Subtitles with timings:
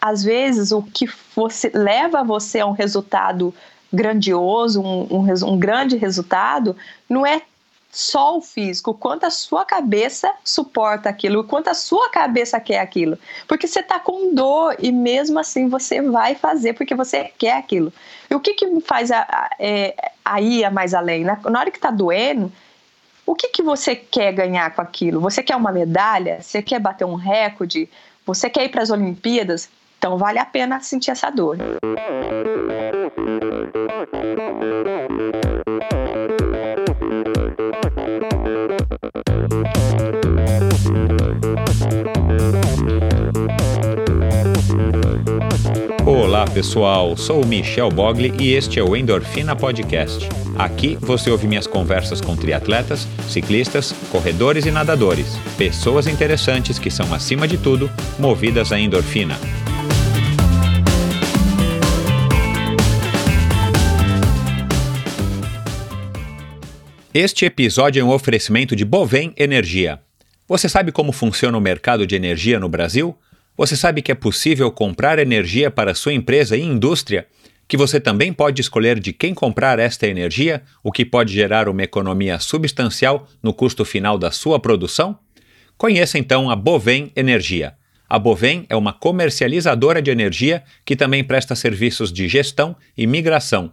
[0.00, 3.54] às vezes o que você leva você a um resultado
[3.92, 6.76] grandioso, um, um, um grande resultado,
[7.08, 7.42] não é
[7.90, 13.18] só o físico, quanto a sua cabeça suporta aquilo, quanto a sua cabeça quer aquilo.
[13.48, 17.92] Porque você está com dor e mesmo assim você vai fazer porque você quer aquilo.
[18.30, 21.24] E o que, que faz a, a, é, a ir mais além?
[21.24, 22.52] Na, na hora que está doendo,
[23.26, 25.20] o que, que você quer ganhar com aquilo?
[25.20, 26.40] Você quer uma medalha?
[26.40, 27.90] Você quer bater um recorde?
[28.24, 29.68] Você quer ir para as Olimpíadas?
[30.00, 31.58] Então vale a pena sentir essa dor.
[46.06, 50.26] Olá pessoal, sou o Michel Bogli e este é o Endorfina Podcast.
[50.58, 55.36] Aqui você ouve minhas conversas com triatletas, ciclistas, corredores e nadadores.
[55.58, 59.36] Pessoas interessantes que são, acima de tudo, movidas à endorfina.
[67.12, 69.98] Este episódio é um oferecimento de Bovem Energia.
[70.46, 73.18] Você sabe como funciona o mercado de energia no Brasil?
[73.56, 77.26] Você sabe que é possível comprar energia para sua empresa e indústria?
[77.66, 81.82] Que você também pode escolher de quem comprar esta energia, o que pode gerar uma
[81.82, 85.18] economia substancial no custo final da sua produção?
[85.76, 87.74] Conheça então a Bovem Energia.
[88.08, 93.72] A Bovem é uma comercializadora de energia que também presta serviços de gestão e migração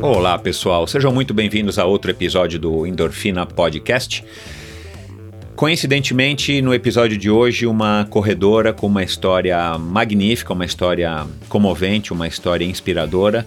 [0.00, 0.86] Olá, pessoal.
[0.86, 4.24] Sejam muito bem-vindos a outro episódio do Endorfina Podcast.
[5.56, 12.28] Coincidentemente, no episódio de hoje, uma corredora com uma história magnífica, uma história comovente, uma
[12.28, 13.44] história inspiradora.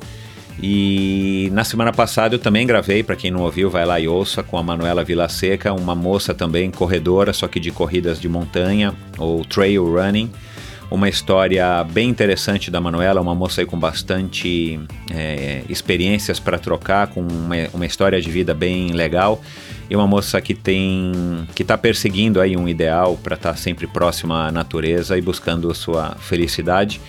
[0.61, 4.43] E na semana passada eu também gravei, para quem não ouviu, vai lá e ouça,
[4.43, 9.43] com a Manuela Vilaseca, uma moça também corredora, só que de corridas de montanha ou
[9.45, 10.29] trail running
[10.91, 14.77] uma história bem interessante da Manuela, uma moça aí com bastante
[15.09, 19.41] é, experiências para trocar, com uma, uma, história de vida bem legal
[19.89, 23.87] e uma moça que tem que está perseguindo aí um ideal para estar tá sempre
[23.87, 26.99] próxima à natureza e buscando sua felicidade.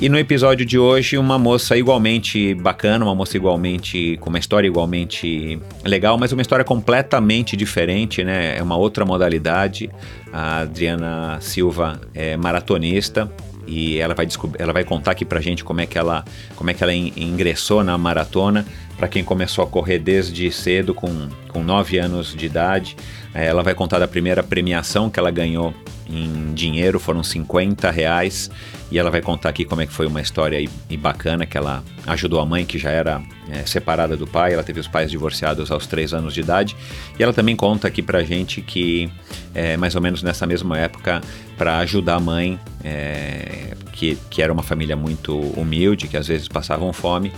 [0.00, 4.66] E no episódio de hoje, uma moça igualmente bacana, uma moça igualmente com uma história
[4.66, 8.56] igualmente legal, mas uma história completamente diferente, né?
[8.56, 9.90] É uma outra modalidade.
[10.32, 13.30] A Adriana Silva é maratonista
[13.66, 14.26] e ela vai
[14.58, 16.24] ela vai contar aqui pra gente como é que ela
[16.56, 18.64] como é que ela ingressou na maratona
[19.00, 22.96] para quem começou a correr desde cedo com com 9 anos de idade.
[23.34, 25.74] É, ela vai contar da primeira premiação que ela ganhou
[26.08, 28.50] em dinheiro, foram 50 reais
[28.90, 31.56] e ela vai contar aqui como é que foi uma história e, e bacana que
[31.56, 35.10] ela ajudou a mãe que já era é, separada do pai, ela teve os pais
[35.10, 36.76] divorciados aos 3 anos de idade
[37.16, 39.10] e ela também conta aqui pra gente que
[39.54, 41.20] é, mais ou menos nessa mesma época
[41.56, 46.48] para ajudar a mãe é, que, que era uma família muito humilde, que às vezes
[46.48, 47.32] passavam fome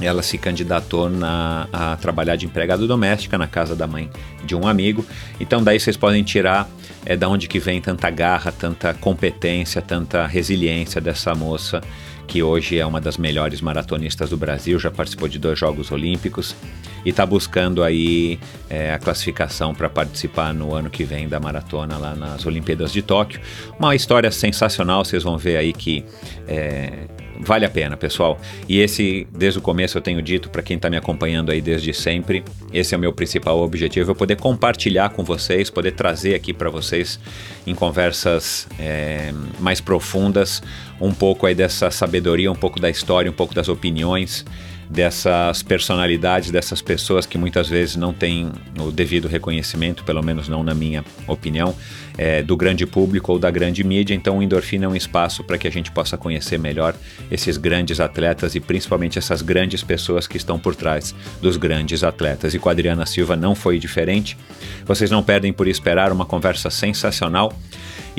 [0.00, 4.10] ela se candidatou na, a trabalhar de empregada doméstica na casa da mãe
[4.44, 5.04] de um amigo.
[5.40, 6.68] Então daí vocês podem tirar
[7.06, 11.80] é da onde que vem tanta garra, tanta competência, tanta resiliência dessa moça
[12.26, 16.54] que hoje é uma das melhores maratonistas do Brasil, já participou de dois Jogos Olímpicos
[17.02, 18.38] e está buscando aí
[18.68, 23.00] é, a classificação para participar no ano que vem da maratona lá nas Olimpíadas de
[23.00, 23.40] Tóquio.
[23.78, 26.04] Uma história sensacional, vocês vão ver aí que
[26.46, 27.06] é,
[27.40, 28.38] vale a pena, pessoal.
[28.68, 31.92] E esse, desde o começo, eu tenho dito para quem está me acompanhando aí desde
[31.92, 36.52] sempre, esse é o meu principal objetivo, é poder compartilhar com vocês, poder trazer aqui
[36.52, 37.18] para vocês
[37.66, 40.62] em conversas é, mais profundas
[41.00, 44.44] um pouco aí dessa sabedoria, um pouco da história, um pouco das opiniões
[44.90, 48.50] dessas personalidades, dessas pessoas que muitas vezes não têm
[48.80, 51.74] o devido reconhecimento, pelo menos não na minha opinião,
[52.16, 54.14] é, do grande público ou da grande mídia.
[54.14, 56.94] Então, o Endorfina é um espaço para que a gente possa conhecer melhor
[57.30, 62.54] esses grandes atletas e principalmente essas grandes pessoas que estão por trás dos grandes atletas.
[62.54, 64.36] E com a Adriana Silva não foi diferente.
[64.84, 67.52] Vocês não perdem por esperar uma conversa sensacional.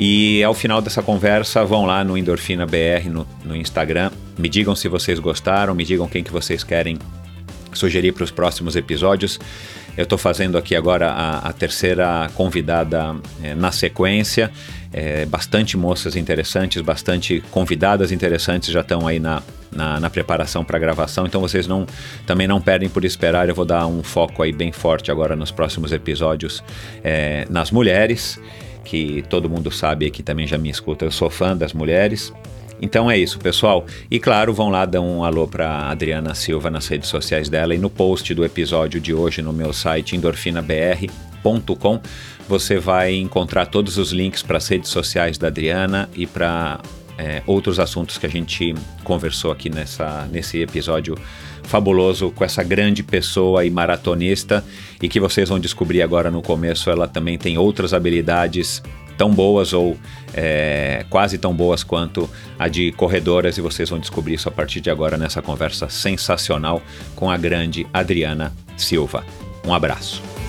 [0.02, 4.74] E ao final dessa conversa, vão lá no Endorfina BR no, no Instagram, me digam
[4.74, 6.98] se vocês gostaram, me digam quem que vocês querem
[7.74, 9.38] sugerir para os próximos episódios.
[9.98, 14.50] Eu estou fazendo aqui agora a, a terceira convidada é, na sequência
[14.92, 20.78] É, bastante moças interessantes, bastante convidadas interessantes já estão aí na, na, na preparação para
[20.78, 21.86] a gravação, então vocês não,
[22.26, 23.48] também não perdem por esperar.
[23.48, 26.64] Eu vou dar um foco aí bem forte agora nos próximos episódios
[27.04, 28.40] é, nas mulheres,
[28.84, 32.32] que todo mundo sabe que também já me escuta, eu sou fã das mulheres.
[32.82, 33.84] Então é isso, pessoal.
[34.10, 37.78] E claro, vão lá dar um alô para Adriana Silva nas redes sociais dela e
[37.78, 42.00] no post do episódio de hoje no meu site endorfinabr.com
[42.48, 46.80] você vai encontrar todos os links para as redes sociais da Adriana e para
[47.16, 48.74] é, outros assuntos que a gente
[49.04, 51.16] conversou aqui nessa, nesse episódio
[51.70, 54.64] fabuloso com essa grande pessoa e maratonista
[55.00, 56.90] e que vocês vão descobrir agora no começo.
[56.90, 58.82] Ela também tem outras habilidades
[59.16, 59.96] tão boas ou
[60.34, 62.28] é, quase tão boas quanto
[62.58, 66.82] a de corredoras e vocês vão descobrir isso a partir de agora nessa conversa sensacional
[67.14, 69.24] com a grande Adriana Silva.
[69.64, 70.39] Um abraço.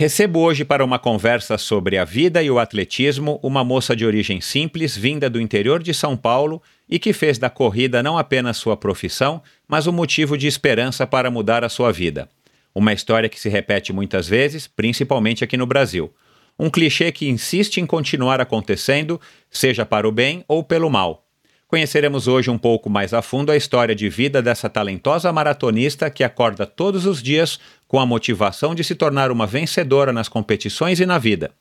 [0.00, 4.40] Recebo hoje para uma conversa sobre a vida e o atletismo uma moça de origem
[4.40, 8.78] simples, vinda do interior de São Paulo e que fez da corrida não apenas sua
[8.78, 12.30] profissão, mas um motivo de esperança para mudar a sua vida.
[12.74, 16.10] Uma história que se repete muitas vezes, principalmente aqui no Brasil.
[16.58, 19.20] Um clichê que insiste em continuar acontecendo,
[19.50, 21.26] seja para o bem ou pelo mal.
[21.70, 26.24] Conheceremos hoje um pouco mais a fundo a história de vida dessa talentosa maratonista que
[26.24, 31.06] acorda todos os dias com a motivação de se tornar uma vencedora nas competições e
[31.06, 31.52] na vida.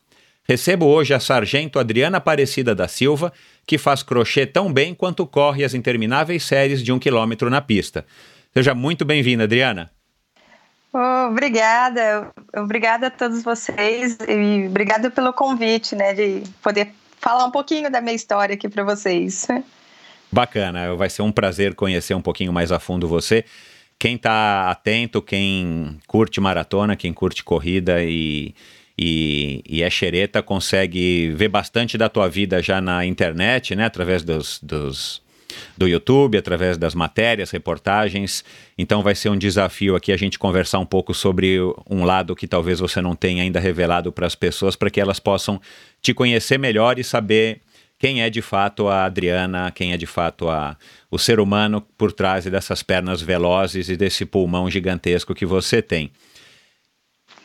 [0.43, 3.31] Recebo hoje a sargento Adriana Aparecida da Silva,
[3.67, 8.03] que faz crochê tão bem quanto corre as intermináveis séries de um quilômetro na pista.
[8.51, 9.91] Seja muito bem-vinda, Adriana.
[10.91, 17.51] Oh, obrigada, obrigada a todos vocês e obrigada pelo convite, né, de poder falar um
[17.51, 19.47] pouquinho da minha história aqui para vocês.
[20.31, 23.43] Bacana, vai ser um prazer conhecer um pouquinho mais a fundo você.
[23.97, 28.53] Quem está atento, quem curte maratona, quem curte corrida e,
[28.97, 34.23] e, e, é xereta, consegue ver bastante da tua vida já na internet, né, através
[34.23, 35.21] dos, dos
[35.77, 38.43] do YouTube, através das matérias, reportagens.
[38.77, 41.57] Então vai ser um desafio aqui a gente conversar um pouco sobre
[41.89, 45.19] um lado que talvez você não tenha ainda revelado para as pessoas, para que elas
[45.19, 45.59] possam
[46.01, 47.61] te conhecer melhor e saber
[47.99, 50.77] quem é de fato a Adriana, quem é de fato a,
[51.11, 56.09] o ser humano por trás dessas pernas velozes e desse pulmão gigantesco que você tem.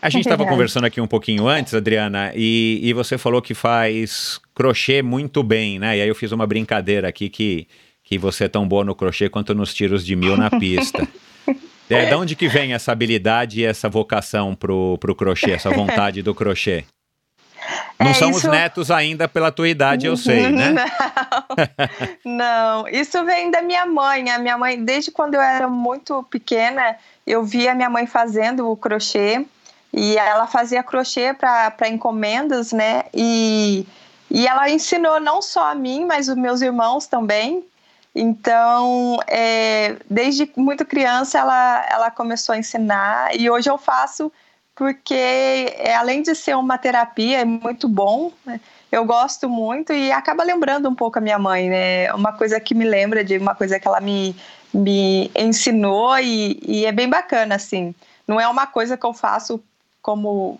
[0.01, 4.41] A gente estava conversando aqui um pouquinho antes, Adriana, e, e você falou que faz
[4.55, 5.99] crochê muito bem, né?
[5.99, 7.67] E aí eu fiz uma brincadeira aqui que
[8.05, 11.07] que você é tão boa no crochê quanto nos tiros de mil na pista.
[11.91, 16.23] É, de onde que vem essa habilidade e essa vocação pro, pro crochê, essa vontade
[16.23, 16.87] do crochê?
[17.99, 18.39] Não é, são isso...
[18.39, 20.75] os netos ainda pela tua idade, eu sei, né?
[22.25, 22.75] Não.
[22.85, 24.31] Não, isso vem da minha mãe.
[24.31, 26.97] A minha mãe, desde quando eu era muito pequena,
[27.27, 29.47] eu via minha mãe fazendo o crochê
[29.93, 33.05] e ela fazia crochê para encomendas, né?
[33.15, 33.87] E,
[34.31, 37.65] e ela ensinou não só a mim, mas os meus irmãos também.
[38.15, 44.33] Então, é, desde muito criança, ela, ela começou a ensinar e hoje eu faço
[44.75, 48.33] porque, é, além de ser uma terapia, é muito bom.
[48.45, 48.61] Né?
[48.91, 52.13] Eu gosto muito e acaba lembrando um pouco a minha mãe, né?
[52.13, 54.35] Uma coisa que me lembra de uma coisa que ela me,
[54.73, 57.95] me ensinou e, e é bem bacana, assim.
[58.27, 59.63] Não é uma coisa que eu faço
[60.03, 60.59] como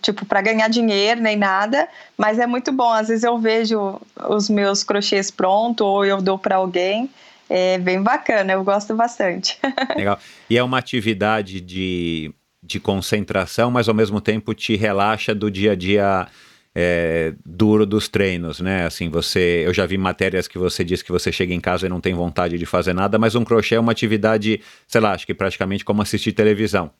[0.00, 2.92] tipo, para ganhar dinheiro nem nada, mas é muito bom.
[2.92, 7.10] Às vezes eu vejo os meus crochês prontos ou eu dou para alguém.
[7.48, 9.58] É bem bacana, eu gosto bastante.
[9.96, 10.18] Legal.
[10.50, 12.32] E é uma atividade de,
[12.66, 16.26] de concentração, mas ao mesmo tempo te relaxa do dia a dia
[16.74, 18.84] é, duro dos treinos, né?
[18.84, 21.88] Assim, você, eu já vi matérias que você diz que você chega em casa e
[21.88, 25.26] não tem vontade de fazer nada, mas um crochê é uma atividade, sei lá, acho
[25.26, 26.90] que praticamente como assistir televisão.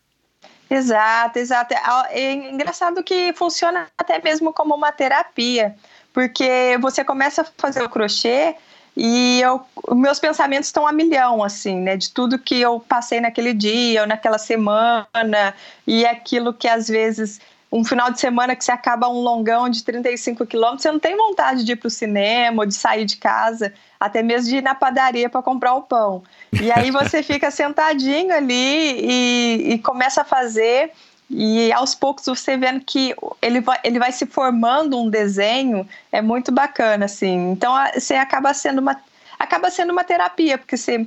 [0.70, 1.74] Exato, exato.
[1.74, 5.76] É, é engraçado que funciona até mesmo como uma terapia,
[6.10, 8.56] porque você começa a fazer o crochê
[8.96, 9.60] e eu,
[9.90, 11.96] meus pensamentos estão a milhão, assim, né?
[11.96, 15.54] De tudo que eu passei naquele dia ou naquela semana
[15.86, 17.38] e aquilo que às vezes
[17.70, 21.16] um final de semana que você acaba um longão de 35 quilômetros, você não tem
[21.16, 24.62] vontade de ir para o cinema ou de sair de casa, até mesmo de ir
[24.62, 26.22] na padaria para comprar o pão.
[26.52, 30.92] E aí você fica sentadinho ali e, e, começa a fazer,
[31.28, 36.22] e aos poucos você vendo que ele vai, ele vai se formando um desenho, é
[36.22, 37.50] muito bacana, assim.
[37.50, 39.00] Então você acaba sendo uma,
[39.38, 41.06] acaba sendo uma terapia, porque você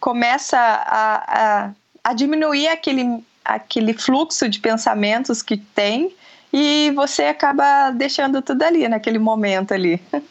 [0.00, 1.70] começa a, a,
[2.02, 6.14] a diminuir aquele aquele fluxo de pensamentos que tem
[6.52, 10.00] e você acaba deixando tudo ali naquele momento ali.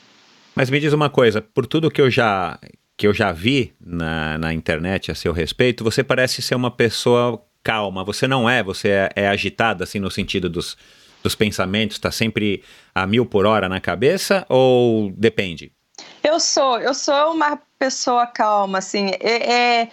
[0.56, 2.60] Mas me diz uma coisa, por tudo que eu já
[2.98, 7.44] que eu já vi na, na internet a seu respeito, você parece ser uma pessoa
[7.64, 8.04] calma?
[8.04, 8.64] Você não é?
[8.64, 10.78] Você é, é agitada, assim, no sentido dos,
[11.24, 11.98] dos pensamentos?
[11.98, 12.64] Está sempre
[12.94, 15.72] a mil por hora na cabeça ou depende?
[16.24, 19.12] Eu sou, eu sou uma pessoa calma, assim.
[19.20, 19.90] É, é,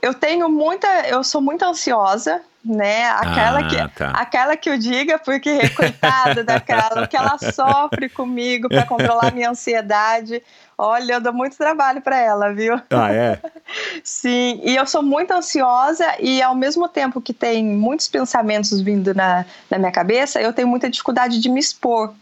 [0.00, 3.08] eu tenho muita, eu sou muito ansiosa, né?
[3.10, 4.10] Aquela, ah, que, tá.
[4.10, 10.42] aquela que eu diga, porque coitada daquela, que ela sofre comigo para controlar minha ansiedade.
[10.84, 12.74] Olha, eu dou muito trabalho para ela, viu?
[12.90, 13.40] Ah, é?
[14.02, 19.14] Sim, e eu sou muito ansiosa e ao mesmo tempo que tem muitos pensamentos vindo
[19.14, 22.12] na, na minha cabeça, eu tenho muita dificuldade de me expor.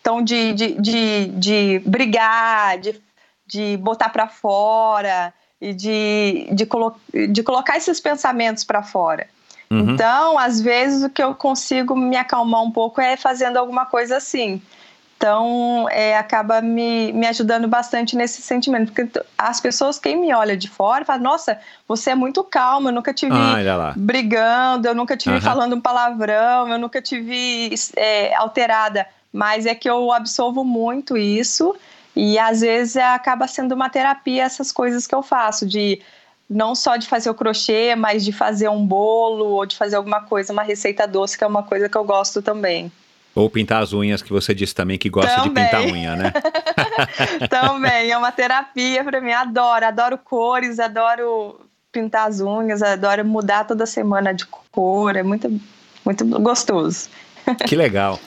[0.00, 3.00] Então, de, de, de, de brigar, de,
[3.46, 6.96] de botar para fora e de, de, colo
[7.30, 9.28] de colocar esses pensamentos para fora.
[9.70, 9.90] Uhum.
[9.90, 14.16] Então, às vezes, o que eu consigo me acalmar um pouco é fazendo alguma coisa
[14.16, 14.60] assim.
[15.18, 18.92] Então, é, acaba me, me ajudando bastante nesse sentimento.
[18.92, 21.58] Porque as pessoas, quem me olha de fora, fala: Nossa,
[21.88, 25.40] você é muito calma, eu nunca te vi ah, brigando, eu nunca te vi uhum.
[25.40, 29.08] falando um palavrão, eu nunca te vi é, alterada.
[29.32, 31.74] Mas é que eu absolvo muito isso.
[32.14, 36.00] E às vezes acaba sendo uma terapia essas coisas que eu faço, de
[36.48, 40.20] não só de fazer o crochê, mas de fazer um bolo ou de fazer alguma
[40.20, 42.92] coisa, uma receita doce, que é uma coisa que eu gosto também.
[43.38, 45.64] Ou pintar as unhas, que você disse também que gosta também.
[45.64, 46.32] de pintar unha, né?
[47.48, 49.30] também, é uma terapia para mim.
[49.30, 51.60] Adoro, adoro cores, adoro
[51.92, 55.48] pintar as unhas, adoro mudar toda semana de cor, é muito,
[56.04, 57.08] muito gostoso.
[57.64, 58.18] Que legal.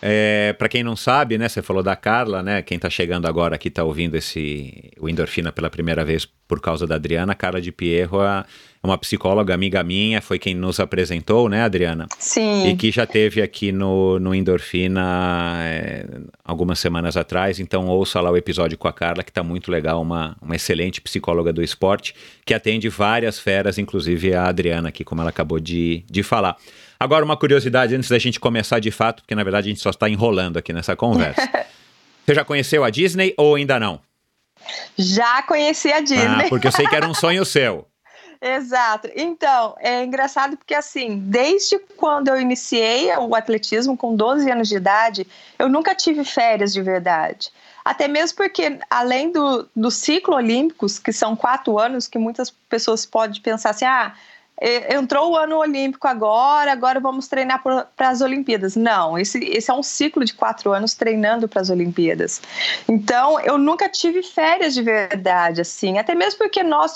[0.00, 2.62] É, para quem não sabe, né, você falou da Carla, né?
[2.62, 6.86] Quem está chegando agora aqui está ouvindo esse o Endorfina pela primeira vez por causa
[6.86, 7.34] da Adriana.
[7.34, 8.44] Carla de Pierro é
[8.82, 12.06] uma psicóloga amiga minha, foi quem nos apresentou, né, Adriana?
[12.18, 12.68] Sim.
[12.68, 16.06] E que já teve aqui no, no Endorfina é,
[16.42, 17.60] algumas semanas atrás.
[17.60, 21.00] Então ouça lá o episódio com a Carla, que está muito legal, uma, uma excelente
[21.00, 26.02] psicóloga do esporte, que atende várias feras, inclusive a Adriana aqui, como ela acabou de,
[26.10, 26.56] de falar.
[26.98, 29.90] Agora, uma curiosidade antes da gente começar de fato, porque na verdade a gente só
[29.90, 31.48] está enrolando aqui nessa conversa.
[32.24, 34.00] Você já conheceu a Disney ou ainda não?
[34.96, 36.46] Já conheci a Disney.
[36.46, 37.89] Ah, porque eu sei que era um sonho seu.
[38.40, 39.10] Exato.
[39.14, 44.76] Então, é engraçado porque, assim, desde quando eu iniciei o atletismo, com 12 anos de
[44.76, 45.26] idade,
[45.58, 47.52] eu nunca tive férias de verdade.
[47.84, 53.04] Até mesmo porque, além do, do ciclo olímpicos, que são quatro anos, que muitas pessoas
[53.04, 54.14] podem pensar assim, ah,
[54.60, 58.76] entrou o ano olímpico agora, agora vamos treinar para as Olimpíadas.
[58.76, 62.42] Não, esse, esse é um ciclo de quatro anos treinando para as Olimpíadas.
[62.86, 66.94] Então, eu nunca tive férias de verdade, assim, até mesmo porque nós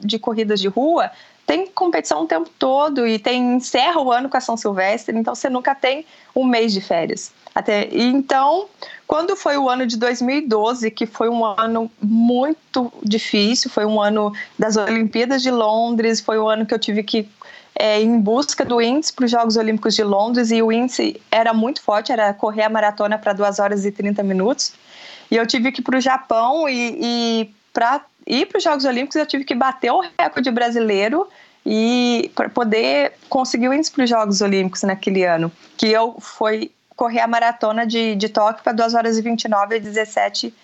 [0.00, 1.10] de corridas de rua
[1.46, 5.34] tem competição o tempo todo e tem encerra o ano com a São Silvestre, então
[5.34, 7.32] você nunca tem um mês de férias.
[7.54, 8.66] Até então,
[9.06, 14.32] quando foi o ano de 2012, que foi um ano muito difícil, foi um ano
[14.58, 17.28] das Olimpíadas de Londres, foi o ano que eu tive que
[17.76, 21.52] é, em busca do índice para os Jogos Olímpicos de Londres e o índice era
[21.52, 24.72] muito forte, era correr a maratona para 2 horas e 30 minutos.
[25.30, 28.84] E eu tive que ir para o Japão e, e para ir para os Jogos
[28.84, 31.28] Olímpicos eu tive que bater o recorde brasileiro
[31.66, 36.70] e para poder conseguir o índice para os Jogos Olímpicos naquele ano, que eu foi
[36.96, 40.54] correr a maratona de, de Tóquio para 2 horas e 29 e 17,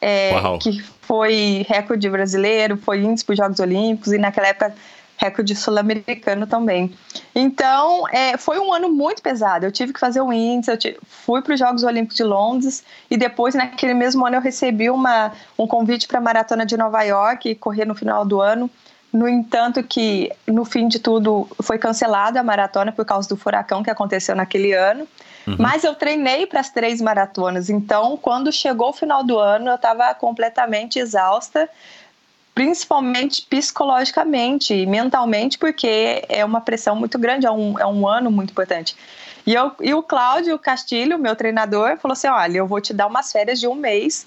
[0.00, 4.74] é, que foi recorde brasileiro, foi índice para os Jogos Olímpicos e naquela época
[5.20, 6.90] recorde sul-americano também.
[7.34, 9.66] Então, é, foi um ano muito pesado.
[9.66, 12.82] Eu tive que fazer o índice, eu tive, fui para os Jogos Olímpicos de Londres
[13.10, 17.02] e depois, naquele mesmo ano, eu recebi uma, um convite para a Maratona de Nova
[17.02, 18.70] York, correr no final do ano.
[19.12, 23.82] No entanto, que no fim de tudo foi cancelada a maratona por causa do furacão
[23.82, 25.06] que aconteceu naquele ano.
[25.46, 25.56] Uhum.
[25.58, 29.74] Mas eu treinei para as três maratonas, então quando chegou o final do ano eu
[29.74, 31.68] estava completamente exausta,
[32.54, 38.30] principalmente psicologicamente e mentalmente, porque é uma pressão muito grande, é um, é um ano
[38.30, 38.94] muito importante.
[39.46, 43.06] E, eu, e o Cláudio Castilho, meu treinador, falou assim: olha, eu vou te dar
[43.06, 44.26] umas férias de um mês,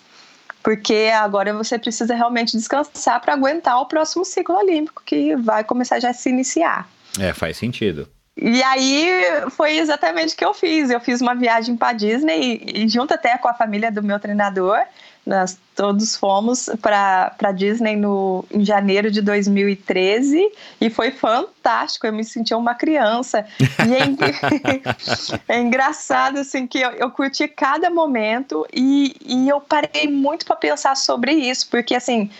[0.63, 5.99] porque agora você precisa realmente descansar para aguentar o próximo ciclo olímpico, que vai começar
[5.99, 6.89] já a se iniciar.
[7.19, 8.07] É, faz sentido.
[8.35, 9.21] E aí
[9.51, 10.89] foi exatamente o que eu fiz.
[10.89, 14.79] Eu fiz uma viagem para Disney e, junto até com a família do meu treinador,
[15.25, 22.07] nós todos fomos para Disney no, em janeiro de 2013 e foi fantástico.
[22.07, 23.45] Eu me senti uma criança.
[23.59, 30.09] E é, é engraçado assim que eu, eu curti cada momento e, e eu parei
[30.09, 32.31] muito para pensar sobre isso, porque assim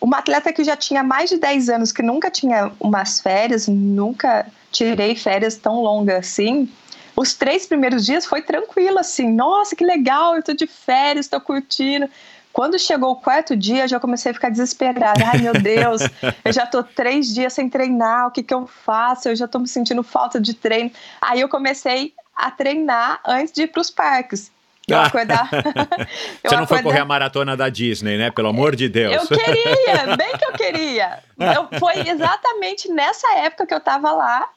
[0.00, 4.44] uma atleta que já tinha mais de 10 anos, que nunca tinha umas férias, nunca
[4.74, 6.68] tirei férias tão longas assim.
[7.16, 11.40] Os três primeiros dias foi tranquilo, assim, nossa, que legal, eu tô de férias, tô
[11.40, 12.08] curtindo.
[12.52, 15.24] Quando chegou o quarto dia, eu já comecei a ficar desesperada.
[15.26, 16.02] Ai, meu Deus,
[16.44, 19.28] eu já tô três dias sem treinar, o que que eu faço?
[19.28, 20.90] Eu já tô me sentindo falta de treino.
[21.20, 24.52] Aí eu comecei a treinar antes de ir para os parques.
[24.86, 25.48] Eu acordar.
[26.44, 28.30] eu Você não foi correr a maratona da Disney, né?
[28.30, 29.30] Pelo amor de Deus.
[29.30, 31.18] Eu queria, bem que eu queria.
[31.38, 34.48] Eu, foi exatamente nessa época que eu tava lá.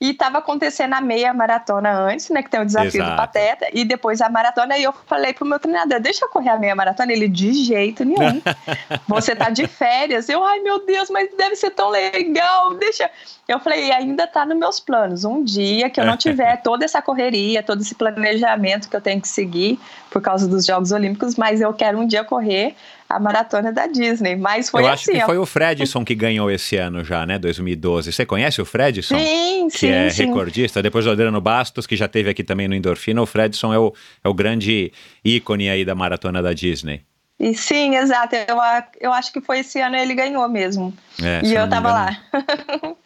[0.00, 2.40] E estava acontecendo a meia maratona antes, né?
[2.40, 3.10] Que tem o desafio Exato.
[3.10, 3.66] do Pateta.
[3.72, 4.78] E depois a maratona.
[4.78, 7.12] E eu falei pro meu treinador: deixa eu correr a meia maratona.
[7.12, 8.40] Ele, de jeito nenhum.
[9.08, 10.28] Você tá de férias.
[10.28, 12.74] Eu, ai meu Deus, mas deve ser tão legal.
[12.74, 13.10] Deixa.
[13.48, 15.24] Eu falei: ainda tá nos meus planos.
[15.24, 19.20] Um dia que eu não tiver toda essa correria, todo esse planejamento que eu tenho
[19.20, 22.76] que seguir por causa dos Jogos Olímpicos, mas eu quero um dia correr
[23.08, 24.36] a maratona da Disney.
[24.36, 27.38] Mas foi Eu acho assim, que foi o Fredson que ganhou esse ano já, né?
[27.38, 28.12] 2012.
[28.12, 29.18] Você conhece o Fredson?
[29.18, 29.86] Sim, que sim.
[29.86, 30.26] Que é sim.
[30.26, 30.82] recordista.
[30.82, 33.22] Depois do Adriano Bastos, que já teve aqui também no Endorfina.
[33.22, 34.92] O Fredson é o, é o grande
[35.24, 37.02] ícone aí da maratona da Disney.
[37.40, 38.34] E sim, exato.
[38.34, 38.58] Eu,
[39.00, 40.92] eu acho que foi esse ano ele ganhou mesmo.
[41.22, 42.18] É, e eu tava lá.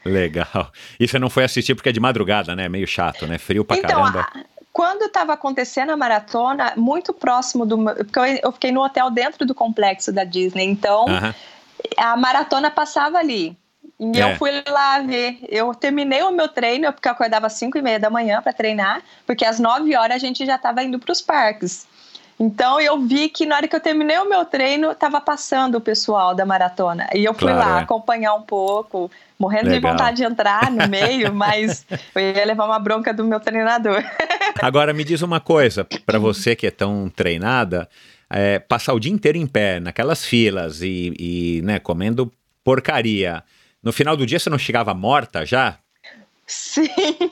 [0.05, 0.73] Legal.
[0.99, 2.67] E você não foi assistir porque é de madrugada, né?
[2.67, 3.37] Meio chato, né?
[3.37, 4.27] Frio pra então, caramba.
[4.73, 7.85] Quando estava acontecendo a maratona, muito próximo do.
[7.85, 11.35] Porque eu, eu, fiquei no hotel dentro do complexo da Disney, então uh -huh.
[11.99, 13.57] a maratona passava ali.
[14.01, 14.33] E é.
[14.33, 15.39] eu fui lá ver.
[15.49, 18.53] Eu terminei o meu treino, porque eu acordava às 5 e meia da manhã para
[18.53, 21.87] treinar, porque às 9 horas a gente já estava indo para os parques.
[22.43, 25.81] Então eu vi que na hora que eu terminei o meu treino, estava passando o
[25.81, 27.09] pessoal da maratona.
[27.15, 27.83] E eu fui claro, lá é.
[27.85, 29.09] acompanhar um pouco,
[29.39, 29.81] morrendo Legal.
[29.81, 34.03] de vontade de entrar no meio, mas eu ia levar uma bronca do meu treinador.
[34.61, 37.89] Agora me diz uma coisa, para você que é tão treinada,
[38.29, 42.33] é, passar o dia inteiro em pé, naquelas filas e, e né, comendo
[42.65, 43.45] porcaria.
[43.81, 45.79] No final do dia você não chegava morta já?
[46.53, 46.89] Sim.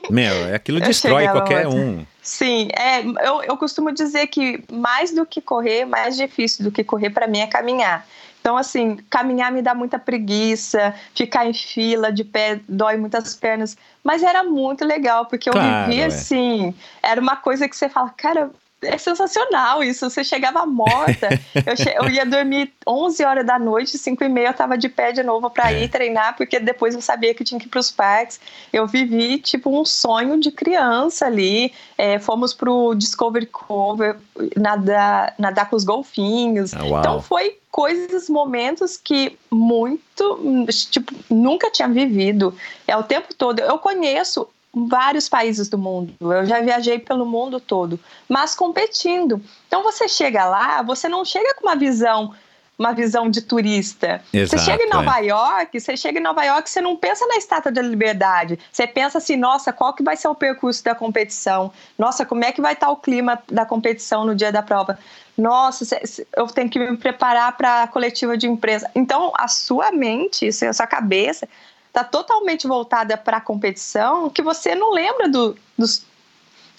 [0.09, 2.03] Meu, aquilo destrói qualquer um.
[2.23, 6.83] Sim, é, eu, eu costumo dizer que mais do que correr, mais difícil do que
[6.83, 8.05] correr para mim é caminhar.
[8.39, 13.77] Então, assim, caminhar me dá muita preguiça, ficar em fila de pé dói muitas pernas.
[14.03, 16.07] Mas era muito legal, porque eu claro, vivia é.
[16.07, 16.73] assim.
[17.03, 18.49] Era uma coisa que você fala, cara,
[18.83, 20.09] é sensacional isso.
[20.09, 21.29] Você chegava morta.
[21.65, 24.89] eu, che eu, ia dormir 11 horas da noite, 5 e meia eu tava de
[24.89, 25.83] pé de novo para é.
[25.83, 28.39] ir treinar, porque depois eu sabia que tinha que ir para os parques.
[28.71, 31.73] Eu vivi tipo um sonho de criança ali.
[31.97, 34.15] É, fomos pro Discovery Cove
[34.57, 36.73] nadar, nadar com os golfinhos.
[36.73, 42.55] Ah, então foi coisas, momentos que muito, tipo, nunca tinha vivido.
[42.87, 43.59] É o tempo todo.
[43.59, 46.13] Eu conheço vários países do mundo.
[46.19, 49.41] Eu já viajei pelo mundo todo, mas competindo.
[49.67, 52.33] Então você chega lá, você não chega com uma visão
[52.81, 54.23] uma visão de turista.
[54.33, 55.25] Exato, você chega em Nova é.
[55.25, 58.57] York, você chega em Nova York, você não pensa na Estátua da Liberdade.
[58.71, 61.71] Você pensa assim, nossa, qual que vai ser o percurso da competição?
[61.95, 64.97] Nossa, como é que vai estar o clima da competição no dia da prova?
[65.37, 65.99] Nossa,
[66.35, 68.89] eu tenho que me preparar para a coletiva de imprensa.
[68.95, 71.47] Então, a sua mente, a sua cabeça
[71.91, 76.05] está totalmente voltada para a competição que você não lembra do, dos,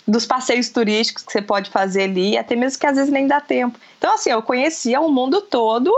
[0.09, 3.40] dos passeios turísticos que você pode fazer ali, até mesmo que às vezes nem dá
[3.40, 3.79] tempo.
[3.98, 5.92] Então, assim, eu conhecia o mundo todo,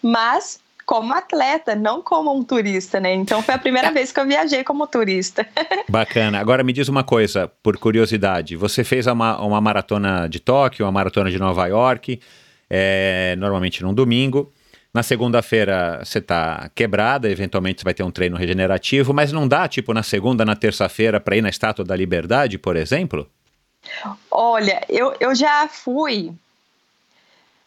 [0.00, 3.12] mas como atleta, não como um turista, né?
[3.14, 3.92] Então foi a primeira é.
[3.92, 5.46] vez que eu viajei como turista.
[5.88, 6.38] Bacana.
[6.40, 8.56] Agora me diz uma coisa, por curiosidade.
[8.56, 12.20] Você fez uma, uma maratona de Tóquio, uma maratona de Nova York,
[12.68, 14.52] é, normalmente num domingo.
[14.92, 19.68] Na segunda-feira você tá quebrada, eventualmente você vai ter um treino regenerativo, mas não dá,
[19.68, 23.28] tipo, na segunda, na terça-feira, para ir na Estátua da Liberdade, por exemplo?
[24.30, 26.32] Olha, eu, eu já fui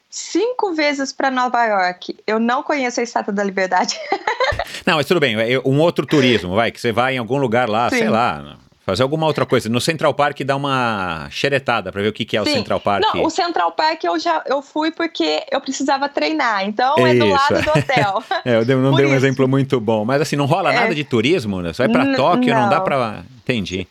[0.10, 2.16] cinco vezes para Nova York.
[2.28, 3.98] Eu não conheço a Estátua da Liberdade.
[4.86, 5.36] não, mas tudo bem.
[5.36, 8.00] É um outro turismo, vai, que você vai em algum lugar lá, Sim.
[8.00, 9.70] sei lá, Fazer alguma outra coisa.
[9.70, 12.50] No Central Park dá uma xeretada para ver o que, que é Sim.
[12.50, 13.02] o Central Park.
[13.02, 16.66] Não, o Central Park eu já eu fui porque eu precisava treinar.
[16.66, 18.24] Então é do lado do hotel.
[18.44, 20.04] é, eu não dei um exemplo muito bom.
[20.04, 20.76] Mas assim, não rola é.
[20.76, 21.72] nada de turismo, né?
[21.72, 23.24] Você vai para Tóquio, não, não dá para.
[23.38, 23.88] Entendi.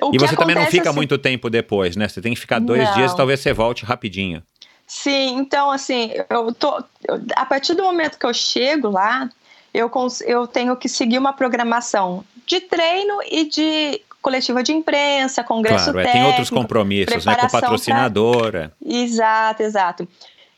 [0.00, 0.96] O e você também não fica assim...
[0.96, 2.06] muito tempo depois, né?
[2.06, 2.94] Você tem que ficar dois não.
[2.94, 4.40] dias e talvez você volte rapidinho.
[4.86, 6.82] Sim, então assim, eu tô.
[7.34, 9.28] A partir do momento que eu chego lá,
[9.74, 9.90] eu,
[10.24, 15.98] eu tenho que seguir uma programação de treino e de coletiva de imprensa, congresso claro,
[15.98, 16.18] técnico.
[16.18, 17.34] É, tem outros compromissos, né?
[17.34, 18.72] Com patrocinadora.
[18.78, 18.96] Pra...
[18.96, 20.08] Exato, exato.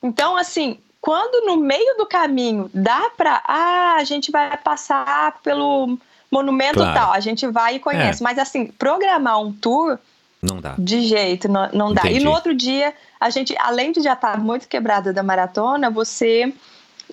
[0.02, 3.42] Então, assim, quando no meio do caminho dá para.
[3.46, 5.96] Ah, a gente vai passar pelo
[6.30, 6.94] monumento claro.
[6.94, 8.22] tal, a gente vai e conhece.
[8.22, 8.24] É.
[8.24, 9.98] Mas, assim, programar um tour.
[10.42, 10.74] Não dá.
[10.78, 12.10] De jeito, não, não dá.
[12.10, 16.52] E no outro dia, a gente, além de já estar muito quebrada da maratona, você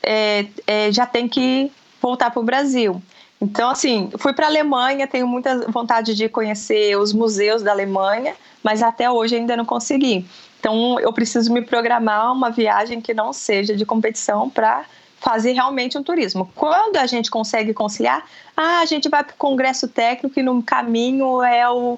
[0.02, 1.70] é, é, já tem que
[2.02, 3.02] voltar para o Brasil.
[3.39, 8.36] Então, assim, fui para a Alemanha, tenho muita vontade de conhecer os museus da Alemanha,
[8.63, 10.26] mas até hoje ainda não consegui.
[10.60, 14.86] Então eu preciso me programar uma viagem que não seja de competição para
[15.19, 16.52] fazer realmente um turismo.
[16.56, 20.62] Quando a gente consegue conciliar, ah, a gente vai para o congresso técnico e no
[20.62, 21.97] caminho é o,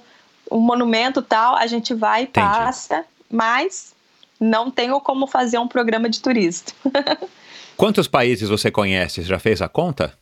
[0.50, 3.94] o monumento tal, a gente vai e passa, mas
[4.40, 6.72] não tenho como fazer um programa de turista.
[7.76, 9.22] Quantos países você conhece?
[9.22, 10.14] Você já fez a conta?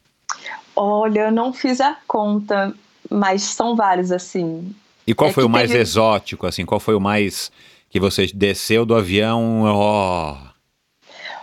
[0.79, 2.71] Olha, eu não fiz a conta,
[3.09, 4.75] mas são vários assim.
[5.07, 5.81] E qual é foi o mais teve...
[5.81, 6.67] exótico, assim?
[6.67, 7.51] Qual foi o mais
[7.89, 9.63] que você desceu do avião?
[9.63, 10.37] Oh.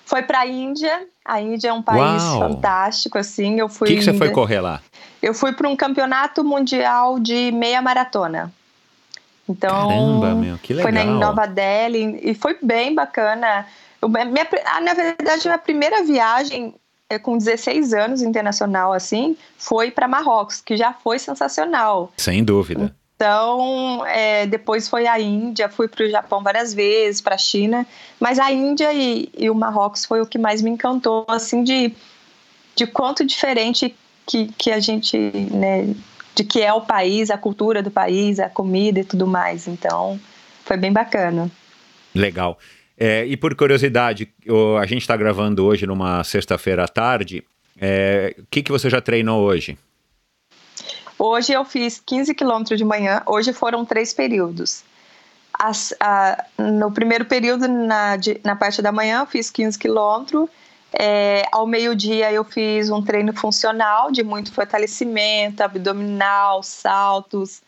[0.04, 1.08] Foi para a Índia.
[1.24, 2.38] A Índia é um país Uau.
[2.38, 3.58] fantástico, assim.
[3.58, 3.88] Eu fui.
[3.88, 4.80] O que, que você foi correr lá?
[5.20, 8.52] Eu fui para um campeonato mundial de meia maratona.
[9.48, 10.92] Então, Caramba, meu, que legal.
[10.92, 13.66] Foi na Nova Delhi e foi bem bacana.
[14.00, 16.74] Eu, minha, ah, na verdade, minha primeira viagem
[17.22, 22.12] com 16 anos internacional assim foi para Marrocos, que já foi sensacional.
[22.16, 22.94] Sem dúvida.
[23.16, 27.86] Então, é, depois foi a Índia, fui para o Japão várias vezes, para a China,
[28.18, 31.94] mas a Índia e, e, o Marrocos foi o que mais me encantou, assim, de,
[32.74, 33.94] de quanto diferente
[34.26, 35.94] que, que a gente, né,
[36.34, 39.68] de que é o país, a cultura do país, a comida e tudo mais.
[39.68, 40.18] Então,
[40.64, 41.48] foi bem bacana.
[42.14, 42.58] Legal.
[42.96, 44.32] É, e por curiosidade,
[44.80, 47.44] a gente está gravando hoje numa sexta-feira à tarde.
[47.80, 49.76] É, o que, que você já treinou hoje?
[51.18, 53.22] Hoje eu fiz 15 quilômetros de manhã.
[53.26, 54.84] Hoje foram três períodos.
[55.52, 60.48] As, a, no primeiro período, na, na parte da manhã, eu fiz 15 quilômetros.
[60.92, 67.62] É, ao meio-dia eu fiz um treino funcional de muito fortalecimento, abdominal, saltos.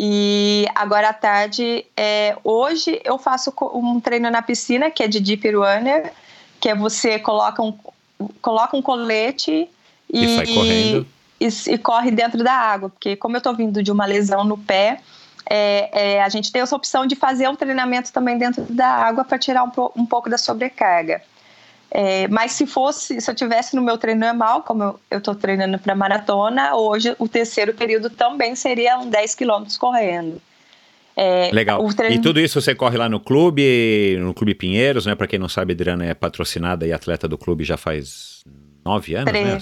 [0.00, 5.18] E agora à tarde, é, hoje eu faço um treino na piscina que é de
[5.18, 6.12] deep runner,
[6.60, 7.76] que é você coloca um,
[8.40, 9.68] coloca um colete
[10.08, 11.06] e, e sai correndo.
[11.40, 14.56] E, e, corre dentro da água, porque como eu estou vindo de uma lesão no
[14.56, 15.00] pé,
[15.50, 19.24] é, é, a gente tem essa opção de fazer um treinamento também dentro da água
[19.24, 21.20] para tirar um, um pouco da sobrecarga.
[21.90, 25.78] É, mas se fosse, se eu tivesse no meu treino normal, como eu estou treinando
[25.78, 30.40] para maratona, hoje o terceiro período também seria um 10 quilômetros correndo.
[31.16, 31.82] É, Legal.
[31.94, 32.14] Treino...
[32.14, 35.14] E tudo isso você corre lá no clube, no Clube Pinheiros, né?
[35.14, 38.44] Para quem não sabe, Adriana é patrocinada e atleta do clube já faz
[38.84, 39.44] nove anos, Tre...
[39.44, 39.58] né?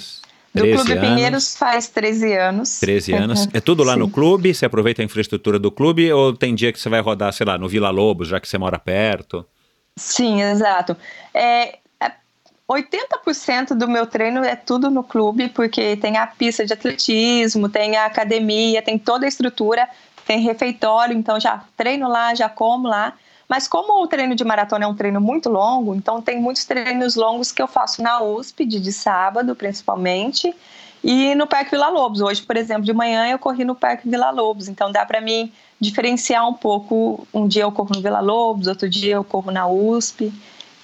[0.53, 1.09] Do Clube anos.
[1.09, 2.79] Pinheiros faz 13 anos.
[2.79, 3.45] 13 anos.
[3.45, 3.51] Uhum.
[3.57, 3.99] É tudo lá Sim.
[3.99, 4.53] no clube?
[4.53, 7.57] Você aproveita a infraestrutura do clube ou tem dia que você vai rodar, sei lá,
[7.57, 9.45] no Vila Lobos, já que você mora perto?
[9.95, 10.95] Sim, exato.
[11.33, 11.79] É,
[12.69, 17.95] 80% do meu treino é tudo no clube, porque tem a pista de atletismo, tem
[17.95, 19.87] a academia, tem toda a estrutura,
[20.25, 23.13] tem refeitório, então já treino lá, já como lá.
[23.47, 27.15] Mas como o treino de maratona é um treino muito longo, então tem muitos treinos
[27.15, 30.53] longos que eu faço na USP, de, de sábado principalmente,
[31.01, 32.19] e no Parque Vila Lobos.
[32.19, 35.49] Hoje, por exemplo, de manhã eu corri no Parque Vila Lobos, então dá para mim
[35.79, 37.25] diferenciar um pouco.
[37.33, 40.33] Um dia eu corro no Vila Lobos, outro dia eu corro na USP.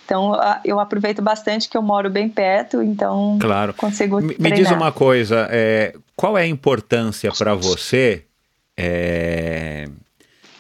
[0.05, 0.33] Então
[0.65, 3.73] eu aproveito bastante que eu moro bem perto, então claro.
[3.73, 4.21] consigo.
[4.21, 8.25] Me, me diz uma coisa, é, qual é a importância para você
[8.77, 9.87] é,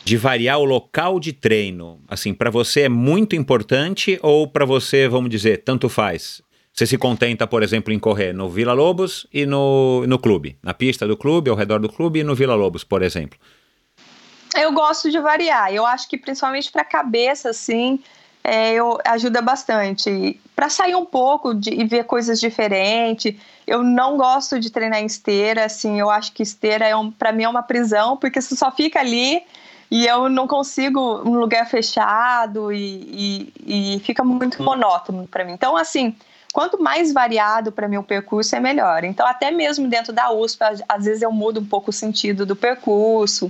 [0.03, 1.99] de variar o local de treino?
[2.07, 6.41] Assim, para você é muito importante ou para você, vamos dizer, tanto faz?
[6.73, 10.73] Você se contenta, por exemplo, em correr no Vila Lobos e no, no clube, na
[10.73, 13.37] pista do clube, ao redor do clube e no Vila Lobos, por exemplo?
[14.55, 15.71] Eu gosto de variar.
[15.71, 17.99] Eu acho que principalmente para a cabeça, assim,
[18.43, 20.39] é, eu, ajuda bastante.
[20.55, 23.35] Para sair um pouco de, e ver coisas diferentes.
[23.65, 27.31] Eu não gosto de treinar em esteira, assim, eu acho que esteira é um, para
[27.31, 29.41] mim é uma prisão, porque você só fica ali
[29.89, 35.53] e eu não consigo um lugar fechado e, e, e fica muito monótono para mim.
[35.53, 36.13] Então, assim,
[36.51, 39.05] quanto mais variado para mim o percurso é melhor.
[39.05, 42.55] Então, até mesmo dentro da USP, às vezes eu mudo um pouco o sentido do
[42.55, 43.49] percurso.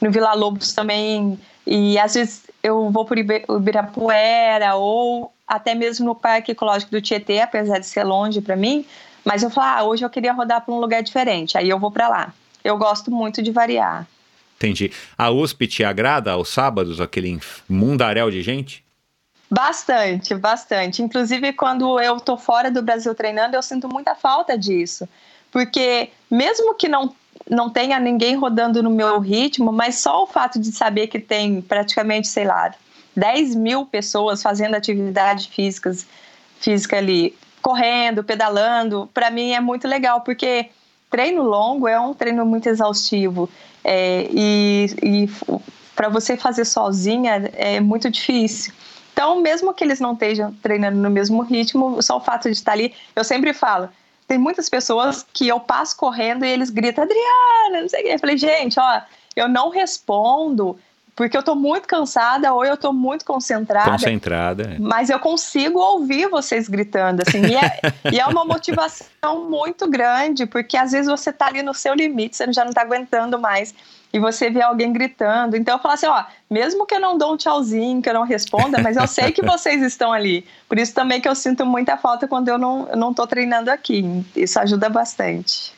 [0.00, 3.06] No Vila Lobos também e às vezes eu vou
[3.46, 8.56] o Ibirapuera ou até mesmo no Parque Ecológico do Tietê, apesar de ser longe para
[8.56, 8.86] mim,
[9.22, 11.90] mas eu falo, ah, hoje eu queria rodar para um lugar diferente, aí eu vou
[11.90, 12.34] para lá.
[12.64, 14.08] Eu gosto muito de variar.
[14.56, 14.90] Entendi.
[15.18, 18.82] A USP te agrada aos sábados, aquele mundaréu de gente?
[19.50, 21.02] Bastante, bastante.
[21.02, 25.06] Inclusive, quando eu tô fora do Brasil treinando, eu sinto muita falta disso.
[25.52, 27.14] Porque mesmo que não
[27.48, 31.60] não tenha ninguém rodando no meu ritmo, mas só o fato de saber que tem
[31.60, 32.74] praticamente, sei lá,
[33.16, 36.06] 10 mil pessoas fazendo atividade físicas,
[36.58, 40.70] física ali, correndo, pedalando, para mim é muito legal, porque
[41.10, 43.48] treino longo é um treino muito exaustivo.
[43.84, 45.30] É, e, e
[45.94, 48.72] para você fazer sozinha é muito difícil.
[49.12, 52.72] Então, mesmo que eles não estejam treinando no mesmo ritmo, só o fato de estar
[52.72, 53.88] ali, eu sempre falo,
[54.34, 58.14] tem muitas pessoas que eu passo correndo e eles gritam, Adriana, não sei o quê.
[58.14, 59.00] Eu falei, gente, ó,
[59.36, 60.76] eu não respondo
[61.14, 63.92] porque eu tô muito cansada ou eu tô muito concentrada.
[63.92, 64.74] Concentrada.
[64.74, 64.78] É.
[64.80, 67.42] Mas eu consigo ouvir vocês gritando, assim.
[67.46, 67.80] E é,
[68.12, 72.36] e é uma motivação muito grande, porque às vezes você tá ali no seu limite,
[72.36, 73.72] você já não tá aguentando mais
[74.14, 75.56] e você vê alguém gritando.
[75.56, 78.22] Então eu falo assim, ó, mesmo que eu não dou um tchauzinho, que eu não
[78.22, 80.46] responda, mas eu sei que vocês estão ali.
[80.68, 83.72] Por isso também que eu sinto muita falta quando eu não, eu não tô treinando
[83.72, 84.04] aqui.
[84.36, 85.72] Isso ajuda bastante.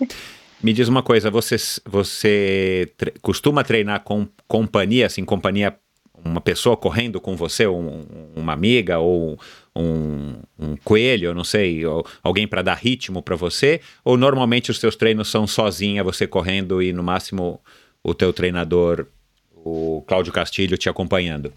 [0.62, 5.74] Me diz uma coisa, você, você tre costuma treinar com companhia, assim, companhia,
[6.22, 8.04] uma pessoa correndo com você, um,
[8.36, 9.38] uma amiga ou
[9.74, 13.80] um, um coelho, eu não sei, ou alguém para dar ritmo para você?
[14.04, 17.62] Ou normalmente os seus treinos são sozinha, você correndo e no máximo
[18.06, 19.06] o teu treinador,
[19.52, 21.52] o Cláudio Castilho, te acompanhando?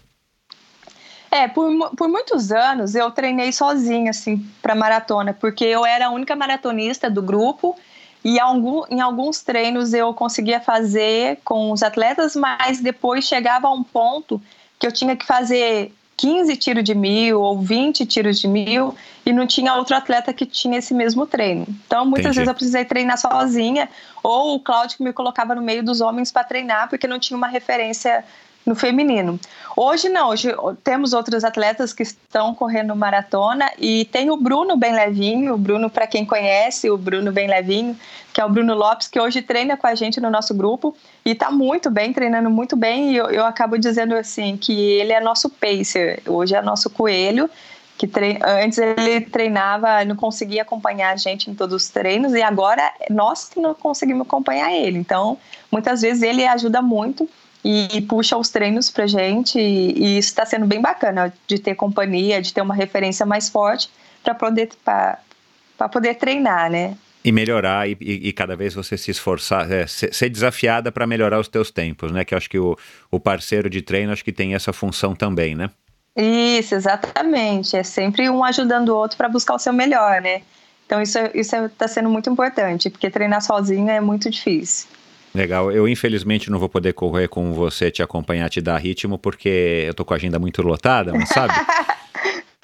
[1.30, 6.10] É, por, por muitos anos eu treinei sozinha, assim, para maratona, porque eu era a
[6.10, 7.76] única maratonista do grupo
[8.24, 13.72] e algum, em alguns treinos eu conseguia fazer com os atletas, mas depois chegava a
[13.72, 14.42] um ponto
[14.76, 19.32] que eu tinha que fazer 15 tiros de mil ou 20 tiros de mil e
[19.32, 21.66] não tinha outro atleta que tinha esse mesmo treino.
[21.86, 22.36] Então, muitas Entendi.
[22.36, 23.88] vezes eu precisei treinar sozinha
[24.22, 27.38] ou o Cláudio que me colocava no meio dos homens para treinar porque não tinha
[27.38, 28.22] uma referência
[28.70, 29.38] no feminino.
[29.76, 30.54] Hoje não, hoje
[30.84, 35.90] temos outros atletas que estão correndo maratona e tem o Bruno bem levinho, o Bruno
[35.90, 37.98] para quem conhece, o Bruno bem levinho,
[38.32, 41.32] que é o Bruno Lopes que hoje treina com a gente no nosso grupo e
[41.32, 45.20] está muito bem, treinando muito bem e eu, eu acabo dizendo assim que ele é
[45.20, 47.50] nosso pacer, hoje é nosso coelho
[47.98, 48.38] que tre...
[48.42, 53.48] antes ele treinava, não conseguia acompanhar a gente em todos os treinos e agora nós
[53.48, 54.98] que não conseguimos acompanhar ele.
[54.98, 55.36] Então,
[55.70, 57.28] muitas vezes ele ajuda muito
[57.64, 61.74] e puxa os treinos pra gente e, e isso está sendo bem bacana de ter
[61.74, 63.90] companhia, de ter uma referência mais forte
[64.22, 66.96] para poder para poder treinar, né?
[67.22, 71.48] E melhorar e, e, cada vez você se esforçar, é, ser, desafiada para melhorar os
[71.48, 72.24] teus tempos, né?
[72.24, 72.78] Que eu acho que o,
[73.10, 75.68] o parceiro de treino acho que tem essa função também, né?
[76.16, 77.76] Isso, exatamente.
[77.76, 80.40] É sempre um ajudando o outro para buscar o seu melhor, né?
[80.86, 84.88] Então isso está é, tá sendo muito importante, porque treinar sozinho é muito difícil.
[85.34, 85.70] Legal.
[85.70, 89.94] Eu, infelizmente, não vou poder correr com você, te acompanhar, te dar ritmo, porque eu
[89.94, 91.54] tô com a agenda muito lotada, mas sabe?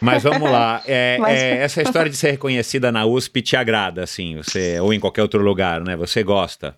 [0.01, 0.83] Mas vamos lá.
[0.87, 1.41] É, mas...
[1.41, 5.23] é, essa história de ser reconhecida na USP te agrada, assim, você, ou em qualquer
[5.23, 5.97] outro lugar, né?
[5.97, 6.77] Você gosta?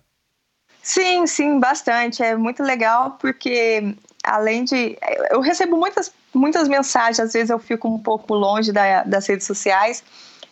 [0.81, 2.23] Sim, sim, bastante.
[2.23, 4.97] É muito legal porque, além de.
[5.29, 9.45] Eu recebo muitas, muitas mensagens, às vezes eu fico um pouco longe da, das redes
[9.45, 10.03] sociais,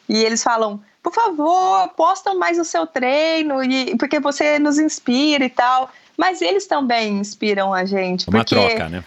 [0.10, 5.46] e eles falam: por favor, posta mais o seu treino, e, porque você nos inspira
[5.46, 5.89] e tal.
[6.17, 8.28] Mas eles também inspiram a gente.
[8.30, 9.04] Uma porque, troca, né?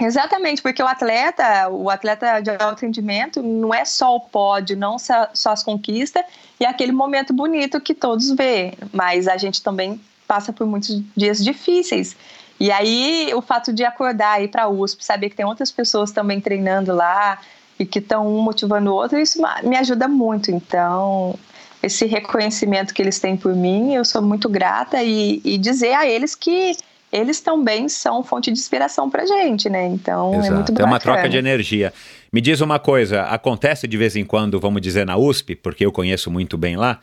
[0.00, 4.98] Exatamente, porque o atleta, o atleta de alto rendimento, não é só o pódio, não
[4.98, 6.24] só, as conquistas
[6.58, 11.44] e aquele momento bonito que todos vê, mas a gente também passa por muitos dias
[11.44, 12.16] difíceis.
[12.58, 15.70] E aí, o fato de acordar e ir para a USP, saber que tem outras
[15.70, 17.38] pessoas também treinando lá,
[17.78, 20.50] e que estão um motivando o outro, isso me ajuda muito.
[20.50, 21.34] Então,
[21.82, 26.06] esse reconhecimento que eles têm por mim, eu sou muito grata e, e dizer a
[26.06, 26.76] eles que
[27.12, 29.86] eles também são fonte de inspiração pra gente, né?
[29.86, 30.46] Então Exato.
[30.46, 30.88] é muito bacana.
[30.88, 31.92] É uma troca de energia.
[32.32, 35.92] Me diz uma coisa, acontece de vez em quando, vamos dizer, na USP, porque eu
[35.92, 37.00] conheço muito bem lá,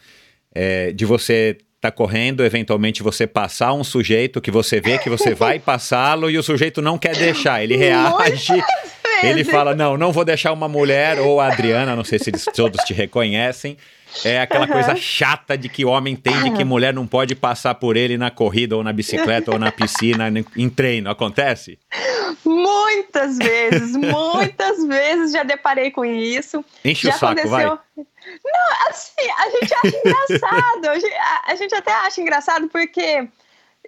[0.56, 5.34] é, de você tá correndo, eventualmente você passar um sujeito que você vê que você
[5.36, 8.54] vai passá-lo e o sujeito não quer deixar, ele reage.
[9.24, 12.46] Ele fala: Não, não vou deixar uma mulher, ou a Adriana, não sei se eles
[12.46, 13.78] todos te reconhecem.
[14.26, 14.72] É aquela uhum.
[14.72, 18.32] coisa chata de que o homem entende que mulher não pode passar por ele na
[18.32, 20.28] corrida, ou na bicicleta, ou na piscina,
[20.58, 21.10] em treino.
[21.10, 21.78] Acontece?
[22.44, 26.66] Muitas vezes, muitas vezes já deparei com isso.
[26.84, 27.52] Enche já o saco, aconteceu...
[27.52, 27.66] vai.
[27.66, 30.88] Não, assim, a gente acha engraçado.
[31.48, 33.28] A gente até acha engraçado porque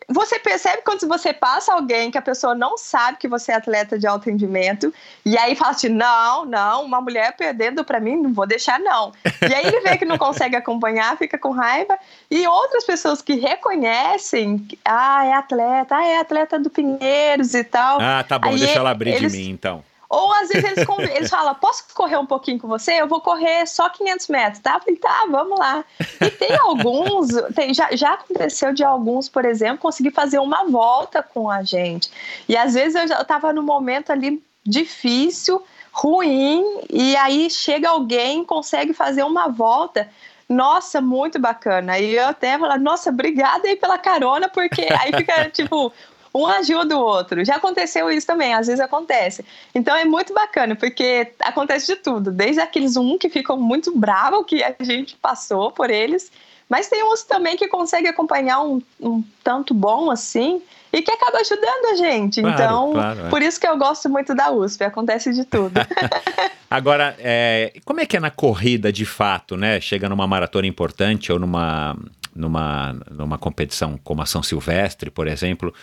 [0.08, 3.98] você percebe quando você passa alguém que a pessoa não sabe que você é atleta
[3.98, 4.94] de alto rendimento,
[5.26, 9.12] e aí fala assim: não, não, uma mulher perdendo para mim, não vou deixar, não.
[9.26, 11.98] E aí ele vê que não consegue acompanhar, fica com raiva,
[12.30, 18.00] e outras pessoas que reconhecem, ah, é atleta, ah, é atleta do Pinheiros e tal.
[18.02, 19.32] Ah, tá bom, aí deixa ela abrir eles...
[19.32, 19.84] de mim então.
[20.12, 23.02] Ou às vezes eles, eles falam, posso correr um pouquinho com você?
[23.02, 24.74] Eu vou correr só 500 metros, tá?
[24.74, 25.86] Eu falei, tá, vamos lá.
[26.20, 31.24] E tem alguns, tem, já, já aconteceu de alguns, por exemplo, conseguir fazer uma volta
[31.24, 32.12] com a gente.
[32.50, 38.44] E às vezes eu já estava no momento ali difícil, ruim, e aí chega alguém,
[38.44, 40.10] consegue fazer uma volta
[40.52, 41.98] nossa, muito bacana.
[41.98, 45.94] E eu até falo, nossa, obrigada aí pela carona, porque aí fica tipo,
[46.34, 47.44] um ajuda o outro.
[47.44, 49.44] Já aconteceu isso também, às vezes acontece.
[49.74, 54.46] Então é muito bacana, porque acontece de tudo, desde aqueles um que ficam muito bravos
[54.46, 56.32] que a gente passou por eles,
[56.70, 60.62] mas tem uns também que conseguem acompanhar um, um tanto bom assim,
[60.94, 62.42] e que acaba ajudando a gente.
[62.42, 63.30] Claro, então, claro, é.
[63.30, 65.74] por isso que eu gosto muito da USP, acontece de tudo.
[66.70, 69.80] Agora, é, como é que é na corrida de fato, né?
[69.80, 71.98] Chega numa maratona importante ou numa,
[72.36, 75.74] numa, numa competição como a São Silvestre, por exemplo,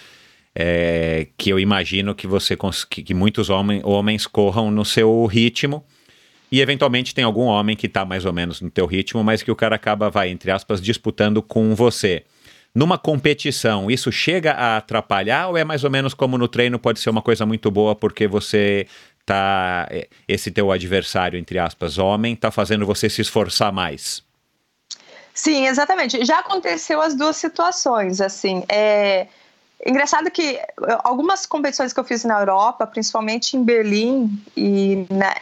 [0.60, 2.58] é, que eu imagino que você
[2.90, 5.84] que, que muitos homem, homens corram no seu ritmo
[6.50, 9.52] e eventualmente tem algum homem que está mais ou menos no teu ritmo, mas que
[9.52, 12.24] o cara acaba, vai, entre aspas, disputando com você.
[12.74, 16.98] Numa competição, isso chega a atrapalhar ou é mais ou menos como no treino pode
[16.98, 18.88] ser uma coisa muito boa porque você
[19.24, 24.24] tá é, esse teu adversário entre aspas homem tá fazendo você se esforçar mais?
[25.32, 26.24] Sim, exatamente.
[26.24, 29.28] Já aconteceu as duas situações, assim, é
[29.86, 30.60] Engraçado que
[31.04, 35.34] algumas competições que eu fiz na Europa, principalmente em Berlim e na,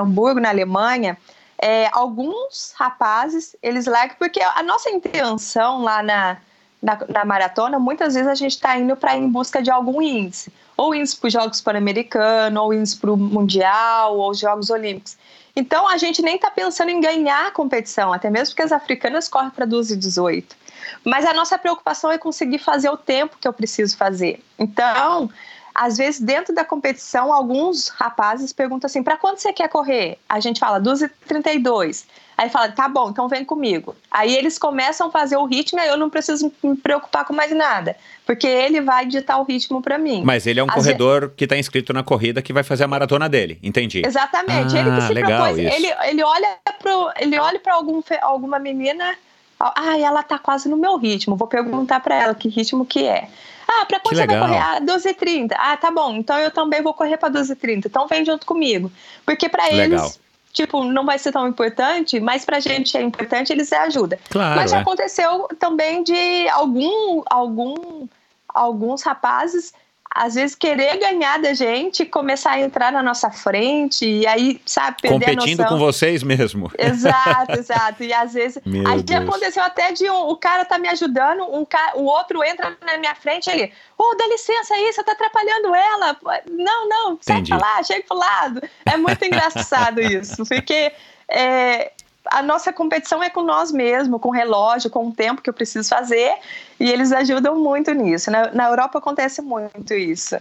[0.00, 1.18] Hamburgo, na Alemanha,
[1.58, 6.36] é, alguns rapazes, eles largam, porque a nossa intenção lá na,
[6.80, 10.52] na, na maratona, muitas vezes a gente está indo para em busca de algum índice.
[10.76, 15.16] Ou índice para os Jogos Pan-Americanos, ou índice para o Mundial, ou os Jogos Olímpicos.
[15.56, 19.28] Então a gente nem está pensando em ganhar a competição, até mesmo porque as africanas
[19.28, 20.56] correm para 12 e 18.
[21.04, 24.42] Mas a nossa preocupação é conseguir fazer o tempo que eu preciso fazer.
[24.58, 25.30] Então,
[25.74, 30.18] às vezes, dentro da competição, alguns rapazes perguntam assim: para quando você quer correr?
[30.28, 32.04] A gente fala 12h32.
[32.36, 33.94] Aí fala, tá bom, então vem comigo.
[34.10, 37.52] Aí eles começam a fazer o ritmo e eu não preciso me preocupar com mais
[37.52, 40.22] nada, porque ele vai ditar o ritmo para mim.
[40.24, 41.36] Mas ele é um Às corredor vezes...
[41.36, 44.02] que está inscrito na corrida que vai fazer a maratona dele, entendi.
[44.04, 44.76] Exatamente.
[44.76, 45.76] Ah, ele que se legal propôs, isso.
[45.76, 49.16] ele, ele olha para ele olha para algum, alguma menina
[49.58, 51.36] ah, ela tá quase no meu ritmo.
[51.36, 53.28] Vou perguntar para ela que ritmo que é.
[53.66, 54.58] Ah, para quando você vai correr?
[54.58, 55.52] Ah, 12h30.
[55.56, 56.14] Ah, tá bom.
[56.16, 57.86] Então eu também vou correr para 12h30.
[57.86, 58.90] Então vem junto comigo.
[59.24, 60.20] Porque para eles,
[60.52, 64.18] tipo, não vai ser tão importante, mas pra gente é importante, eles ajudam.
[64.28, 64.80] Claro, mas já é.
[64.80, 68.06] aconteceu também de algum, algum,
[68.48, 69.72] alguns rapazes
[70.14, 75.02] às vezes querer ganhar da gente, começar a entrar na nossa frente e aí, sabe,
[75.02, 75.78] perder Competindo a noção.
[75.78, 76.70] com vocês mesmo.
[76.78, 78.04] Exato, exato.
[78.04, 81.42] E às vezes, Meu aí já aconteceu até de um, o cara tá me ajudando,
[81.52, 85.02] um cara, o outro entra na minha frente ele, ô, oh, dá licença aí, você
[85.02, 86.16] tá atrapalhando ela.
[86.48, 88.62] Não, não, sai pra lá, chega pro lado.
[88.86, 90.92] É muito engraçado isso, porque
[91.28, 91.90] é,
[92.30, 95.54] a nossa competição é com nós mesmos, com o relógio, com o tempo que eu
[95.54, 96.34] preciso fazer,
[96.80, 98.30] e eles ajudam muito nisso.
[98.30, 100.36] Na, na Europa acontece muito isso.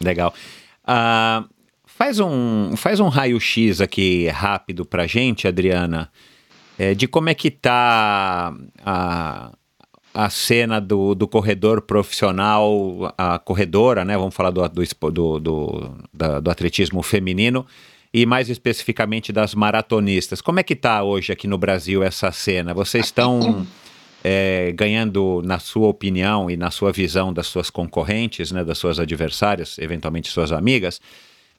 [0.00, 0.34] Legal.
[0.84, 1.48] Uh,
[1.86, 6.10] faz um, faz um raio-x aqui rápido pra gente, Adriana,
[6.78, 8.52] é, de como é que tá
[8.84, 9.52] a,
[10.12, 14.16] a cena do, do corredor profissional, a corredora, né?
[14.16, 17.64] Vamos falar do, do, do, do, do atletismo feminino
[18.12, 20.40] e mais especificamente das maratonistas.
[20.40, 22.74] Como é que está hoje aqui no Brasil essa cena?
[22.74, 23.66] Vocês estão
[24.22, 29.00] é, ganhando, na sua opinião e na sua visão das suas concorrentes, né, das suas
[29.00, 31.00] adversárias, eventualmente suas amigas,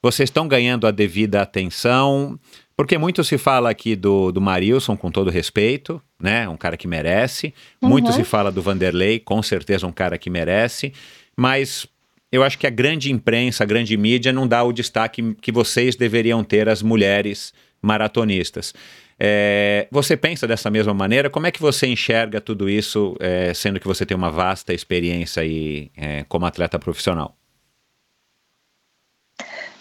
[0.02, 2.38] vocês estão ganhando a devida atenção?
[2.76, 6.50] Porque muito se fala aqui do, do Marilson, com todo respeito, né?
[6.50, 7.54] Um cara que merece.
[7.82, 7.88] Uhum.
[7.88, 10.92] Muito se fala do Vanderlei, com certeza um cara que merece.
[11.38, 11.88] Mas
[12.34, 15.96] eu acho que a grande imprensa, a grande mídia não dá o destaque que vocês
[15.96, 18.74] deveriam ter as mulheres maratonistas.
[19.19, 21.30] É, você pensa dessa mesma maneira?
[21.30, 25.43] Como é que você enxerga tudo isso, é, sendo que você tem uma vasta experiência
[25.43, 27.38] aí, é, como atleta profissional?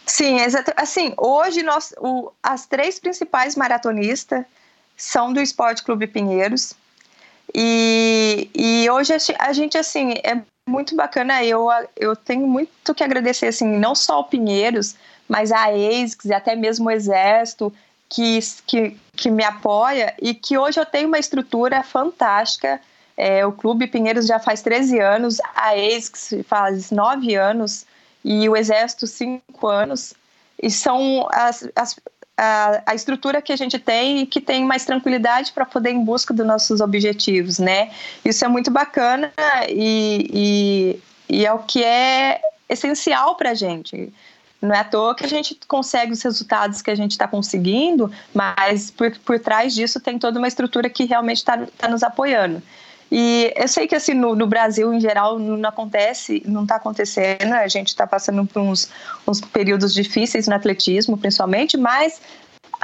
[0.05, 0.75] Sim, exato.
[0.77, 4.45] Assim, hoje nós, o, as três principais maratonistas
[4.95, 6.75] são do Esporte Clube Pinheiros.
[7.55, 11.44] E, e hoje a gente, assim, é muito bacana.
[11.44, 14.94] Eu, eu tenho muito que agradecer, assim, não só ao Pinheiros,
[15.29, 17.72] mas a ASICS e até mesmo o Exército,
[18.09, 22.81] que, que, que me apoia e que hoje eu tenho uma estrutura fantástica.
[23.16, 27.87] É, o Clube Pinheiros já faz 13 anos, a ASICS faz 9 anos
[28.25, 30.14] e o Exército 5 anos.
[30.62, 31.96] E são as, as,
[32.43, 35.95] a, a estrutura que a gente tem e que tem mais tranquilidade para poder ir
[35.95, 37.91] em busca dos nossos objetivos, né?
[38.25, 39.33] Isso é muito bacana
[39.69, 44.13] e, e, e é o que é essencial para a gente.
[44.61, 48.11] Não é à toa que a gente consegue os resultados que a gente está conseguindo,
[48.35, 52.61] mas por, por trás disso tem toda uma estrutura que realmente está tá nos apoiando.
[53.14, 57.53] E eu sei que assim no, no Brasil em geral não acontece, não está acontecendo.
[57.53, 58.88] A gente está passando por uns,
[59.29, 62.23] uns períodos difíceis no atletismo, principalmente, mas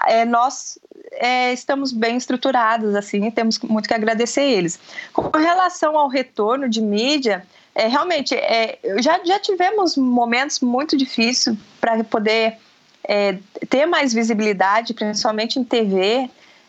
[0.07, 0.79] é, nós
[1.13, 4.79] é, estamos bem estruturados assim, e temos muito que agradecer eles.
[5.15, 7.43] Com relação ao retorno de mídia,
[7.75, 12.59] é, realmente é, já, já tivemos momentos muito difíceis para poder
[13.03, 13.39] é,
[13.71, 16.29] ter mais visibilidade, principalmente em TV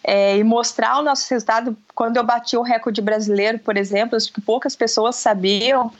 [0.09, 1.77] é, e mostrar o nosso resultado.
[1.93, 5.91] Quando eu bati o recorde brasileiro, por exemplo, acho que poucas pessoas sabiam.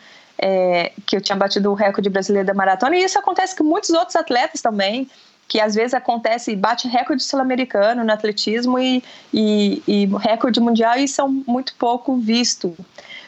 [0.42, 3.90] é, que eu tinha batido o recorde brasileiro da maratona, e isso acontece com muitos
[3.90, 5.10] outros atletas também,
[5.50, 9.04] que às vezes acontece, bate recorde sul-americano no atletismo e,
[9.34, 12.74] e, e recorde mundial e são muito pouco visto.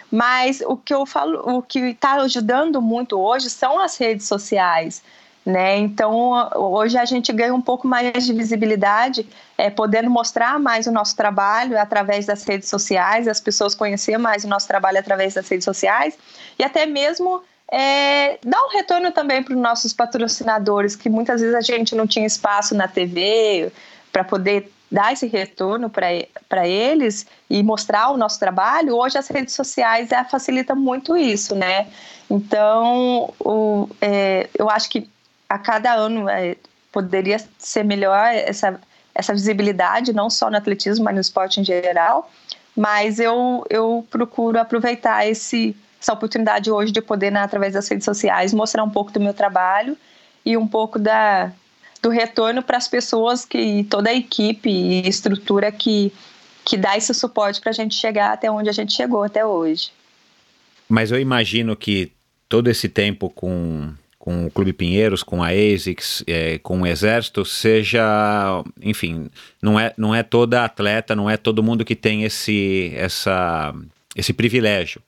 [0.09, 5.03] Mas o que eu falo, o que está ajudando muito hoje são as redes sociais.
[5.43, 5.79] Né?
[5.79, 9.27] Então, hoje a gente ganha um pouco mais de visibilidade,
[9.57, 14.43] é, podendo mostrar mais o nosso trabalho através das redes sociais, as pessoas conhecer mais
[14.43, 16.15] o nosso trabalho através das redes sociais
[16.59, 21.55] e até mesmo é, dar um retorno também para os nossos patrocinadores, que muitas vezes
[21.55, 23.71] a gente não tinha espaço na TV
[24.11, 29.55] para poder dar esse retorno para eles e mostrar o nosso trabalho, hoje as redes
[29.55, 31.87] sociais é, facilitam muito isso, né?
[32.29, 35.09] Então, o, é, eu acho que
[35.51, 36.55] a cada ano é,
[36.93, 38.79] poderia ser melhor essa,
[39.13, 42.31] essa visibilidade, não só no atletismo, mas no esporte em geral.
[42.73, 48.05] Mas eu, eu procuro aproveitar esse, essa oportunidade hoje de poder, né, através das redes
[48.05, 49.97] sociais, mostrar um pouco do meu trabalho
[50.45, 51.51] e um pouco da,
[52.01, 56.13] do retorno para as pessoas que toda a equipe e estrutura que,
[56.63, 59.91] que dá esse suporte para a gente chegar até onde a gente chegou até hoje.
[60.87, 62.09] Mas eu imagino que
[62.47, 67.43] todo esse tempo com com o Clube Pinheiros, com a ASICS, é, com o Exército,
[67.43, 68.03] seja,
[68.79, 73.73] enfim, não é, não é toda atleta, não é todo mundo que tem esse, essa,
[74.15, 75.01] esse privilégio.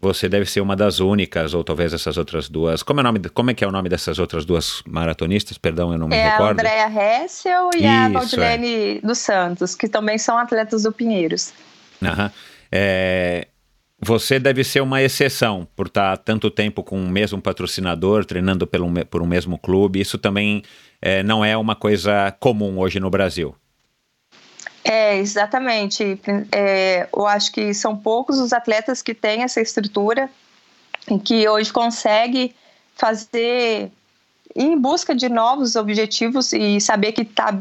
[0.00, 2.80] Você deve ser uma das únicas, ou talvez essas outras duas.
[2.80, 5.58] Como é, nome, como é que é o nome dessas outras duas maratonistas?
[5.58, 6.60] Perdão, eu não me é recordo.
[6.60, 9.00] É a Andrea Hessel e Isso, a Valdilene é.
[9.00, 11.52] dos Santos, que também são atletas do Pinheiros.
[12.00, 12.30] Aham.
[12.70, 13.48] É,
[14.04, 18.92] você deve ser uma exceção por estar tanto tempo com o mesmo patrocinador, treinando pelo,
[19.06, 19.98] por um mesmo clube.
[19.98, 20.62] Isso também
[21.00, 23.54] é, não é uma coisa comum hoje no Brasil.
[24.84, 26.20] É, exatamente.
[26.52, 30.28] É, eu acho que são poucos os atletas que têm essa estrutura
[31.10, 32.54] e que hoje consegue
[32.94, 33.90] fazer
[34.54, 37.58] em busca de novos objetivos e saber que está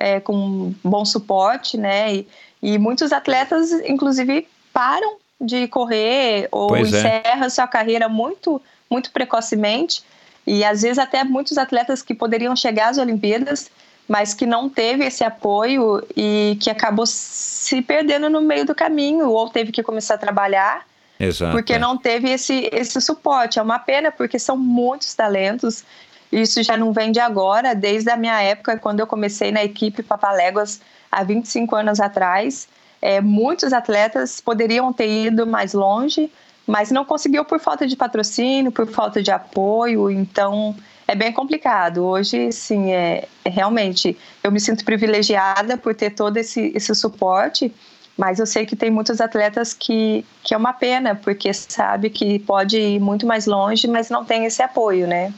[0.00, 2.16] é, com bom suporte, né?
[2.16, 2.28] E,
[2.60, 6.98] e muitos atletas, inclusive, param de correr ou pois é.
[6.98, 7.48] encerra é.
[7.48, 8.60] sua carreira muito,
[8.90, 10.02] muito precocemente.
[10.46, 13.70] E às vezes até muitos atletas que poderiam chegar às Olimpíadas,
[14.08, 19.28] mas que não teve esse apoio e que acabou se perdendo no meio do caminho
[19.30, 20.86] ou teve que começar a trabalhar.
[21.20, 21.78] Exato, porque é.
[21.78, 23.58] não teve esse, esse suporte.
[23.58, 25.84] É uma pena, porque são muitos talentos.
[26.30, 30.02] Isso já não vem de agora, desde a minha época, quando eu comecei na equipe
[30.02, 30.80] Papaléguas
[31.10, 32.68] há 25 anos atrás.
[33.00, 36.30] É, muitos atletas poderiam ter ido mais longe,
[36.66, 40.10] mas não conseguiu por falta de patrocínio, por falta de apoio.
[40.10, 40.76] Então
[41.06, 42.04] é bem complicado.
[42.04, 47.72] Hoje, sim, é, é realmente eu me sinto privilegiada por ter todo esse, esse suporte.
[48.16, 52.40] Mas eu sei que tem muitos atletas que, que é uma pena, porque sabe que
[52.40, 55.32] pode ir muito mais longe, mas não tem esse apoio, né?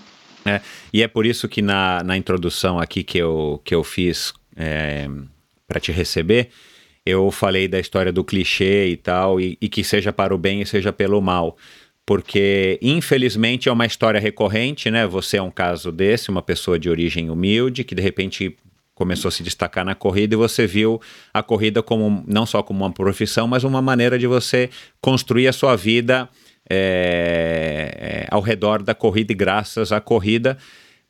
[0.47, 4.33] É, e é por isso que na, na introdução aqui que eu, que eu fiz
[4.57, 5.07] é,
[5.69, 6.51] para te receber,
[7.05, 10.63] eu falei da história do clichê e tal, e, e, que seja para o bem
[10.63, 11.57] e seja pelo mal.
[12.05, 15.07] Porque, infelizmente, é uma história recorrente, né?
[15.07, 18.57] Você é um caso desse, uma pessoa de origem humilde, que de repente
[18.95, 21.01] começou a se destacar na corrida e você viu
[21.33, 24.69] a corrida como não só como uma profissão, mas uma maneira de você
[25.01, 26.29] construir a sua vida
[26.69, 30.59] é, ao redor da corrida e graças à corrida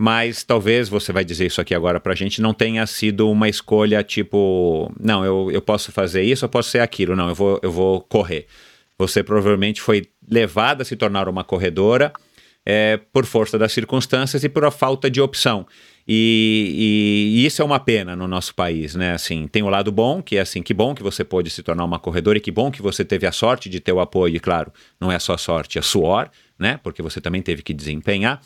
[0.01, 4.03] mas talvez você vai dizer isso aqui agora pra gente, não tenha sido uma escolha
[4.03, 7.71] tipo, não, eu, eu posso fazer isso, eu posso ser aquilo, não, eu vou, eu
[7.71, 8.47] vou correr.
[8.97, 12.15] Você provavelmente foi levada a se tornar uma corredora
[12.65, 15.67] é, por força das circunstâncias e por a falta de opção.
[16.09, 19.13] E, e, e, isso é uma pena no nosso país, né?
[19.13, 21.85] Assim, tem o lado bom, que é assim, que bom que você pôde se tornar
[21.85, 24.41] uma corredora e que bom que você teve a sorte de ter o apoio, e
[24.41, 26.81] claro, não é só sorte, é suor, né?
[26.83, 28.41] Porque você também teve que desempenhar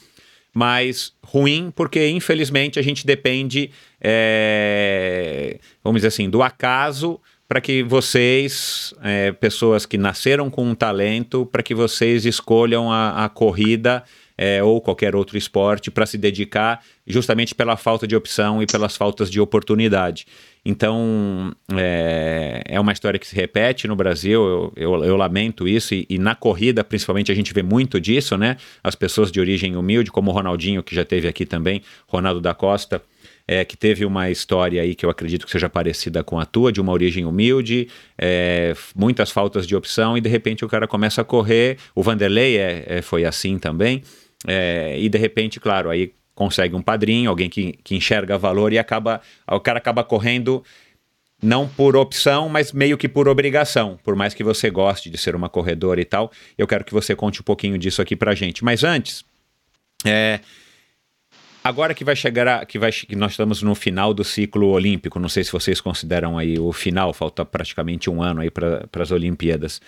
[0.55, 7.83] mas ruim porque infelizmente a gente depende, é, vamos dizer assim, do acaso para que
[7.83, 14.03] vocês, é, pessoas que nasceram com um talento, para que vocês escolham a, a corrida
[14.37, 18.97] é, ou qualquer outro esporte para se dedicar, justamente pela falta de opção e pelas
[18.97, 20.27] faltas de oportunidade.
[20.65, 25.95] Então, é, é uma história que se repete no Brasil, eu, eu, eu lamento isso,
[25.95, 28.57] e, e, na corrida, principalmente, a gente vê muito disso, né?
[28.83, 32.55] As pessoas de origem humilde, como o Ronaldinho, que já teve aqui também, Ronaldo da
[32.55, 33.03] Costa,
[33.47, 36.73] é, que teve uma história aí que eu acredito que seja parecida com a tua,
[36.73, 41.21] de uma origem humilde, é, muitas faltas de opção, e de repente o cara começa
[41.21, 41.77] a correr.
[41.95, 44.03] O Vanderlei é, é foi assim também.
[44.47, 48.79] É, e de repente, claro, aí consegue um padrinho, alguém que, que enxerga valor e
[48.79, 50.63] acaba, o cara acaba correndo
[51.43, 53.99] não por opção, mas meio que por obrigação.
[54.03, 57.15] Por mais que você goste de ser uma corredora e tal, eu quero que você
[57.15, 58.65] conte um pouquinho disso aqui pra gente.
[58.65, 59.25] Mas antes,
[60.05, 60.41] é,
[61.63, 65.21] agora que vai chegar, a, que, vai, que nós estamos no final do ciclo olímpico,
[65.21, 69.11] não sei se vocês consideram aí o final, falta praticamente um ano aí para as
[69.11, 69.81] Olimpíadas.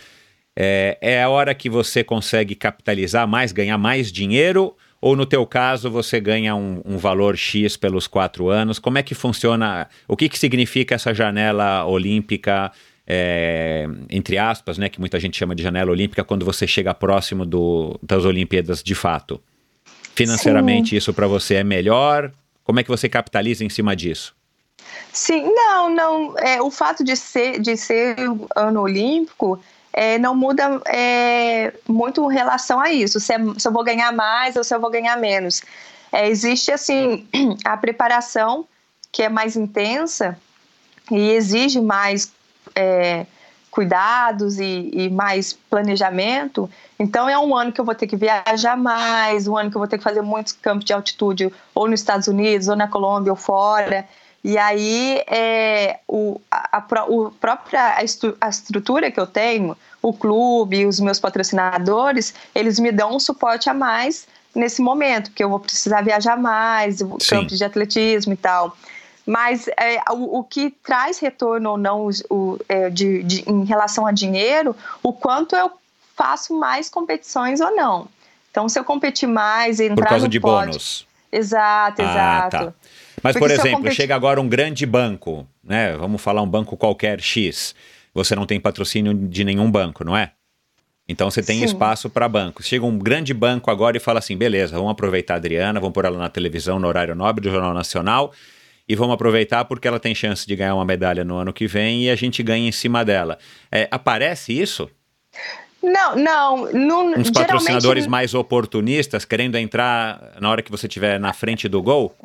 [0.54, 4.76] É, é a hora que você consegue capitalizar mais, ganhar mais dinheiro
[5.06, 8.80] ou no teu caso você ganha um, um, valor X pelos quatro anos?
[8.80, 9.88] Como é que funciona?
[10.08, 12.72] O que, que significa essa janela olímpica,
[13.06, 17.46] é, entre aspas, né, que muita gente chama de janela olímpica, quando você chega próximo
[17.46, 19.40] do, das Olimpíadas de fato?
[20.16, 20.96] Financeiramente Sim.
[20.96, 22.32] isso para você é melhor?
[22.64, 24.34] Como é que você capitaliza em cima disso?
[25.12, 26.38] Sim, não, não.
[26.38, 28.16] É, o fato de ser, de ser
[28.56, 29.60] ano olímpico
[29.96, 34.54] é, não muda é, muito relação a isso, se, é, se, eu vou ganhar mais
[34.54, 35.62] ou se eu vou ganhar menos.
[36.12, 37.26] É, existe, assim,
[37.64, 38.66] a preparação,
[39.10, 40.38] que é mais intensa
[41.10, 42.30] e exige mais
[42.74, 43.24] é,
[43.70, 46.68] cuidados e, e, mais planejamento.
[46.98, 49.80] Então, é um ano que eu vou ter que viajar mais, um ano que eu
[49.80, 53.32] vou ter que fazer muitos campos de altitude, ou nos Estados Unidos, ou na Colômbia,
[53.32, 54.06] ou fora.
[54.46, 59.76] E aí, é, o, a, a, o própria a, estru, a estrutura que eu tenho,
[60.00, 64.24] o clube, os meus patrocinadores, eles me dão um suporte a mais
[64.54, 68.76] nesse momento, porque eu vou precisar viajar mais, campos de atletismo e tal.
[69.26, 74.06] Mas é, o, o, que traz retorno ou não o, é, de, de, em relação
[74.06, 75.72] a dinheiro, o quanto eu
[76.14, 78.06] faço mais competições ou não.
[78.52, 81.04] Então, se eu competir mais entrar Por causa de pódio, bônus.
[81.32, 82.56] Exato, exato.
[82.56, 82.72] Ah, tá.
[83.22, 83.96] Mas, Porque por exemplo, competi...
[83.96, 85.96] chega agora um grande banco, né?
[85.96, 87.74] Vamos falar um banco qualquer X.
[88.14, 90.32] Você não tem patrocínio de nenhum banco, não é?
[91.08, 91.64] Então você tem Sim.
[91.64, 92.66] espaço para bancos.
[92.66, 96.04] Chega um grande banco agora e fala assim: beleza, vamos aproveitar a Adriana, vamos pôr
[96.04, 98.32] ela na televisão, no horário nobre do Jornal Nacional,
[98.88, 102.04] e vamos aproveitar porque ela tem chance de ganhar uma medalha no ano que vem
[102.04, 103.38] e a gente ganha em cima dela.
[103.70, 104.90] É, aparece isso?
[105.82, 106.72] Não, não.
[106.72, 108.08] não Uns patrocinadores geralmente...
[108.08, 112.16] mais oportunistas querendo entrar na hora que você estiver na frente do gol?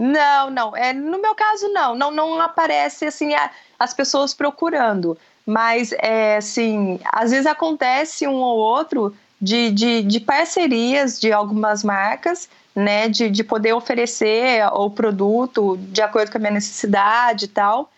[0.00, 0.76] Não, não.
[0.76, 1.92] É, no meu caso, não.
[1.92, 5.18] Não, não aparece assim a, as pessoas procurando.
[5.44, 11.82] Mas, é, assim, às vezes acontece um ou outro de, de, de parcerias de algumas
[11.82, 13.08] marcas, né?
[13.08, 17.90] De, de poder oferecer o produto de acordo com a minha necessidade e tal.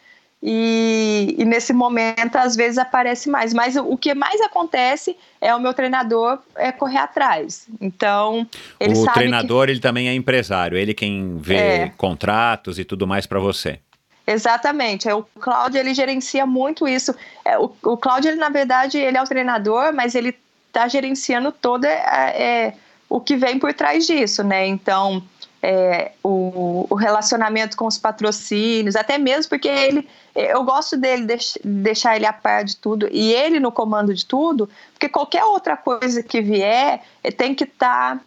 [0.42, 3.52] E, e, nesse momento às vezes aparece mais.
[3.52, 7.66] Mas o, que mais acontece é o meu treinador é correr atrás.
[7.78, 8.46] Então
[8.78, 9.72] ele o treinador que...
[9.72, 10.78] ele também é empresário.
[10.78, 11.92] Ele quem vê é.
[11.96, 13.80] contratos e tudo mais para você.
[14.26, 15.08] Exatamente.
[15.08, 17.14] É, o Cláudio ele gerencia muito isso.
[17.44, 20.34] É, o, o Cláudio ele na verdade ele é o treinador, mas ele
[20.68, 21.96] está gerenciando todo é,
[22.42, 22.74] é,
[23.08, 24.66] o que vem por trás disso, né?
[24.66, 25.22] Então
[25.62, 31.58] é, o, o, relacionamento com os patrocínios, até mesmo porque ele, eu gosto dele deix,
[31.62, 35.76] deixar ele a par de tudo e ele no comando de tudo, porque qualquer outra
[35.76, 37.02] coisa que vier
[37.36, 38.22] tem que estar tá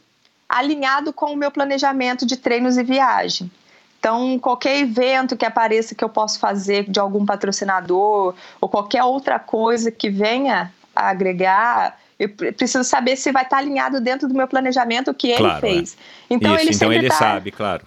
[0.48, 3.52] alinhado com o meu planejamento de treinos e viagem.
[4.00, 9.40] Então, qualquer evento que apareça que eu possa fazer de algum patrocinador ou qualquer outra
[9.40, 14.48] coisa que venha a agregar, eu preciso saber se vai estar alinhado dentro do meu
[14.48, 15.98] planejamento o que claro, ele fez.
[16.30, 16.34] É.
[16.34, 17.16] Então Isso, ele, então ele tá...
[17.16, 17.86] sabe, claro.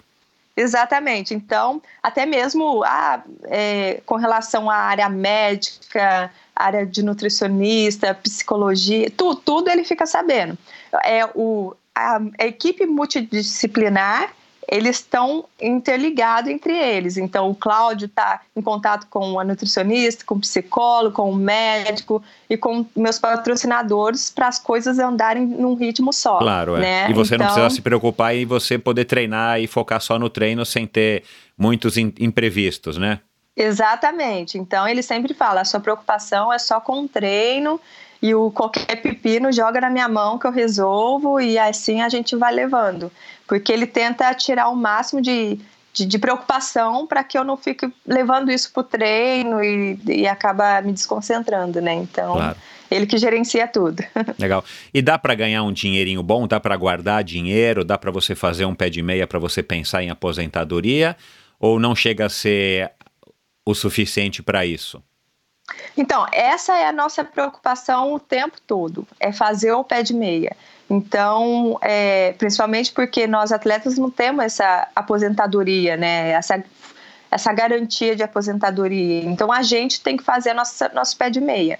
[0.55, 1.35] Exatamente.
[1.35, 9.35] Então, até mesmo ah, é, com relação à área médica, área de nutricionista, psicologia, tu,
[9.35, 10.57] tudo ele fica sabendo.
[11.03, 14.33] É o, a, a equipe multidisciplinar
[14.67, 17.15] eles estão interligados entre eles.
[17.15, 22.21] Então, o Cláudio está em contato com a nutricionista, com o psicólogo, com o médico
[22.49, 26.39] e com meus patrocinadores para as coisas andarem num ritmo só.
[26.39, 26.79] Claro, é.
[26.81, 27.09] Né?
[27.09, 27.47] E você então...
[27.47, 31.23] não precisa se preocupar em você poder treinar e focar só no treino sem ter
[31.57, 33.21] muitos imprevistos, né?
[33.55, 34.57] Exatamente.
[34.57, 37.79] Então, ele sempre fala: a sua preocupação é só com o treino
[38.21, 42.35] e o qualquer pepino joga na minha mão que eu resolvo e assim a gente
[42.35, 43.11] vai levando.
[43.47, 45.59] Porque ele tenta tirar o máximo de,
[45.93, 50.27] de, de preocupação para que eu não fique levando isso para o treino e, e
[50.27, 51.93] acaba me desconcentrando, né?
[51.93, 52.57] Então, claro.
[52.91, 54.03] ele que gerencia tudo.
[54.37, 54.63] Legal.
[54.93, 56.47] E dá para ganhar um dinheirinho bom?
[56.47, 57.85] Dá para guardar dinheiro?
[57.85, 61.15] Dá para você fazer um pé de meia para você pensar em aposentadoria?
[61.59, 62.91] Ou não chega a ser
[63.65, 65.01] o suficiente para isso?
[65.95, 70.55] Então, essa é a nossa preocupação o tempo todo, é fazer o pé de meia.
[70.89, 76.29] Então, é, principalmente porque nós atletas não temos essa aposentadoria, né?
[76.31, 76.63] Essa,
[77.29, 79.23] essa garantia de aposentadoria.
[79.25, 81.77] Então, a gente tem que fazer nossa, nosso pé de meia.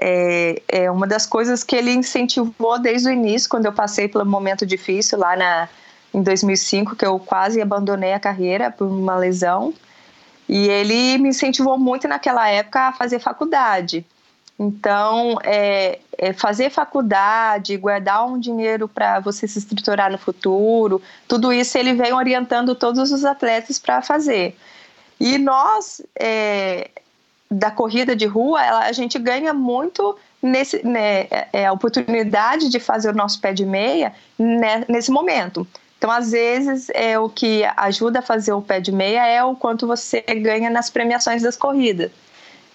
[0.00, 4.26] É, é uma das coisas que ele incentivou desde o início, quando eu passei pelo
[4.26, 5.68] momento difícil lá na,
[6.12, 9.72] em 2005, que eu quase abandonei a carreira por uma lesão.
[10.48, 14.04] E ele me incentivou muito naquela época a fazer faculdade.
[14.58, 21.52] Então, é, é fazer faculdade, guardar um dinheiro para você se estruturar no futuro, tudo
[21.52, 24.56] isso ele vem orientando todos os atletas para fazer.
[25.20, 26.90] E nós, é,
[27.48, 32.68] da corrida de rua, ela, a gente ganha muito nesse, né, é, é, a oportunidade
[32.68, 35.66] de fazer o nosso pé de meia né, nesse momento.
[35.98, 39.54] Então, às vezes, é o que ajuda a fazer o pé de meia é o
[39.54, 42.10] quanto você ganha nas premiações das corridas.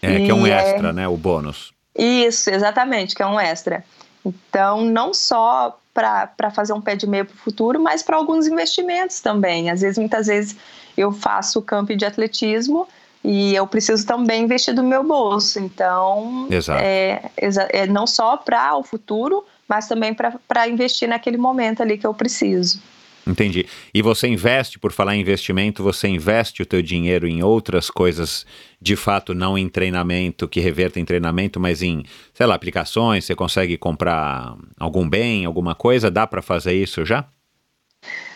[0.01, 0.93] É, e que é um extra, é...
[0.93, 1.07] né?
[1.07, 1.72] O bônus.
[1.95, 3.83] Isso, exatamente, que é um extra.
[4.25, 8.47] Então, não só para fazer um pé de meia para o futuro, mas para alguns
[8.47, 9.69] investimentos também.
[9.69, 10.55] Às vezes, muitas vezes,
[10.97, 12.87] eu faço campo de atletismo
[13.23, 15.59] e eu preciso também investir do meu bolso.
[15.59, 16.47] Então,
[16.79, 20.15] é, é, não só para o futuro, mas também
[20.47, 22.81] para investir naquele momento ali que eu preciso.
[23.25, 23.65] Entendi.
[23.93, 28.45] E você investe, por falar em investimento, você investe o teu dinheiro em outras coisas,
[28.81, 32.03] de fato, não em treinamento, que revertem em treinamento, mas em,
[32.33, 36.11] sei lá, aplicações, você consegue comprar algum bem, alguma coisa?
[36.11, 37.25] Dá para fazer isso já?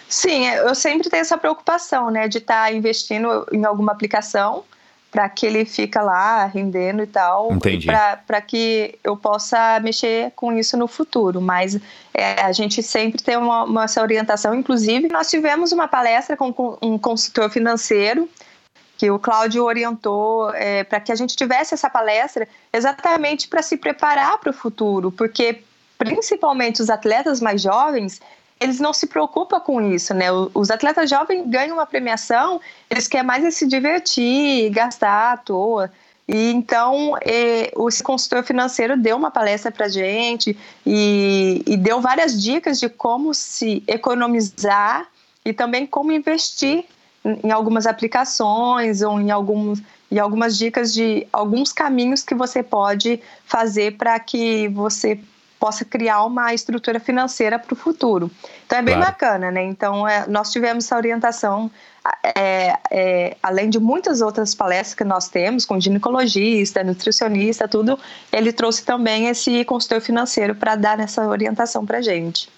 [0.07, 4.63] Sim, eu sempre tenho essa preocupação, né, de estar tá investindo em alguma aplicação
[5.11, 7.49] para que ele fica lá rendendo e tal,
[8.25, 11.41] para que eu possa mexer com isso no futuro.
[11.41, 11.79] Mas
[12.13, 14.53] é, a gente sempre tem uma, uma, essa orientação.
[14.53, 18.29] Inclusive, nós tivemos uma palestra com um consultor financeiro
[18.97, 23.77] que o Cláudio orientou é, para que a gente tivesse essa palestra exatamente para se
[23.77, 25.61] preparar para o futuro, porque
[25.97, 28.19] principalmente os atletas mais jovens
[28.59, 30.27] eles não se preocupam com isso, né?
[30.53, 35.91] Os atletas jovens ganham uma premiação, eles querem mais é se divertir, gastar à toa.
[36.27, 42.41] E então eh, o consultor financeiro deu uma palestra para gente e, e deu várias
[42.41, 45.07] dicas de como se economizar
[45.45, 46.83] e também como investir
[47.23, 53.21] em algumas aplicações ou em alguns e algumas dicas de alguns caminhos que você pode
[53.45, 55.19] fazer para que você
[55.59, 58.29] possa criar uma estrutura financeira para o futuro.
[58.65, 59.11] Então é bem claro.
[59.11, 59.63] bacana, né?
[59.63, 61.69] Então é, nós tivemos essa orientação,
[62.23, 67.99] é, é, além de muitas outras palestras que nós temos, com ginecologista, nutricionista, tudo,
[68.31, 72.49] ele trouxe também esse consultor financeiro para dar essa orientação para gente.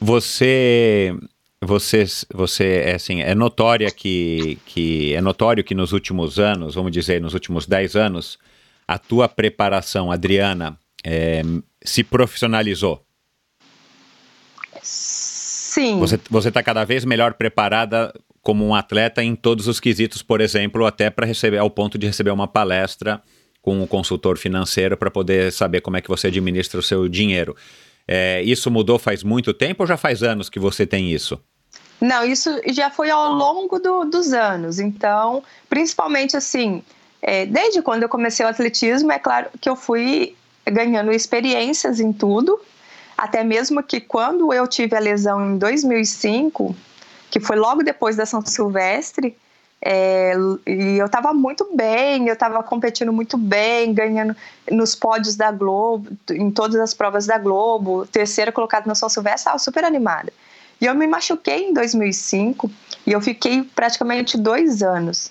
[0.00, 1.14] Você
[1.64, 6.92] você, você é assim, é notória que, que é notório que nos últimos anos, vamos
[6.92, 8.38] dizer, nos últimos 10 anos,
[8.86, 11.42] a tua preparação, Adriana, é,
[11.84, 13.04] se profissionalizou?
[14.82, 16.00] Sim.
[16.30, 20.86] Você está cada vez melhor preparada como um atleta em todos os quesitos, por exemplo,
[20.86, 23.20] até para receber ao ponto de receber uma palestra
[23.62, 27.56] com um consultor financeiro para poder saber como é que você administra o seu dinheiro.
[28.06, 31.40] É, isso mudou faz muito tempo ou já faz anos que você tem isso?
[31.98, 34.78] Não, isso já foi ao longo do, dos anos.
[34.78, 36.82] Então, principalmente assim,
[37.22, 40.36] é, desde quando eu comecei o atletismo, é claro que eu fui
[40.66, 42.58] ganhando experiências em tudo,
[43.16, 46.74] até mesmo que quando eu tive a lesão em 2005,
[47.30, 49.36] que foi logo depois da São Silvestre,
[49.86, 50.32] é,
[50.66, 54.34] e eu estava muito bem, eu estava competindo muito bem, ganhando
[54.70, 59.40] nos pódios da Globo, em todas as provas da Globo, terceira colocada na São Silvestre,
[59.40, 60.32] estava super animada.
[60.80, 62.70] E eu me machuquei em 2005
[63.06, 65.30] e eu fiquei praticamente dois anos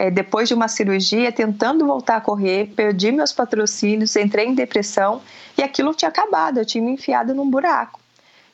[0.00, 5.20] é, depois de uma cirurgia, tentando voltar a correr, perdi meus patrocínios, entrei em depressão
[5.56, 7.98] e aquilo tinha acabado, eu tinha me enfiado num buraco.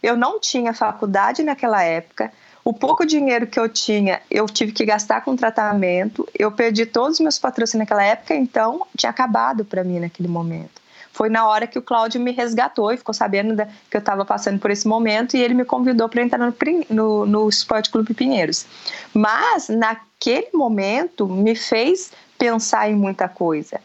[0.03, 2.32] Eu não tinha faculdade naquela época,
[2.64, 7.18] o pouco dinheiro que eu tinha, eu tive que gastar com tratamento, eu perdi todos
[7.18, 10.82] os meus patrocínios naquela época, então tinha acabado para mim naquele momento.
[11.12, 14.24] Foi na hora que o Cláudio me resgatou e ficou sabendo da, que eu estava
[14.24, 16.55] passando por esse momento e ele me convidou para entrar no,
[16.88, 18.66] no, no Esporte Clube Pinheiros.
[19.12, 19.95] Mas, na
[20.25, 23.81] aquele momento me fez pensar em muita coisa.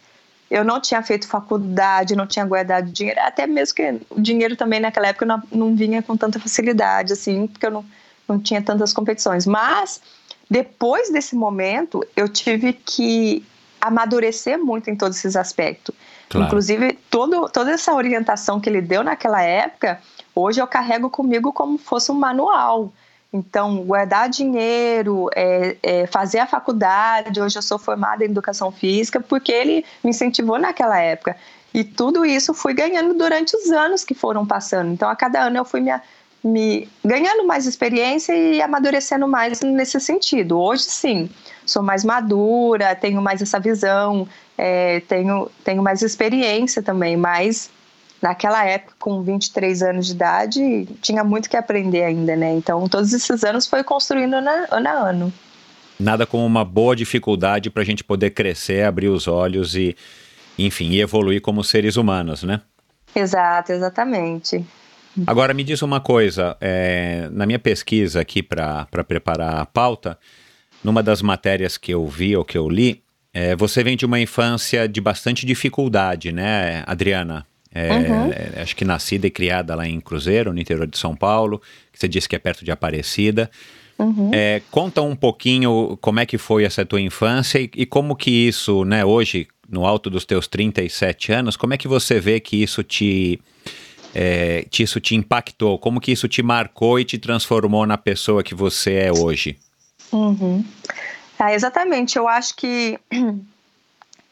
[0.49, 4.79] Eu não tinha feito faculdade, não tinha guardado dinheiro, até mesmo que o dinheiro também
[4.79, 7.85] naquela época não, não vinha com tanta facilidade, assim, porque eu não,
[8.27, 9.45] não tinha tantas competições.
[9.45, 10.01] Mas
[10.49, 13.45] depois desse momento, eu tive que
[13.79, 15.93] amadurecer muito em todos esses aspectos.
[16.29, 16.47] Claro.
[16.47, 20.01] Inclusive, todo, toda essa orientação que ele deu naquela época,
[20.33, 22.91] hoje eu carrego comigo como fosse um manual.
[23.31, 27.39] Então, guardar dinheiro, é, é, fazer a faculdade.
[27.39, 31.37] Hoje eu sou formada em educação física porque ele me incentivou naquela época.
[31.71, 34.91] E tudo isso fui ganhando durante os anos que foram passando.
[34.91, 35.91] Então, a cada ano eu fui me,
[36.43, 40.59] me ganhando mais experiência e amadurecendo mais nesse sentido.
[40.59, 41.29] Hoje, sim,
[41.65, 44.27] sou mais madura, tenho mais essa visão,
[44.57, 47.69] é, tenho, tenho mais experiência também, mas
[48.21, 52.53] naquela época, com 23 anos de idade, tinha muito que aprender ainda, né?
[52.53, 54.49] Então, todos esses anos foi construindo ano
[54.87, 55.33] a ano.
[55.99, 59.95] nada como uma boa dificuldade para a gente poder crescer, abrir os olhos e,
[60.57, 62.61] enfim, evoluir como seres humanos, né?
[63.15, 64.65] Exato, exatamente.
[65.25, 70.17] Agora me diz uma coisa, é, na minha pesquisa aqui para preparar a pauta,
[70.83, 73.03] numa das matérias que eu vi ou que eu li,
[73.33, 77.45] é, você vem de uma infância de bastante dificuldade, né, Adriana?
[77.73, 78.31] É, uhum.
[78.31, 81.61] É, acho que nascida e criada lá em Cruzeiro, no interior de São Paulo,
[81.91, 83.49] que você disse que é perto de Aparecida.
[83.97, 84.31] Uhum.
[84.33, 88.31] É, conta um pouquinho como é que foi essa tua infância e, e, como que
[88.31, 92.63] isso, né, hoje, no alto dos teus 37 anos, como é que você vê que
[92.63, 93.41] isso te,
[94.15, 95.77] é, te, isso te impactou?
[95.77, 99.57] Como que isso te marcou e te transformou na pessoa que você é hoje?
[100.11, 100.63] Uhum.
[101.37, 102.17] Ah, exatamente.
[102.17, 102.97] Eu acho que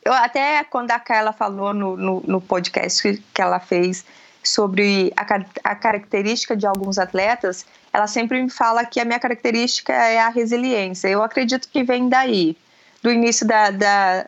[0.08, 4.05] eu até quando a Carla falou no, no, no podcast que ela fez
[4.41, 5.26] sobre a,
[5.72, 10.30] a, característica de alguns atletas, ela sempre me fala que a minha característica é a
[10.30, 11.10] resiliência.
[11.10, 12.55] Eu acredito que vem daí,
[13.03, 14.28] do início da, da,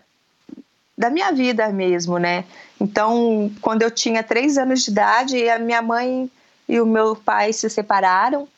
[0.97, 2.43] da minha vida mesmo, né?
[2.77, 6.29] Então, quando eu tinha três anos de idade, a minha mãe
[6.67, 8.49] e o meu pai se separaram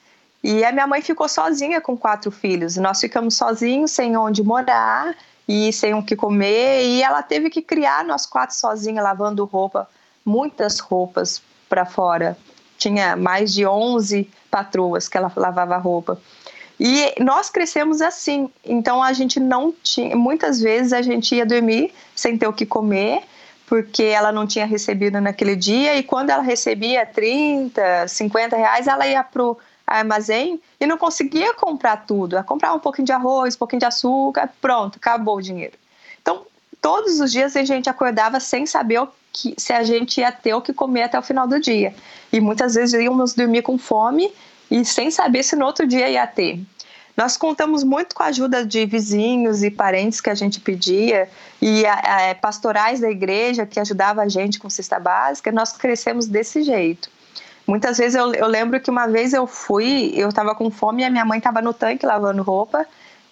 [0.43, 2.78] e a minha mãe ficou sozinha com quatro filhos.
[2.78, 5.15] Nós ficamos sozinhos, sem onde morar
[5.47, 6.83] e sem o que comer.
[6.83, 9.87] E ela teve que criar nós quatro sozinha, lavando roupa,
[10.25, 12.37] muitas roupas para fora.
[12.77, 16.19] Tinha mais de 11 patroas que ela lavava roupa.
[16.79, 18.49] E nós crescemos assim.
[18.65, 20.15] Então a gente não tinha.
[20.15, 23.21] Muitas vezes a gente ia dormir sem ter o que comer,
[23.67, 25.95] porque ela não tinha recebido naquele dia.
[25.95, 29.59] E quando ela recebia 30, 50 reais, ela ia pro
[29.99, 32.35] armazém e não conseguia comprar tudo.
[32.35, 35.73] Ia comprar um pouquinho de arroz, um pouquinho de açúcar, pronto, acabou o dinheiro.
[36.21, 36.45] Então,
[36.81, 40.61] todos os dias a gente acordava sem saber que, se a gente ia ter o
[40.61, 41.93] que comer até o final do dia.
[42.31, 44.31] E muitas vezes íamos dormir com fome
[44.69, 46.59] e sem saber se no outro dia ia ter.
[47.15, 51.29] Nós contamos muito com a ajuda de vizinhos e parentes que a gente pedia
[51.61, 55.51] e a, a, pastorais da igreja que ajudava a gente com cesta básica.
[55.51, 57.09] Nós crescemos desse jeito.
[57.68, 61.05] Muitas vezes eu, eu lembro que uma vez eu fui, eu estava com fome e
[61.05, 62.86] a minha mãe estava no tanque lavando roupa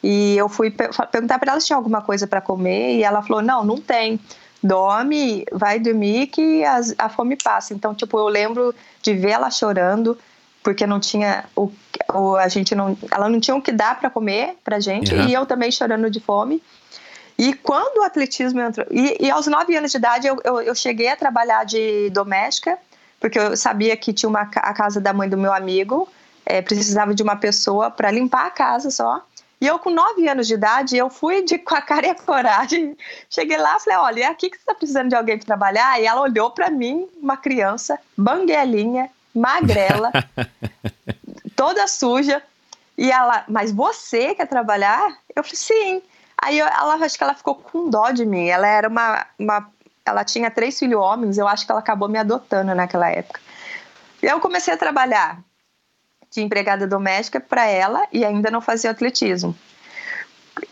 [0.03, 3.41] e eu fui perguntar para ela se tinha alguma coisa para comer e ela falou:
[3.41, 4.19] não, não tem.
[4.61, 7.73] Dorme, vai dormir que as, a fome passa.
[7.73, 10.17] Então, tipo, eu lembro de ver ela chorando
[10.61, 11.71] porque não tinha o,
[12.13, 15.27] o a gente não, ela não tinha o que dar para comer para gente uhum.
[15.27, 16.61] e eu também chorando de fome.
[17.37, 20.75] E quando o atletismo entrou, e, e aos nove anos de idade eu, eu, eu
[20.75, 22.77] cheguei a trabalhar de doméstica
[23.19, 26.07] porque eu sabia que tinha uma, a casa da mãe do meu amigo,
[26.45, 29.23] é, precisava de uma pessoa para limpar a casa só.
[29.61, 32.15] E eu, com nove anos de idade, eu fui de, com a cara e a
[32.15, 32.97] coragem.
[33.29, 36.01] Cheguei lá e falei: olha, é aqui que você está precisando de alguém para trabalhar?
[36.01, 40.11] E ela olhou para mim, uma criança, banguelinha, magrela,
[41.55, 42.41] toda suja.
[42.97, 45.17] E ela, mas você quer trabalhar?
[45.35, 46.01] Eu falei: sim.
[46.41, 48.47] Aí ela, acho que ela ficou com dó de mim.
[48.47, 49.69] Ela era uma, uma
[50.09, 53.39] ela tinha três filhos homens, eu acho que ela acabou me adotando naquela época.
[54.21, 55.41] Eu comecei a trabalhar
[56.31, 59.55] de empregada doméstica para ela e ainda não fazia atletismo.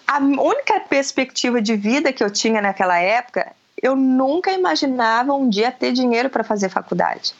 [0.06, 5.72] A única perspectiva de vida que eu tinha naquela época, eu nunca imaginava um dia
[5.72, 7.34] ter dinheiro para fazer faculdade.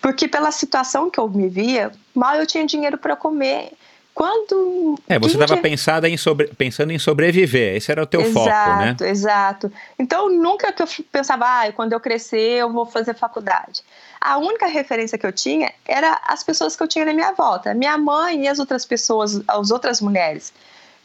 [0.00, 3.72] Porque pela situação que eu me via, mal eu tinha dinheiro para comer
[4.18, 4.98] quando.
[5.08, 8.48] É, você estava pensando, em sobre, pensando em sobreviver, esse era o teu exato, foco,
[8.48, 8.86] né?
[8.88, 9.72] Exato, exato.
[9.96, 13.80] Então nunca que eu pensava, ah, quando eu crescer eu vou fazer faculdade.
[14.20, 17.72] A única referência que eu tinha era as pessoas que eu tinha na minha volta,
[17.74, 20.52] minha mãe e as outras pessoas, as outras mulheres.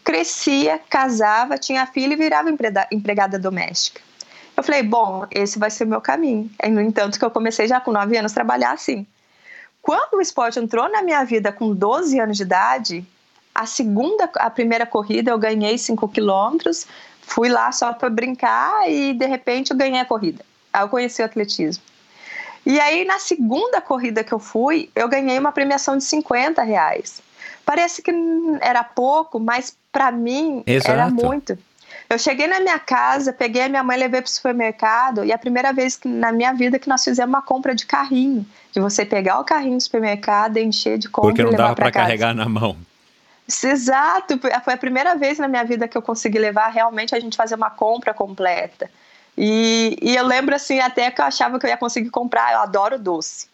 [0.03, 2.49] Crescia, casava, tinha filho e virava
[2.91, 4.01] empregada doméstica.
[4.57, 6.49] Eu falei, bom, esse vai ser o meu caminho.
[6.64, 9.05] E, no entanto, que eu comecei já com nove anos a trabalhar assim.
[9.84, 13.05] Quando o esporte entrou na minha vida com 12 anos de idade,
[13.53, 16.88] a segunda, a primeira corrida eu ganhei 5 quilômetros,
[17.21, 20.45] fui lá só para brincar e de repente eu ganhei a corrida.
[20.71, 21.84] Aí eu conheci o atletismo.
[22.65, 27.21] E aí na segunda corrida que eu fui, eu ganhei uma premiação de 50 reais.
[27.65, 28.11] Parece que
[28.61, 30.91] era pouco, mas para mim Exato.
[30.91, 31.57] era muito.
[32.14, 35.34] Eu cheguei na minha casa, peguei a minha mãe, levei para o supermercado e é
[35.34, 38.80] a primeira vez que, na minha vida que nós fizemos uma compra de carrinho, de
[38.80, 42.47] você pegar o carrinho do supermercado, encher de compra Porque não dava para carregar na
[42.47, 42.78] mão.
[43.47, 47.36] Exato, foi a primeira vez na minha vida que eu consegui levar realmente a gente
[47.36, 48.89] fazer uma compra completa.
[49.36, 52.59] E, e eu lembro assim até que eu achava que eu ia conseguir comprar, eu
[52.59, 53.47] adoro doce.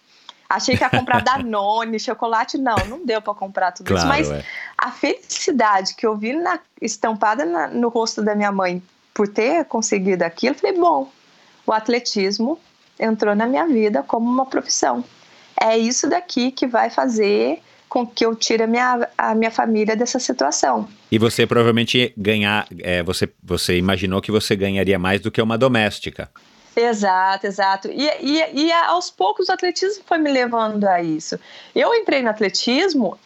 [0.50, 4.08] Achei que ia comprar Danone, chocolate, não, não deu para comprar tudo claro, isso.
[4.08, 4.44] Mas é.
[4.78, 8.82] a felicidade que eu vi na, estampada na, no rosto da minha mãe
[9.14, 11.12] por ter conseguido aquilo, eu falei, bom,
[11.68, 12.60] o atletismo
[13.00, 15.04] entrou na minha vida como uma profissão.
[15.62, 19.96] É isso daqui que vai fazer com que eu tire a minha, a minha família
[19.96, 20.88] dessa situação.
[21.12, 25.58] E você provavelmente ganhar, é, você, você imaginou que você ganharia mais do que uma
[25.58, 26.30] doméstica.
[26.82, 27.88] Exato, exato.
[27.90, 31.40] E, e, e aos poucos o atletismo foi me levando a isso.
[31.76, 33.18] Eu entrei no atletismo,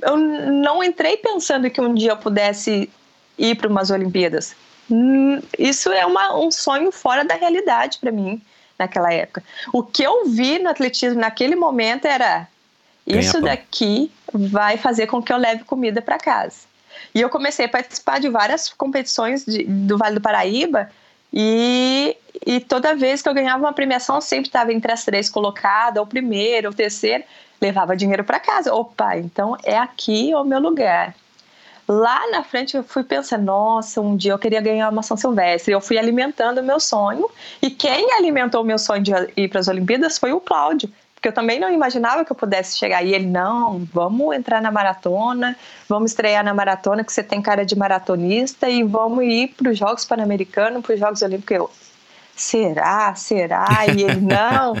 [0.00, 2.90] eu não entrei pensando que um dia eu pudesse
[3.38, 4.54] ir para umas Olimpíadas.
[4.90, 8.40] Hum, isso é uma, um sonho fora da realidade para mim
[8.78, 9.42] naquela época.
[9.72, 12.48] O que eu vi no atletismo naquele momento era
[13.06, 16.72] isso daqui vai fazer com que eu leve comida para casa.
[17.14, 20.90] E eu comecei a participar de várias competições de, do Vale do Paraíba
[21.32, 22.16] e,
[22.46, 26.06] e toda vez que eu ganhava uma premiação, sempre estava entre as três colocadas, ou
[26.06, 27.24] primeiro, ou terceiro,
[27.60, 28.74] levava dinheiro para casa.
[28.74, 31.14] Opa, então é aqui o meu lugar.
[31.88, 35.72] Lá na frente eu fui pensando, nossa, um dia eu queria ganhar uma São Silvestre.
[35.72, 37.28] Eu fui alimentando o meu sonho.
[37.60, 40.90] E quem alimentou o meu sonho de ir para as Olimpíadas foi o Cláudio.
[41.14, 43.04] Porque eu também não imaginava que eu pudesse chegar.
[43.04, 45.56] E ele, não, vamos entrar na maratona,
[45.88, 49.78] vamos estrear na maratona, que você tem cara de maratonista, e vamos ir para os
[49.78, 51.56] Jogos Pan-Americanos, para os Jogos Olímpicos.
[51.56, 51.70] Eu,
[52.36, 53.14] será?
[53.14, 53.66] Será?
[53.86, 54.74] E ele, não,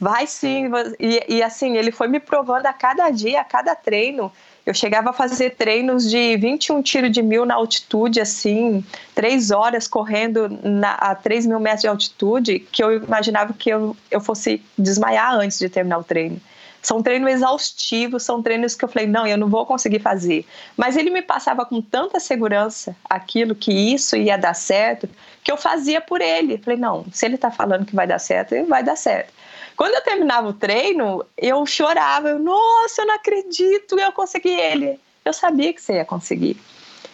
[0.00, 0.70] vai sim.
[0.98, 4.32] E, e assim, ele foi me provando a cada dia, a cada treino,
[4.66, 8.82] eu chegava a fazer treinos de 21 tiros de mil na altitude, assim,
[9.14, 13.94] três horas correndo na, a 3 mil metros de altitude, que eu imaginava que eu,
[14.10, 16.40] eu fosse desmaiar antes de terminar o treino.
[16.80, 20.46] São treinos exaustivos, são treinos que eu falei, não, eu não vou conseguir fazer.
[20.76, 25.08] Mas ele me passava com tanta segurança aquilo, que isso ia dar certo,
[25.44, 26.56] que eu fazia por ele.
[26.56, 29.32] Falei, não, se ele está falando que vai dar certo, vai dar certo.
[29.76, 32.30] Quando eu terminava o treino, eu chorava.
[32.30, 34.98] Eu, Nossa, eu não acredito, eu consegui ele.
[35.22, 36.58] Eu sabia que você ia conseguir.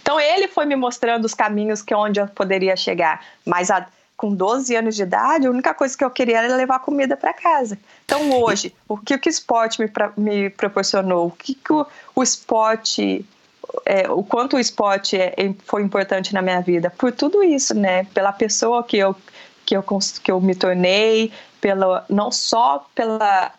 [0.01, 3.24] Então ele foi me mostrando os caminhos que onde eu poderia chegar.
[3.45, 6.78] Mas a, com 12 anos de idade, a única coisa que eu queria era levar
[6.81, 7.78] comida para casa.
[8.05, 11.26] Então hoje, o que, o esporte me, pra, me proporcionou?
[11.28, 13.24] O que, que o, o esporte
[13.84, 18.04] é, o quanto o esporte é, foi importante na minha vida por tudo isso, né?
[18.14, 19.14] Pela pessoa que eu
[19.64, 19.84] que eu
[20.22, 23.52] que eu me tornei, pela, não só pela,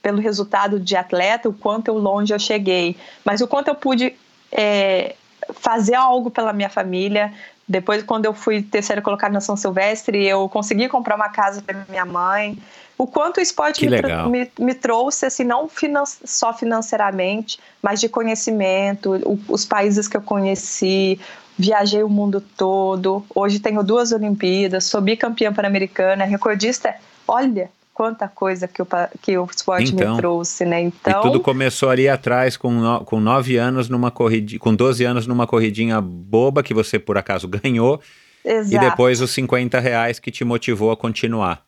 [0.00, 4.14] pelo resultado de atleta, o quanto eu longe eu cheguei, mas o quanto eu pude
[4.52, 5.16] é,
[5.54, 7.32] fazer algo pela minha família.
[7.66, 11.84] Depois, quando eu fui terceira colocada na São Silvestre, eu consegui comprar uma casa para
[11.88, 12.58] minha mãe.
[12.96, 18.08] O quanto o esporte me, me, me, trouxe, assim, não finan só financeiramente, mas de
[18.08, 21.18] conhecimento, o, os países que eu conheci,
[21.58, 23.24] viajei o mundo todo.
[23.34, 26.94] Hoje tenho duas Olimpíadas, sou bicampeã pan-americana, recordista
[27.26, 28.86] olha quanta coisa que o,
[29.22, 30.82] que o esporte então, me trouxe, né?
[30.82, 35.04] Então, e tudo começou ali atrás com, no, com nove anos numa corrida, com 12
[35.04, 38.00] anos numa corridinha boba que você por acaso ganhou.
[38.44, 38.84] Exato.
[38.84, 41.62] E depois os 50 reais que te motivou a continuar.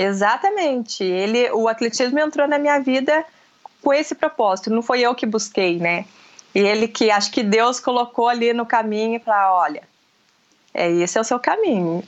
[0.00, 1.02] Exatamente.
[1.02, 3.24] Ele, o atletismo entrou na minha vida
[3.82, 4.70] com esse propósito.
[4.70, 6.04] Não foi eu que busquei, né?
[6.54, 9.82] E ele que acho que Deus colocou ali no caminho para, olha,
[10.72, 12.02] é esse é o seu caminho.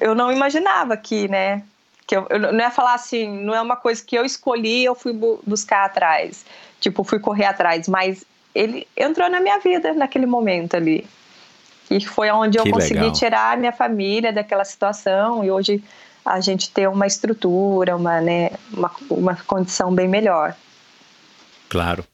[0.00, 1.62] Eu não imaginava que, né?
[2.06, 4.94] que eu, eu, não é falar assim, não é uma coisa que eu escolhi, eu
[4.94, 6.46] fui bu buscar atrás,
[6.80, 8.24] tipo, fui correr atrás, mas
[8.54, 11.04] ele entrou na minha vida naquele momento ali.
[11.90, 13.12] E foi onde que eu consegui legal.
[13.12, 15.82] tirar a minha família daquela situação e hoje
[16.26, 20.56] a gente ter uma estrutura, uma, né, uma, uma condição bem melhor.
[21.68, 22.04] Claro.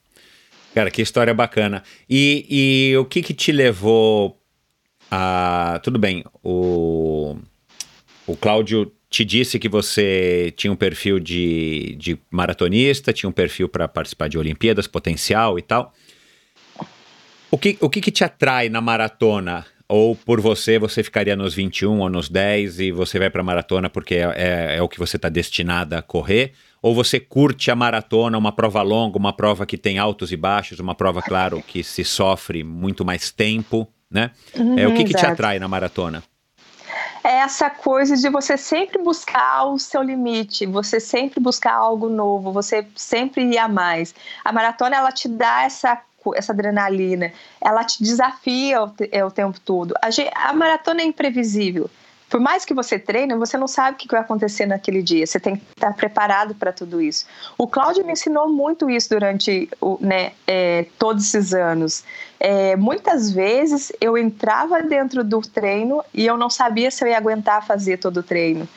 [0.73, 1.83] Cara, que história bacana.
[2.09, 4.39] E, e o que que te levou
[5.09, 5.79] a...
[5.83, 7.35] Tudo bem, o,
[8.25, 13.69] o Cláudio te disse que você tinha um perfil de, de maratonista, tinha um perfil
[13.69, 15.93] para participar de Olimpíadas, potencial e tal.
[17.51, 19.63] O que, o que, que te atrai na maratona?
[19.95, 23.43] Ou por você, você ficaria nos 21 ou nos 10 e você vai para a
[23.43, 26.53] maratona porque é, é, é, o que você está destinada a correr?
[26.81, 30.79] Ou você curte a maratona, uma prova longa, uma prova que tem altos e baixos,
[30.79, 34.31] uma prova, claro, que se sofre muito mais tempo, né?
[34.55, 36.23] Uhum, é, o que, que te atrai na maratona?
[37.23, 42.51] é essa coisa de você sempre buscar o seu limite, você sempre buscar algo novo,
[42.51, 44.13] você sempre ir a mais.
[44.43, 46.01] A maratona ela te dá essa
[46.35, 49.93] essa adrenalina, ela te desafia o, é, o tempo todo.
[50.01, 51.89] A, a maratona é imprevisível
[52.33, 55.23] por mais que você treine, você não sabe o que vai acontecer naquele dia.
[55.23, 57.27] Você tem que estar preparado para tudo isso.
[57.59, 59.69] O Cláudio me ensinou muito isso durante
[59.99, 62.03] né, é, todos esses anos.
[62.39, 67.17] É, muitas vezes eu entrava dentro do treino e eu não sabia se eu ia
[67.17, 68.67] aguentar fazer todo o treino.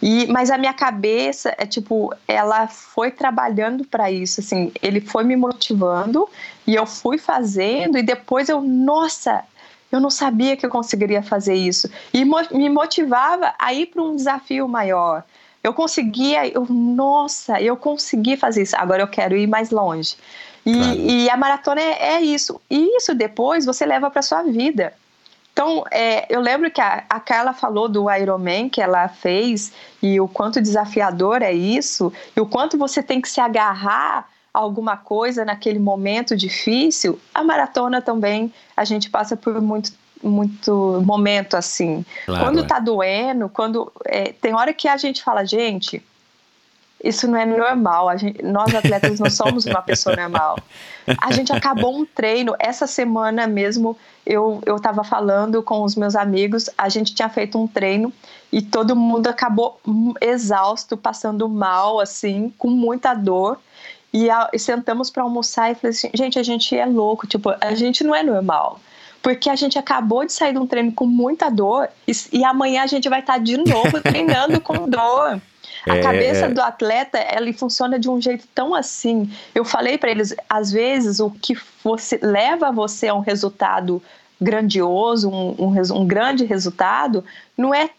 [0.00, 5.24] E, mas a minha cabeça é tipo, ela foi trabalhando para isso, assim, ele foi
[5.24, 6.28] me motivando
[6.66, 9.44] e eu fui fazendo e depois eu, nossa,
[9.90, 11.90] eu não sabia que eu conseguiria fazer isso.
[12.12, 15.24] E me motivava a ir para um desafio maior.
[15.64, 20.16] Eu conseguia, eu, nossa, eu consegui fazer isso, agora eu quero ir mais longe.
[20.64, 20.98] E, claro.
[20.98, 22.60] e a maratona é, é, isso.
[22.70, 24.92] E isso depois você leva para sua vida.
[25.58, 30.20] Então, é, eu lembro que a, a Carla falou do Ironman que ela fez e
[30.20, 34.96] o quanto desafiador é isso, e o quanto você tem que se agarrar a alguma
[34.96, 37.18] coisa naquele momento difícil.
[37.34, 39.90] A maratona também, a gente passa por muito
[40.22, 42.04] muito momento assim.
[42.24, 42.62] Claro, quando é.
[42.66, 46.04] tá doendo, quando é, tem hora que a gente fala, gente,
[47.02, 48.16] isso não é normal.
[48.18, 50.58] Gente, nós atletas não somos uma pessoa normal.
[51.20, 53.96] A gente acabou um treino essa semana mesmo.
[54.26, 56.68] Eu eu estava falando com os meus amigos.
[56.76, 58.12] A gente tinha feito um treino
[58.52, 59.80] e todo mundo acabou
[60.20, 63.58] exausto, passando mal, assim, com muita dor.
[64.12, 67.54] E, a, e sentamos para almoçar e falei assim, gente, a gente é louco, tipo,
[67.60, 68.80] a gente não é normal
[69.20, 72.82] porque a gente acabou de sair de um treino com muita dor e, e amanhã
[72.84, 75.40] a gente vai estar tá de novo treinando com dor.
[75.86, 76.48] A é, cabeça é.
[76.48, 79.30] do atleta, ela funciona de um jeito tão assim.
[79.54, 84.02] Eu falei para eles, às vezes o que você leva você a um resultado
[84.40, 87.24] grandioso, um, um, um grande resultado,
[87.56, 87.90] não é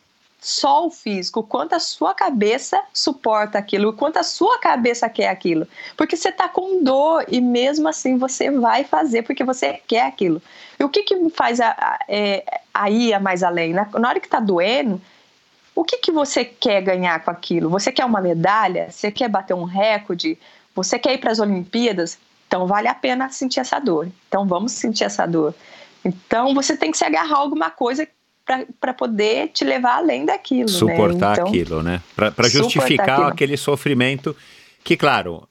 [0.41, 5.09] só o físico, o quanto a sua cabeça suporta aquilo, o quanto a sua cabeça
[5.09, 5.67] quer aquilo.
[5.97, 10.41] Porque você está com dor e mesmo assim você vai fazer porque você quer aquilo.
[10.79, 13.73] E o que, que faz a, a, é, a mais além?
[13.73, 15.01] Na, na hora que está doendo,
[15.79, 17.69] o que, que você quer ganhar com aquilo?
[17.69, 18.91] Você quer uma medalha?
[18.91, 20.37] Você quer bater um recorde?
[20.75, 22.19] Você quer ir para as Olimpíadas?
[22.45, 24.09] Então vale a pena sentir essa dor.
[24.27, 25.55] Então vamos sentir essa dor.
[26.03, 28.05] Então você tem que se agarrar a alguma coisa
[28.81, 30.69] para poder te levar além daquilo.
[30.69, 30.77] Né?
[30.77, 31.33] Suportar né?
[31.33, 32.01] então, aquilo, né?
[32.13, 34.35] Para justificar aquele sofrimento
[34.83, 35.47] que, claro,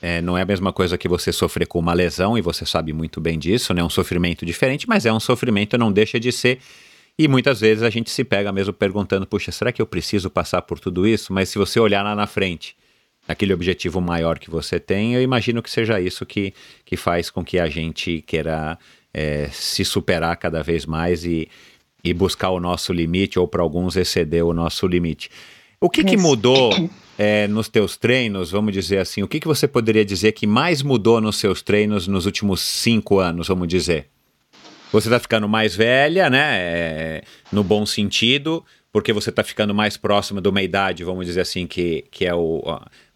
[0.00, 2.92] é, não é a mesma coisa que você sofrer com uma lesão, e você sabe
[2.92, 3.80] muito bem disso, né?
[3.80, 6.60] É um sofrimento diferente, mas é um sofrimento, não deixa de ser
[7.18, 10.62] e muitas vezes a gente se pega mesmo perguntando: puxa, será que eu preciso passar
[10.62, 11.32] por tudo isso?
[11.32, 12.76] Mas se você olhar lá na frente,
[13.26, 16.52] aquele objetivo maior que você tem, eu imagino que seja isso que,
[16.84, 18.78] que faz com que a gente queira
[19.12, 21.48] é, se superar cada vez mais e,
[22.02, 25.30] e buscar o nosso limite, ou para alguns exceder o nosso limite.
[25.80, 26.72] O que, que mudou
[27.18, 30.80] é, nos teus treinos, vamos dizer assim, o que, que você poderia dizer que mais
[30.80, 34.11] mudou nos seus treinos nos últimos cinco anos, vamos dizer?
[34.92, 36.58] Você está ficando mais velha, né?
[36.58, 41.40] É, no bom sentido, porque você está ficando mais próxima de uma idade, vamos dizer
[41.40, 42.62] assim, que, que é o,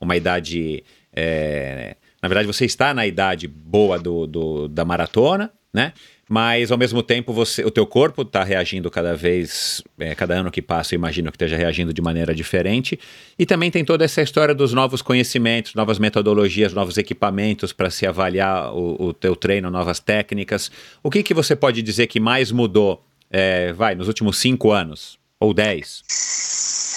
[0.01, 0.83] uma idade.
[1.15, 5.93] É, na verdade, você está na idade boa do, do da maratona, né?
[6.29, 10.51] Mas ao mesmo tempo você, o teu corpo está reagindo cada vez, é, cada ano
[10.51, 12.99] que passa, eu imagino que esteja reagindo de maneira diferente.
[13.39, 18.07] E também tem toda essa história dos novos conhecimentos, novas metodologias, novos equipamentos para se
[18.07, 20.71] avaliar o, o, teu treino, novas técnicas.
[21.03, 25.19] O que, que você pode dizer que mais mudou, é, vai, nos últimos cinco anos
[25.39, 26.03] ou dez?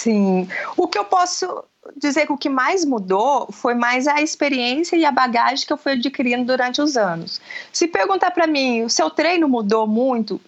[0.00, 0.48] Sim.
[0.78, 1.62] O que eu posso
[1.94, 5.76] dizer que o que mais mudou foi mais a experiência e a bagagem que eu
[5.76, 7.38] fui adquirindo durante os anos.
[7.70, 10.40] Se perguntar para mim, o seu treino mudou muito?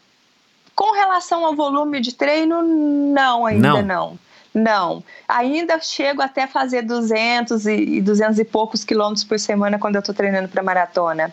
[0.75, 3.83] Com relação ao volume de treino, não, ainda não.
[3.83, 4.19] não.
[4.55, 10.01] Não, ainda chego até fazer 200 e 200 e poucos quilômetros por semana quando eu
[10.01, 11.33] estou treinando para maratona.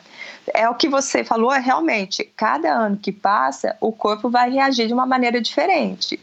[0.54, 4.88] É o que você falou, é realmente, cada ano que passa, o corpo vai reagir
[4.88, 6.18] de uma maneira diferente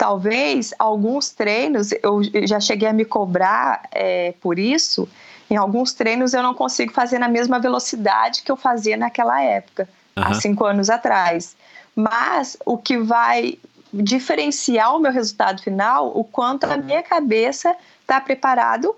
[0.00, 5.06] talvez alguns treinos, eu já cheguei a me cobrar é, por isso,
[5.50, 9.86] em alguns treinos eu não consigo fazer na mesma velocidade que eu fazia naquela época,
[10.16, 10.24] uhum.
[10.24, 11.54] há cinco anos atrás.
[11.94, 13.58] Mas o que vai
[13.92, 18.96] diferenciar o meu resultado final, o quanto a minha cabeça está preparado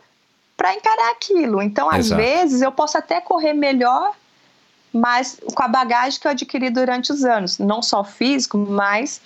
[0.57, 1.61] para encarar aquilo.
[1.61, 2.22] Então, às Exato.
[2.22, 4.12] vezes, eu posso até correr melhor,
[4.92, 9.20] mas com a bagagem que eu adquiri durante os anos, não só físico, mas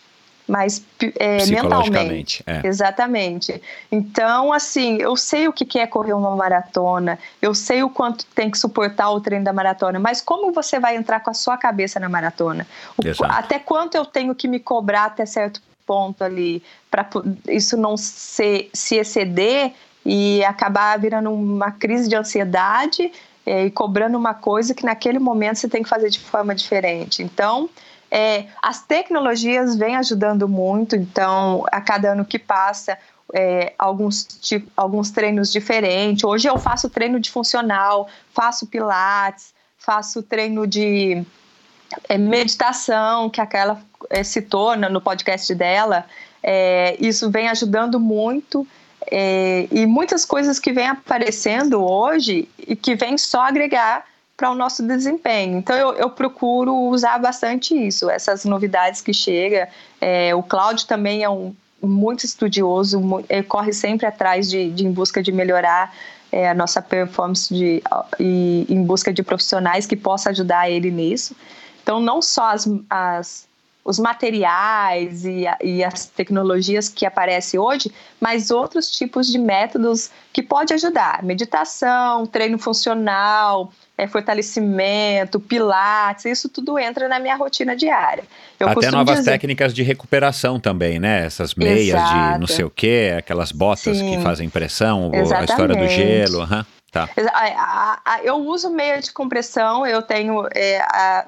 [0.46, 0.82] mas
[1.18, 2.42] é, mentalmente.
[2.46, 2.66] É.
[2.66, 3.60] Exatamente.
[3.90, 8.50] Então, assim, eu sei o que é correr uma maratona, eu sei o quanto tem
[8.50, 11.98] que suportar o treino da maratona, mas como você vai entrar com a sua cabeça
[11.98, 12.66] na maratona?
[12.96, 17.08] O, até quanto eu tenho que me cobrar até certo ponto ali, para
[17.48, 19.72] isso não ser, se exceder
[20.04, 23.12] e acabar virando uma crise de ansiedade
[23.44, 27.22] é, e cobrando uma coisa que naquele momento você tem que fazer de forma diferente.
[27.22, 27.68] Então,
[28.10, 32.98] é, as tecnologias vêm ajudando muito, então, a cada ano que passa,
[33.34, 36.24] é, alguns, tipo, alguns treinos diferentes.
[36.24, 41.24] Hoje eu faço treino de funcional, faço pilates, faço treino de
[42.08, 43.80] é, meditação, que aquela
[44.10, 46.04] é, citou no podcast dela.
[46.42, 48.66] É, isso vem ajudando muito.
[49.08, 54.04] É, e muitas coisas que vêm aparecendo hoje e que vêm só agregar
[54.36, 55.58] para o nosso desempenho.
[55.58, 59.68] Então eu, eu, procuro usar bastante isso, essas novidades que chega.
[60.00, 63.00] É, o Cláudio também é um muito estudioso,
[63.48, 65.94] corre sempre atrás de, de em busca de melhorar
[66.32, 67.82] é, a nossa performance de,
[68.18, 71.36] e, em busca de profissionais que possam ajudar ele nisso.
[71.82, 73.46] Então, não só as, as
[73.84, 80.42] os materiais e, e, as tecnologias que aparecem hoje, mas outros tipos de métodos que
[80.42, 81.22] pode ajudar.
[81.22, 88.24] Meditação, treino funcional, é, fortalecimento, pilates, isso tudo entra na minha rotina diária.
[88.60, 89.30] Eu Até novas dizer...
[89.32, 91.24] técnicas de recuperação também, né?
[91.24, 92.34] Essas meias Exato.
[92.34, 94.16] de não sei o quê, aquelas botas Sim.
[94.16, 96.40] que fazem pressão, a história do gelo.
[96.40, 96.64] Uhum.
[96.96, 98.20] Tá.
[98.22, 100.82] Eu uso meia de compressão, eu tenho é,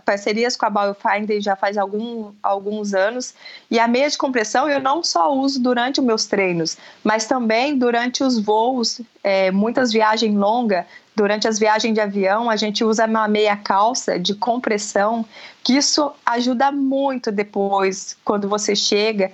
[0.04, 3.34] parcerias com a Biofinder já faz algum, alguns anos,
[3.70, 7.76] e a meia de compressão eu não só uso durante os meus treinos, mas também
[7.76, 13.04] durante os voos, é, muitas viagens longas, durante as viagens de avião, a gente usa
[13.04, 15.24] uma meia calça de compressão,
[15.64, 19.32] que isso ajuda muito depois, quando você chega,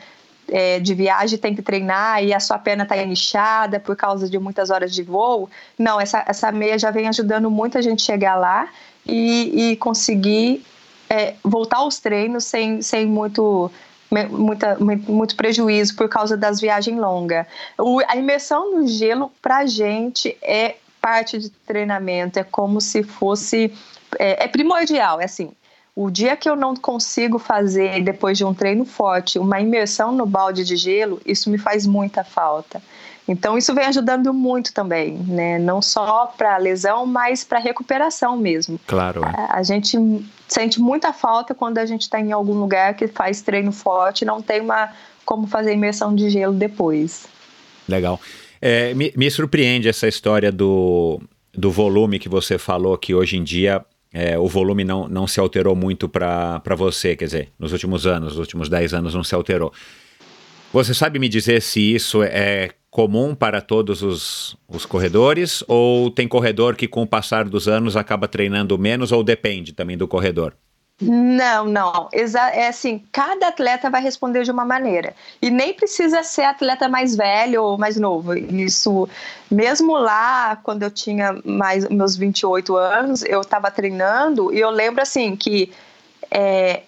[0.49, 4.38] é, de viagem tem que treinar e a sua perna está inchada por causa de
[4.38, 5.49] muitas horas de voo.
[5.78, 8.68] Não, essa, essa meia já vem ajudando muito a gente chegar lá
[9.07, 10.64] e, e conseguir
[11.09, 13.70] é, voltar aos treinos sem, sem muito,
[14.30, 17.47] muita, muito prejuízo por causa das viagens longas.
[18.09, 23.72] A imersão no gelo, para a gente, é parte de treinamento, é como se fosse.
[24.18, 25.53] É, é primordial, é assim
[25.97, 30.26] o dia que eu não consigo fazer, depois de um treino forte, uma imersão no
[30.26, 32.82] balde de gelo, isso me faz muita falta.
[33.26, 35.59] Então, isso vem ajudando muito também, né?
[35.59, 38.78] Não só para lesão, mas para recuperação mesmo.
[38.86, 39.24] Claro.
[39.24, 39.28] É.
[39.28, 39.97] A, a, gente
[40.47, 44.24] sente muita falta quando a gente está em algum lugar que faz treino forte e
[44.26, 44.92] não tem uma
[45.24, 47.26] como fazer imersão de gelo depois.
[47.88, 48.20] Legal.
[48.61, 51.18] É, me, me surpreende essa história do,
[51.55, 53.82] do volume que você falou, que hoje em dia
[54.17, 58.31] é, o volume não, não se alterou muito para você, quer dizer, nos últimos anos,
[58.31, 59.73] nos últimos 10 anos não se alterou.
[60.73, 66.29] Você sabe me dizer se isso é comum para todos os, os corredores ou tem
[66.29, 70.55] corredor que com o passar dos anos acaba treinando menos ou depende também do corredor?
[71.01, 72.09] Não, não.
[72.12, 75.14] É assim, cada atleta vai responder de uma maneira.
[75.42, 78.34] E nem precisa ser atleta mais velho ou mais novo.
[78.34, 79.09] Isso,
[79.51, 85.03] mesmo lá, quando eu tinha mais meus 28 anos, eu estava treinando e eu lembro
[85.03, 85.72] assim que
[86.30, 86.82] é,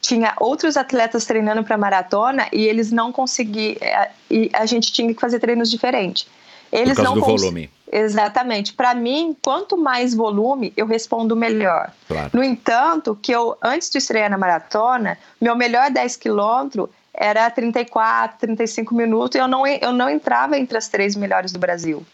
[0.00, 3.76] tinha outros atletas treinando para maratona e eles não conseguiam.
[3.82, 6.26] É, e a gente tinha que fazer treinos diferentes.
[6.72, 7.70] Eles Por causa não do volume.
[7.90, 8.72] Exatamente.
[8.72, 11.92] Para mim, quanto mais volume, eu respondo melhor.
[12.08, 12.30] Claro.
[12.32, 18.38] No entanto, que eu antes de estrear na maratona, meu melhor 10 quilômetros era 34,
[18.38, 22.04] 35 minutos e eu não, eu não entrava entre as três melhores do Brasil.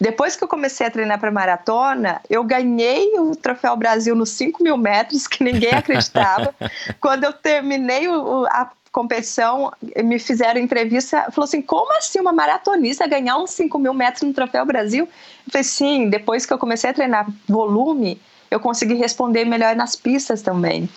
[0.00, 4.62] Depois que eu comecei a treinar para maratona, eu ganhei o Troféu Brasil nos 5
[4.62, 6.54] mil metros, que ninguém acreditava.
[7.00, 9.72] Quando eu terminei o, a competição,
[10.04, 14.32] me fizeram entrevista, falou assim, como assim uma maratonista ganhar uns 5 mil metros no
[14.32, 15.08] Troféu Brasil?
[15.46, 19.96] Eu falei, sim, depois que eu comecei a treinar volume, eu consegui responder melhor nas
[19.96, 20.88] pistas também.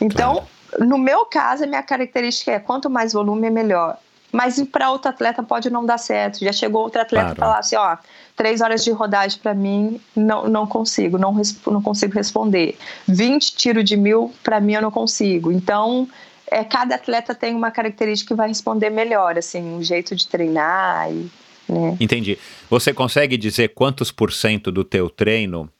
[0.00, 0.42] Então,
[0.80, 3.98] no meu caso, a minha característica é quanto mais volume, é melhor.
[4.32, 6.40] Mas para outro atleta pode não dar certo.
[6.40, 7.38] Já chegou outro atleta claro.
[7.38, 7.96] e falar assim, ó,
[8.34, 12.76] três horas de rodagem para mim, não, não consigo, não, não consigo responder.
[13.06, 15.52] 20 tiro de mil, para mim eu não consigo.
[15.52, 16.08] Então,
[16.50, 21.10] é, cada atleta tem uma característica que vai responder melhor, assim, um jeito de treinar.
[21.10, 21.30] E,
[21.68, 21.96] né?
[21.98, 22.38] Entendi.
[22.68, 25.70] Você consegue dizer quantos por cento do teu treino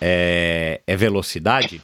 [0.00, 1.82] é, é velocidade?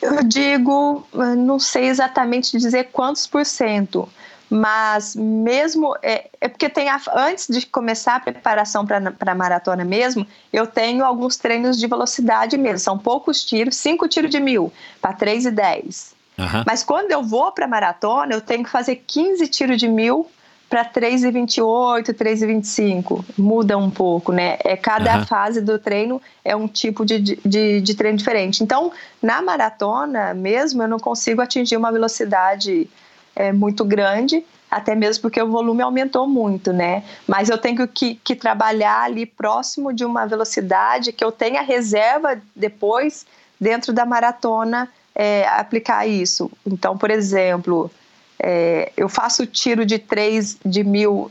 [0.00, 1.06] Eu digo,
[1.36, 4.08] não sei exatamente dizer quantos por cento,
[4.48, 9.84] mas mesmo é, é porque tem a, antes de começar a preparação para a maratona
[9.84, 12.78] mesmo, eu tenho alguns treinos de velocidade mesmo.
[12.78, 16.14] São poucos tiros, cinco tiros de mil para 3 e 10.
[16.38, 16.64] Uhum.
[16.66, 20.30] Mas quando eu vou para a maratona, eu tenho que fazer 15 tiros de mil
[20.68, 23.24] para 3,28, 3,25.
[23.38, 24.58] Muda um pouco, né?
[24.64, 25.26] É, cada uhum.
[25.26, 28.62] fase do treino é um tipo de, de, de treino diferente.
[28.62, 28.92] Então,
[29.22, 32.88] na maratona mesmo, eu não consigo atingir uma velocidade
[33.36, 37.04] é, muito grande, até mesmo porque o volume aumentou muito, né?
[37.26, 42.40] Mas eu tenho que, que trabalhar ali próximo de uma velocidade que eu tenha reserva
[42.54, 43.26] depois,
[43.60, 46.50] dentro da maratona, é, aplicar isso.
[46.66, 47.90] Então, por exemplo,
[48.38, 51.30] é, eu faço tiro de 3 de mil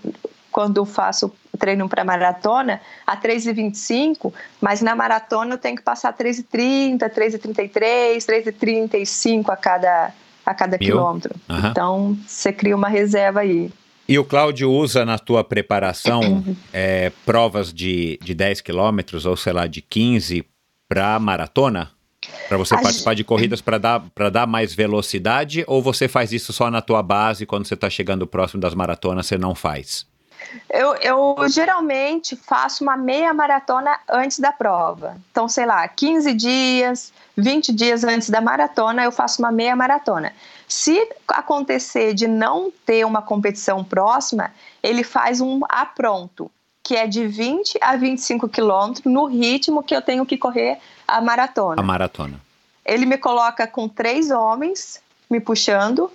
[0.51, 6.13] quando eu faço treino para maratona a 3,25, mas na maratona eu tenho que passar
[6.13, 10.13] 3,30, 3,33, 3,35 a cada
[10.45, 10.87] a cada Mil?
[10.87, 11.35] quilômetro.
[11.49, 11.67] Uhum.
[11.67, 13.71] Então, você cria uma reserva aí.
[14.07, 19.51] E o Cláudio usa na tua preparação é, provas de, de 10 quilômetros ou sei
[19.51, 20.45] lá, de 15
[20.87, 21.91] para maratona?
[22.47, 23.17] Para você a participar gente...
[23.17, 27.45] de corridas para dar, dar mais velocidade ou você faz isso só na tua base
[27.45, 30.05] quando você está chegando próximo das maratonas você não faz?
[30.69, 35.17] Eu, eu geralmente faço uma meia maratona antes da prova.
[35.31, 40.33] Então, sei lá, 15 dias, 20 dias antes da maratona, eu faço uma meia maratona.
[40.67, 44.51] Se acontecer de não ter uma competição próxima,
[44.81, 46.49] ele faz um a pronto,
[46.83, 51.21] que é de 20 a 25 quilômetros no ritmo que eu tenho que correr a
[51.21, 51.81] maratona.
[51.81, 52.39] A maratona.
[52.85, 56.11] Ele me coloca com três homens me puxando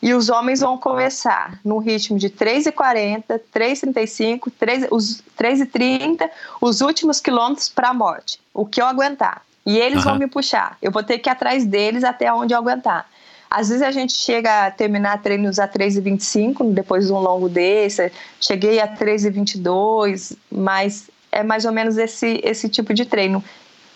[0.00, 6.30] e os homens vão começar no ritmo de 3,40, 3,35, 3, os 3,30,
[6.60, 9.42] os últimos quilômetros para a morte, o que eu aguentar.
[9.66, 10.10] E eles uhum.
[10.10, 10.78] vão me puxar.
[10.80, 13.06] Eu vou ter que ir atrás deles até onde eu aguentar.
[13.50, 18.12] Às vezes a gente chega a terminar treinos a 3,25 depois de um longo desse.
[18.40, 23.42] Cheguei a 3,22, mas é mais ou menos esse, esse tipo de treino.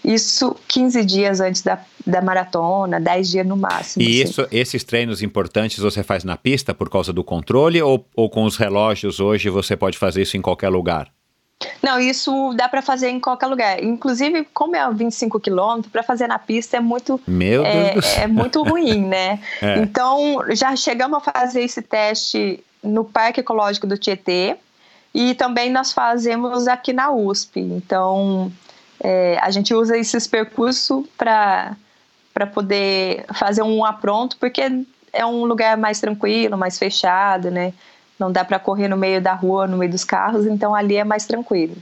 [0.05, 4.03] Isso 15 dias antes da, da maratona, 10 dias no máximo.
[4.03, 4.31] E assim.
[4.31, 8.45] isso, esses treinos importantes você faz na pista por causa do controle ou, ou com
[8.45, 11.11] os relógios hoje você pode fazer isso em qualquer lugar?
[11.83, 13.83] Não, isso dá para fazer em qualquer lugar.
[13.83, 18.27] Inclusive, como é 25 quilômetros, para fazer na pista é muito Meu é, Deus é
[18.27, 19.41] muito ruim, né?
[19.63, 19.79] é.
[19.79, 24.57] Então, já chegamos a fazer esse teste no Parque Ecológico do Tietê
[25.15, 27.61] e também nós fazemos aqui na USP.
[27.61, 28.51] Então,
[29.03, 31.77] é, a gente usa esses percursos para
[32.55, 34.63] poder fazer um apronto, porque
[35.13, 37.75] é um lugar mais tranquilo, mais fechado, né?
[38.17, 41.03] Não dá para correr no meio da rua, no meio dos carros, então ali é
[41.03, 41.77] mais tranquilo.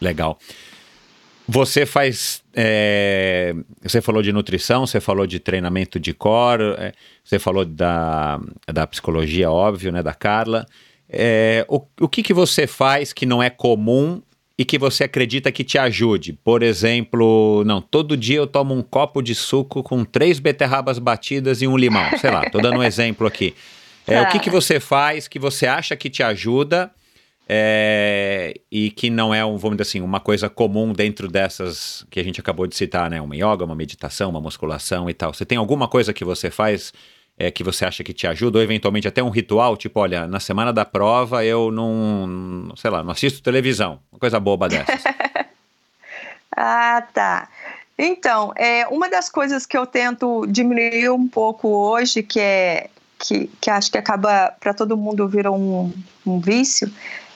[0.00, 0.38] Legal.
[1.46, 2.42] Você faz.
[2.54, 6.92] É, você falou de nutrição, você falou de treinamento de core, é,
[7.22, 10.66] você falou da, da psicologia, óbvio, né, da Carla.
[11.08, 14.20] É, o, o que, que você faz que não é comum
[14.58, 16.32] e que você acredita que te ajude?
[16.32, 21.60] Por exemplo, não, todo dia eu tomo um copo de suco com três beterrabas batidas
[21.60, 22.16] e um limão.
[22.18, 23.54] Sei lá, tô dando um exemplo aqui.
[24.06, 26.90] É, O que, que você faz que você acha que te ajuda
[27.48, 32.18] é, e que não é, um, vamos dizer assim, uma coisa comum dentro dessas que
[32.18, 33.20] a gente acabou de citar, né?
[33.20, 35.34] Uma yoga, uma meditação, uma musculação e tal.
[35.34, 36.92] Você tem alguma coisa que você faz
[37.38, 40.40] é, que você acha que te ajuda, ou eventualmente até um ritual, tipo, olha, na
[40.40, 45.02] semana da prova eu não, sei lá, não assisto televisão, uma coisa boba dessas.
[46.56, 47.48] ah, tá.
[47.98, 53.50] Então, é, uma das coisas que eu tento diminuir um pouco hoje, que é que,
[53.60, 55.92] que acho que acaba para todo mundo virou um,
[56.26, 56.92] um vício,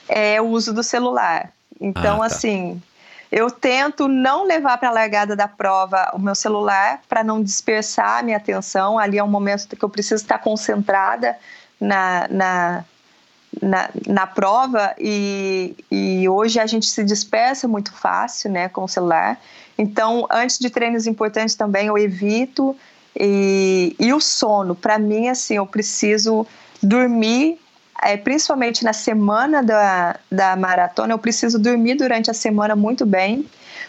[0.07, 1.51] é o uso do celular.
[1.79, 2.35] Então, ah, tá.
[2.35, 2.81] assim,
[3.31, 8.19] eu tento não levar para a largada da prova o meu celular para não dispersar
[8.19, 8.99] a minha atenção.
[8.99, 11.37] Ali é um momento que eu preciso estar concentrada
[11.79, 12.85] na, na,
[13.61, 18.87] na, na prova e, e hoje a gente se dispersa muito fácil né, com o
[18.87, 19.39] celular.
[19.77, 22.75] Então, antes de treinos importantes também, eu evito
[23.17, 26.45] e, e o sono, para mim, assim, eu preciso
[26.83, 27.60] dormir,
[28.01, 33.45] é, principalmente na semana da, da maratona, eu preciso dormir durante a semana muito bem,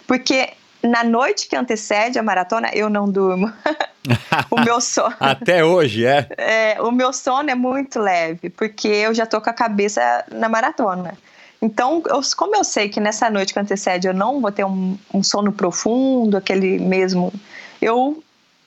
[0.07, 0.51] porque
[0.83, 3.53] na noite que antecede a maratona, eu não durmo.
[4.51, 5.15] o meu sono.
[5.21, 6.29] Até hoje, é?
[6.37, 6.83] é?
[6.83, 11.15] O meu sono é muito leve, porque eu já tô com a cabeça na maratona.
[11.61, 14.99] Então, eu, como eu sei que nessa noite que antecede eu não vou ter um,
[15.15, 17.33] um sono profundo, aquele mesmo.
[17.81, 18.23] Eu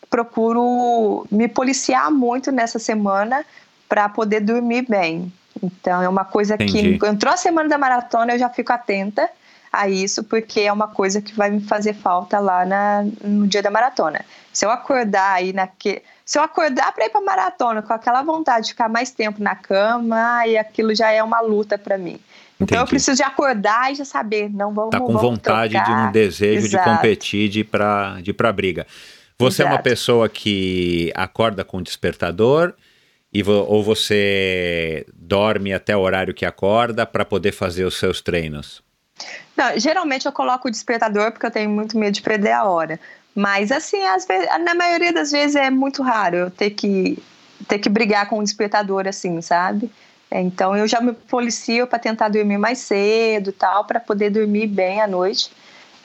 [0.10, 3.46] procuro me policiar muito nessa semana
[3.88, 5.32] para poder dormir bem.
[5.62, 6.98] Então é uma coisa Entendi.
[7.00, 9.30] que entrou a semana da maratona eu já fico atenta
[9.72, 13.62] a isso porque é uma coisa que vai me fazer falta lá na, no dia
[13.62, 14.24] da maratona.
[14.52, 18.66] Se eu acordar aí naque, se eu acordar para ir para maratona com aquela vontade
[18.68, 22.20] de ficar mais tempo na cama, e aquilo já é uma luta para mim.
[22.56, 22.82] Então Entendi.
[22.82, 26.04] eu preciso de acordar e já saber, não vamos Tá com vamos vontade trocar.
[26.04, 26.90] de um desejo Exato.
[26.90, 28.88] de competir, de ir para de para briga.
[29.38, 29.74] Você Exato.
[29.74, 32.74] é uma pessoa que acorda com despertador
[33.36, 38.22] e vo ou você dorme até o horário que acorda para poder fazer os seus
[38.22, 38.82] treinos?
[39.58, 42.98] Não, geralmente eu coloco o despertador porque eu tenho muito medo de perder a hora.
[43.36, 47.22] Mas assim, vezes, na maioria das vezes é muito raro eu ter que
[47.68, 49.92] ter que brigar com o despertador assim, sabe?
[50.32, 55.02] Então eu já me policio para tentar dormir mais cedo, tal, para poder dormir bem
[55.02, 55.52] à noite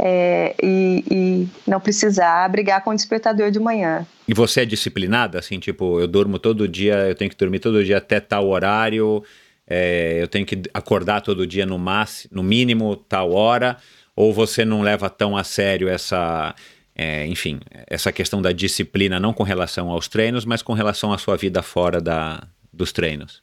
[0.03, 4.07] é, e, e, não precisar brigar com o despertador de manhã.
[4.27, 5.39] E você é disciplinada?
[5.39, 9.23] Assim, tipo, eu durmo todo dia, eu tenho que dormir todo dia até tal horário,
[9.67, 13.77] é, eu tenho que acordar todo dia no, máximo, no mínimo tal hora,
[14.17, 16.55] ou você não leva tão a sério essa.
[16.95, 21.19] É, enfim, essa questão da disciplina, não com relação aos treinos, mas com relação à
[21.19, 23.43] sua vida fora da, dos treinos?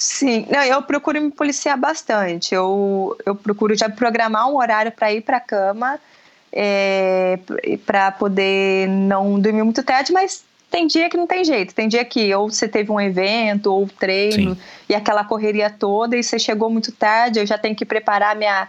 [0.00, 2.54] Sim, não, eu procuro me policiar bastante.
[2.54, 6.00] Eu, eu procuro já programar um horário para ir para a cama,
[6.50, 7.38] é,
[7.84, 11.74] para poder não dormir muito tarde, mas tem dia que não tem jeito.
[11.74, 14.60] Tem dia que ou você teve um evento ou treino Sim.
[14.88, 18.68] e aquela correria toda e você chegou muito tarde, eu já tenho que preparar minha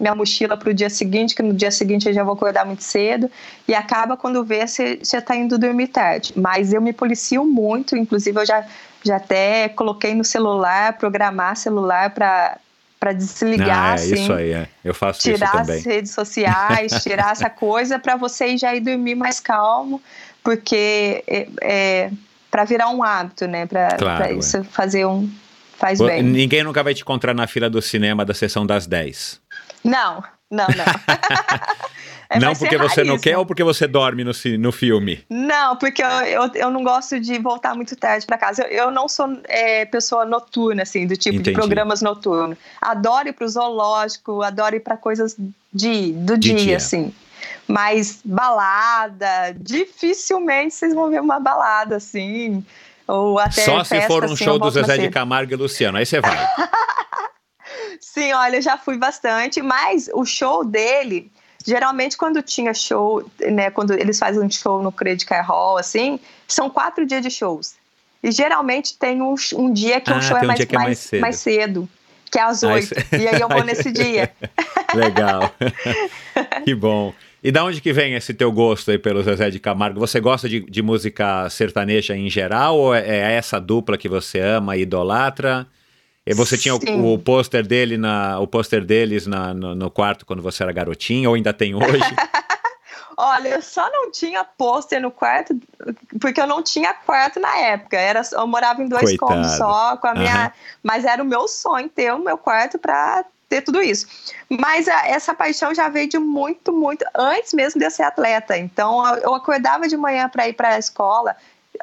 [0.00, 2.82] minha mochila para o dia seguinte, que no dia seguinte eu já vou acordar muito
[2.82, 3.30] cedo,
[3.68, 6.32] e acaba quando vê, você já está indo dormir tarde.
[6.34, 8.64] Mas eu me policio muito, inclusive eu já,
[9.04, 12.58] já até coloquei no celular, programar celular para
[12.98, 14.68] para desligar, ah, é, assim, isso aí, é.
[14.84, 19.40] eu faço tirar as redes sociais, tirar essa coisa para você já ir dormir mais
[19.40, 20.02] calmo,
[20.44, 22.10] porque é, é
[22.50, 23.64] para virar um hábito, né?
[23.64, 24.64] Para claro, isso é.
[24.64, 25.30] fazer um
[25.78, 26.22] faz bem.
[26.22, 29.40] Ninguém nunca vai te encontrar na fila do cinema da sessão das 10.
[29.82, 30.84] Não, não, não.
[32.30, 34.30] é, não porque você não quer ou porque você dorme no,
[34.60, 35.24] no filme?
[35.28, 38.62] Não, porque eu, eu, eu não gosto de voltar muito tarde para casa.
[38.62, 41.50] Eu, eu, não sou é, pessoa noturna, assim, do tipo Entendi.
[41.50, 42.56] de programas noturnos.
[42.80, 45.36] Adoro ir pro zoológico, adoro ir para coisas
[45.74, 47.12] de, do de dia, dia, assim.
[47.66, 52.64] Mas balada, dificilmente vocês vão ver uma balada assim.
[53.08, 55.98] Ou até Só festa, se for um assim, show do Zezé de Camargo e Luciano,
[55.98, 56.38] aí você vai.
[58.00, 61.30] Sim, olha, já fui bastante, mas o show dele,
[61.66, 66.18] geralmente quando tinha show, né, quando eles fazem um show no Credit Card Hall, assim,
[66.46, 67.74] são quatro dias de shows.
[68.22, 70.84] E geralmente tem um, um dia que ah, o show é, um mais, é mais,
[70.84, 71.20] mais, cedo.
[71.20, 71.88] mais, cedo.
[72.30, 72.94] que é às oito.
[72.94, 74.30] Ah, e aí eu vou nesse dia.
[74.94, 75.54] Legal.
[76.64, 77.14] que bom.
[77.42, 79.98] E da onde que vem esse teu gosto aí pelo Zezé de Camargo?
[79.98, 84.38] Você gosta de, de música sertaneja em geral ou é, é essa dupla que você
[84.38, 85.66] ama e idolatra?
[86.26, 87.00] E você tinha Sim.
[87.00, 90.72] o, o pôster dele na, o pôster deles na, no, no, quarto quando você era
[90.72, 91.98] garotinha, ou ainda tem hoje?
[93.16, 95.58] Olha, eu só não tinha pôster no quarto
[96.18, 97.98] porque eu não tinha quarto na época.
[97.98, 100.50] Era, eu morava em dois cômodos só com a minha, uhum.
[100.82, 104.06] mas era o meu sonho ter o meu quarto para ter tudo isso.
[104.48, 108.56] Mas a, essa paixão já veio de muito, muito antes mesmo de eu ser atleta.
[108.56, 111.36] Então eu, eu acordava de manhã para ir para a escola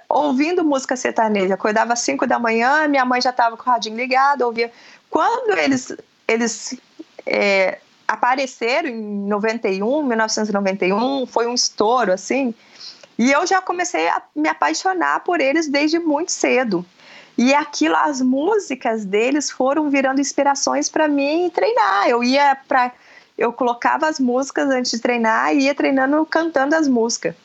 [0.09, 1.53] ouvindo música sertaneja.
[1.53, 4.71] Acordava às 5 da manhã, minha mãe já estava com o radinho ligado, ouvia.
[5.09, 5.95] Quando eles,
[6.27, 6.77] eles
[7.25, 12.53] é, apareceram em 91, 1991, foi um estouro, assim,
[13.17, 16.85] e eu já comecei a me apaixonar por eles desde muito cedo.
[17.37, 22.07] E aquilo, as músicas deles foram virando inspirações para mim treinar.
[22.07, 22.91] Eu ia para.
[23.37, 27.35] Eu colocava as músicas antes de treinar e ia treinando cantando as músicas.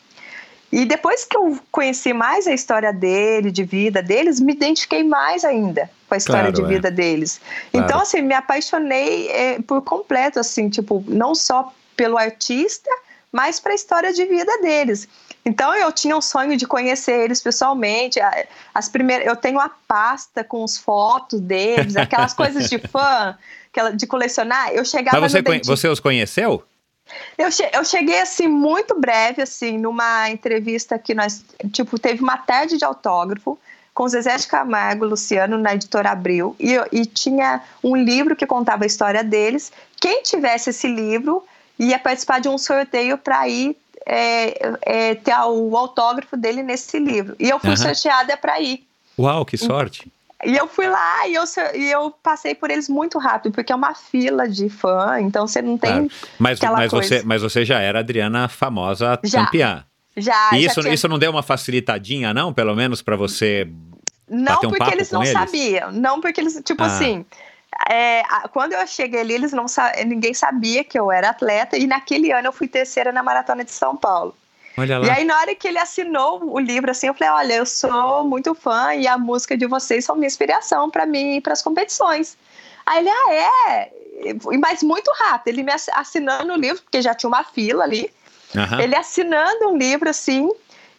[0.73, 5.45] E depois que eu conheci mais a história dele, de vida deles, me identifiquei mais
[5.45, 6.67] ainda com a história claro, de é.
[6.67, 7.41] vida deles.
[7.71, 7.87] Claro.
[7.87, 12.91] Então, assim, me apaixonei é, por completo, assim, tipo, não só pelo artista,
[13.31, 15.07] mas para a história de vida deles.
[15.45, 18.21] Então eu tinha um sonho de conhecer eles pessoalmente.
[18.73, 23.37] As primeiras, eu tenho a pasta com as fotos deles, aquelas coisas de fã,
[23.95, 24.71] de colecionar.
[24.71, 26.63] Eu chegava Mas você, você os conheceu?
[27.37, 32.37] Eu, che eu cheguei assim muito breve assim numa entrevista que nós tipo teve uma
[32.37, 33.59] tarde de autógrafo
[33.95, 38.85] com Zezé de Camargo, Luciano na editora Abril e, e tinha um livro que contava
[38.85, 39.71] a história deles.
[40.01, 41.45] Quem tivesse esse livro
[41.79, 43.77] ia participar de um sorteio para ir
[44.07, 47.37] é, é, ter o autógrafo dele nesse livro.
[47.39, 47.77] E eu fui uhum.
[47.77, 48.87] sorteada para ir.
[49.19, 50.11] Uau, que sorte!
[50.45, 51.45] E eu fui lá e eu,
[51.75, 55.63] e eu passei por eles muito rápido, porque é uma fila de fã, então você
[55.63, 56.09] não tem.
[56.09, 56.11] Claro.
[56.39, 59.85] Mas, mas, você, mas você já era Adriana famosa já, campeã.
[60.17, 60.51] Já.
[60.53, 60.95] E isso, já tinha...
[60.95, 62.53] isso não deu uma facilitadinha, não?
[62.53, 63.69] Pelo menos para você.
[64.29, 65.33] Não, um porque eles não eles?
[65.33, 65.93] sabiam.
[65.93, 66.87] Não, porque eles, tipo ah.
[66.87, 67.25] assim.
[67.89, 69.67] É, quando eu cheguei ali, eles não
[70.07, 73.73] ninguém sabia que eu era atleta, e naquele ano eu fui terceira na maratona de
[73.73, 74.35] São Paulo.
[74.77, 75.07] Olha lá.
[75.07, 78.25] E aí, na hora que ele assinou o livro, assim, eu falei: olha, eu sou
[78.25, 81.63] muito fã e a música de vocês são minha inspiração para mim ir para as
[81.63, 82.37] competições.
[82.85, 83.93] Aí ele, ah, é?
[84.59, 88.11] Mas muito rápido, ele me assinando o livro, porque já tinha uma fila ali.
[88.55, 88.81] Uhum.
[88.81, 90.49] Ele assinando um livro assim,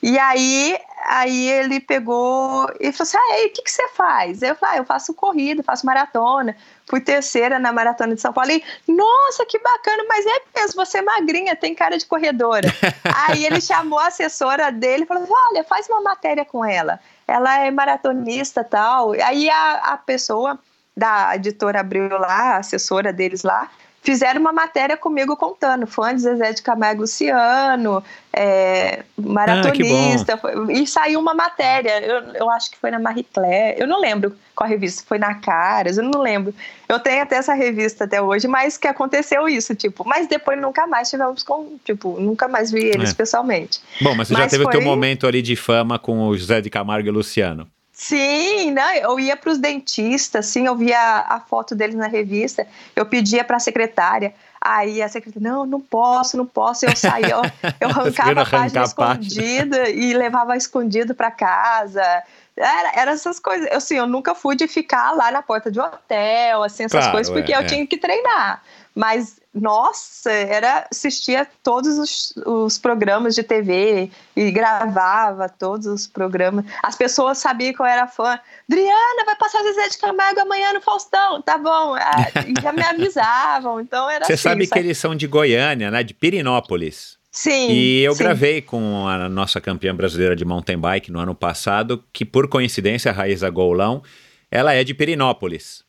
[0.04, 0.78] e aí,
[1.08, 4.42] aí ele pegou e falou assim: Ah, e o que, que você faz?
[4.42, 6.58] Eu falei: ah, Eu faço corrida, faço maratona.
[6.94, 8.52] Fui terceira na maratona de São Paulo.
[8.52, 12.68] E, nossa, que bacana, mas é mesmo, você é magrinha, tem cara de corredora.
[13.28, 17.00] aí ele chamou a assessora dele e falou: Olha, faz uma matéria com ela.
[17.28, 19.14] Ela é maratonista tal.
[19.14, 20.60] Aí a, a pessoa
[20.96, 23.72] da editora abriu lá, a assessora deles lá,
[24.04, 28.04] fizeram uma matéria comigo contando, fã de Zezé de Camargo Luciano,
[28.34, 33.80] é, maratonista, ah, e saiu uma matéria, eu, eu acho que foi na Marie Claire,
[33.80, 36.54] eu não lembro qual revista, foi na Caras, eu não lembro.
[36.88, 40.86] Eu tenho até essa revista até hoje, mas que aconteceu isso, tipo, mas depois nunca
[40.86, 43.14] mais tivemos com, tipo, nunca mais vi eles é.
[43.14, 43.80] pessoalmente.
[44.02, 44.76] Bom, mas você mas já teve foi...
[44.76, 47.68] o teu momento ali de fama com o José de Camargo e Luciano.
[48.04, 52.68] Sim, não, eu ia para os dentistas, assim, eu via a, foto deles na revista,
[52.94, 57.30] eu pedia para a secretária, aí a secretária, não, não posso, não posso, eu saía,
[57.30, 57.42] eu,
[57.80, 62.04] eu arrancava a página escondida e levava escondido para casa,
[62.58, 66.62] era, era essas coisas, assim, eu nunca fui de ficar lá na porta de hotel,
[66.62, 67.66] assim, essas claro, coisas, porque é, eu é.
[67.66, 68.62] tinha que treinar,
[68.94, 76.66] mas nossa, era assistia todos os, os, programas de TV e gravava todos os programas.
[76.82, 78.40] As pessoas sabiam que eu era fã.
[78.70, 81.94] Adriana, vai passar Zezé de Camargo amanhã no Faustão, tá bom?
[81.94, 85.92] Ah, e já me avisavam, então era Você assim, sabe que eles são de Goiânia,
[85.92, 86.02] né?
[86.02, 87.20] De Pirinópolis.
[87.32, 87.72] Sim.
[87.72, 88.24] E eu sim.
[88.24, 93.12] gravei com a nossa campeã brasileira de mountain bike no ano passado, que por coincidência,
[93.12, 94.02] a Raíza Golão,
[94.50, 95.83] ela é de Pirinópolis.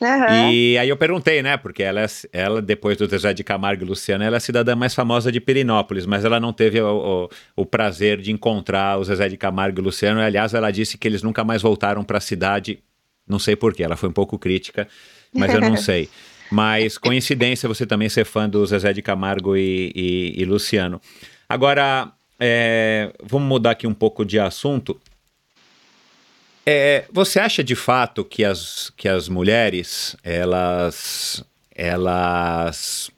[0.00, 0.50] Uhum.
[0.50, 1.58] E aí eu perguntei, né?
[1.58, 4.94] Porque ela, ela, depois do Zezé de Camargo e Luciano, ela é a cidadã mais
[4.94, 9.28] famosa de Pirinópolis, mas ela não teve o, o, o prazer de encontrar o Zezé
[9.28, 10.20] de Camargo e Luciano.
[10.20, 12.78] E, aliás, ela disse que eles nunca mais voltaram para a cidade.
[13.28, 14.88] Não sei porquê, ela foi um pouco crítica,
[15.34, 16.08] mas eu não sei.
[16.50, 21.00] Mas coincidência você também ser fã do Zezé de Camargo e, e, e Luciano.
[21.48, 22.10] Agora,
[22.40, 24.98] é, vamos mudar aqui um pouco de assunto.
[26.64, 31.42] É, você acha de fato que as, que as mulheres, elas,
[31.74, 33.10] elas,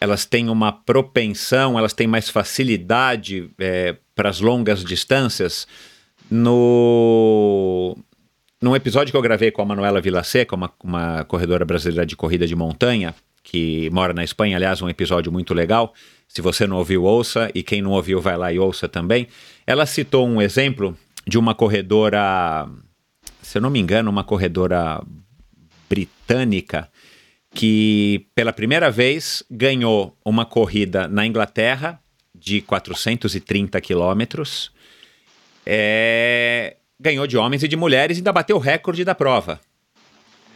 [0.00, 5.66] elas têm uma propensão, elas têm mais facilidade é, para as longas distâncias?
[6.30, 7.96] No,
[8.60, 12.46] num episódio que eu gravei com a Manuela Vilaseca, uma, uma corredora brasileira de corrida
[12.46, 15.92] de montanha, que mora na Espanha, aliás, um episódio muito legal.
[16.26, 19.28] Se você não ouviu, ouça, e quem não ouviu, vai lá e ouça também.
[19.66, 20.96] Ela citou um exemplo
[21.26, 22.68] de uma corredora,
[23.40, 25.02] se eu não me engano, uma corredora
[25.88, 26.88] britânica
[27.54, 32.00] que pela primeira vez ganhou uma corrida na Inglaterra
[32.34, 34.72] de 430 quilômetros.
[35.64, 39.60] É, ganhou de homens e de mulheres e ainda bateu o recorde da prova.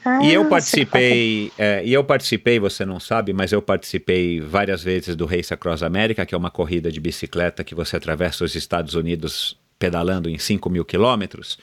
[0.05, 4.83] Ah, e eu participei, é, e eu participei, você não sabe, mas eu participei várias
[4.83, 8.55] vezes do Race Across America, que é uma corrida de bicicleta que você atravessa os
[8.55, 11.59] Estados Unidos pedalando em 5 mil quilômetros.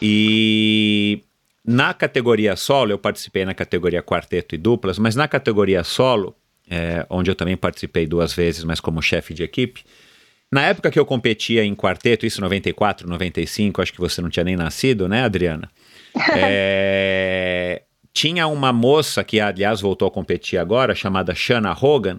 [0.00, 1.22] E
[1.64, 6.34] na categoria solo, eu participei na categoria quarteto e duplas, mas na categoria solo,
[6.68, 9.84] é, onde eu também participei duas vezes, mas como chefe de equipe,
[10.50, 14.42] na época que eu competia em quarteto, isso 94, 95, acho que você não tinha
[14.44, 15.70] nem nascido, né, Adriana?
[16.34, 17.82] É,
[18.12, 22.18] tinha uma moça que, aliás, voltou a competir agora, chamada Shanna Hogan,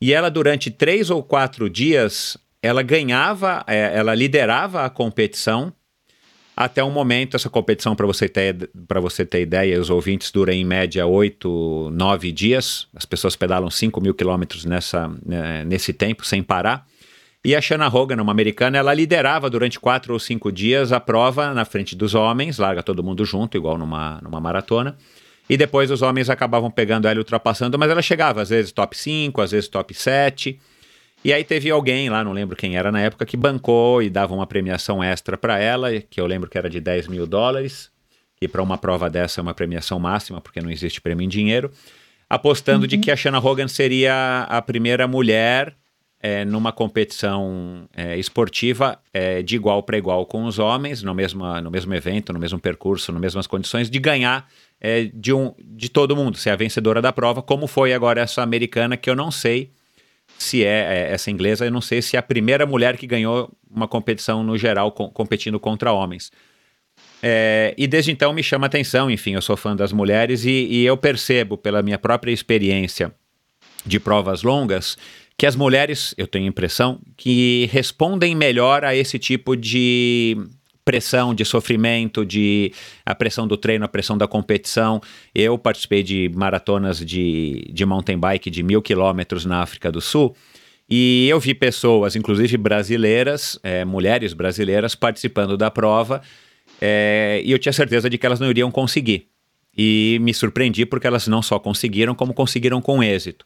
[0.00, 5.72] e ela, durante três ou quatro dias, ela ganhava, é, ela liderava a competição
[6.56, 7.36] até um momento.
[7.36, 8.68] Essa competição, para você, ter,
[9.00, 12.88] você ter ideia, os ouvintes dura em média oito, nove dias.
[12.94, 16.86] As pessoas pedalam 5 mil quilômetros nessa, né, nesse tempo, sem parar.
[17.44, 21.54] E a Shanna Hogan, uma americana, ela liderava durante quatro ou cinco dias a prova
[21.54, 24.96] na frente dos homens, larga todo mundo junto, igual numa, numa maratona.
[25.48, 28.98] E depois os homens acabavam pegando ela e ultrapassando, mas ela chegava às vezes top
[28.98, 30.58] 5, às vezes top 7.
[31.26, 34.32] E aí teve alguém lá, não lembro quem era na época, que bancou e dava
[34.32, 37.90] uma premiação extra para ela, que eu lembro que era de 10 mil dólares,
[38.36, 41.72] que para uma prova dessa é uma premiação máxima, porque não existe prêmio em dinheiro,
[42.30, 42.86] apostando uhum.
[42.86, 45.74] de que a Shanna Hogan seria a primeira mulher
[46.20, 51.44] é, numa competição é, esportiva é, de igual para igual com os homens, no mesmo,
[51.60, 54.48] no mesmo evento, no mesmo percurso, nas mesmas condições, de ganhar
[54.80, 58.44] é, de, um, de todo mundo, ser a vencedora da prova, como foi agora essa
[58.44, 59.72] americana, que eu não sei
[60.38, 63.50] se é, é, essa inglesa, eu não sei se é a primeira mulher que ganhou
[63.70, 66.30] uma competição no geral com, competindo contra homens.
[67.22, 70.84] É, e desde então me chama atenção, enfim, eu sou fã das mulheres e, e,
[70.84, 73.12] eu percebo pela minha própria experiência
[73.84, 74.96] de provas longas
[75.38, 80.36] que as mulheres, eu tenho a impressão, que respondem melhor a esse tipo de
[80.86, 82.72] pressão, de sofrimento, de
[83.04, 85.02] a pressão do treino, a pressão da competição.
[85.34, 90.34] Eu participei de maratonas de, de mountain bike de mil quilômetros na África do Sul.
[90.88, 96.22] E eu vi pessoas, inclusive brasileiras, é, mulheres brasileiras, participando da prova,
[96.80, 99.26] é, e eu tinha certeza de que elas não iriam conseguir.
[99.76, 103.44] E me surpreendi porque elas não só conseguiram, como conseguiram com êxito.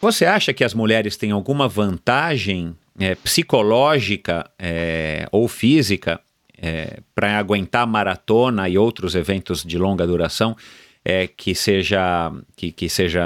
[0.00, 6.20] Você acha que as mulheres têm alguma vantagem é, psicológica é, ou física
[6.62, 10.56] é, para aguentar maratona e outros eventos de longa duração
[11.04, 13.24] é, que seja que, que seja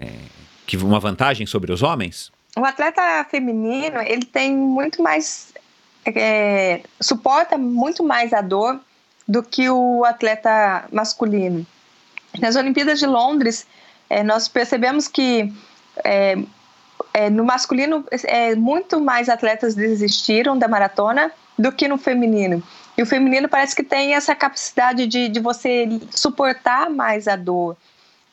[0.00, 0.10] é,
[0.66, 2.32] que uma vantagem sobre os homens?
[2.56, 5.52] O atleta feminino ele tem muito mais
[6.04, 8.80] é, suporta muito mais a dor
[9.28, 11.64] do que o atleta masculino.
[12.40, 13.64] Nas Olimpíadas de Londres
[14.08, 15.52] é, nós percebemos que
[16.04, 16.36] é,
[17.14, 18.04] é, no masculino,
[18.56, 21.30] muito mais atletas desistiram da maratona
[21.60, 22.62] do que no feminino.
[22.96, 27.76] E o feminino parece que tem essa capacidade de, de você suportar mais a dor.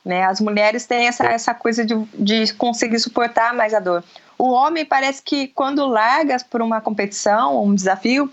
[0.04, 0.24] Né?
[0.24, 4.04] As mulheres têm essa, essa coisa de, de conseguir suportar mais a dor.
[4.38, 8.32] O homem parece que quando larga por uma competição, um desafio,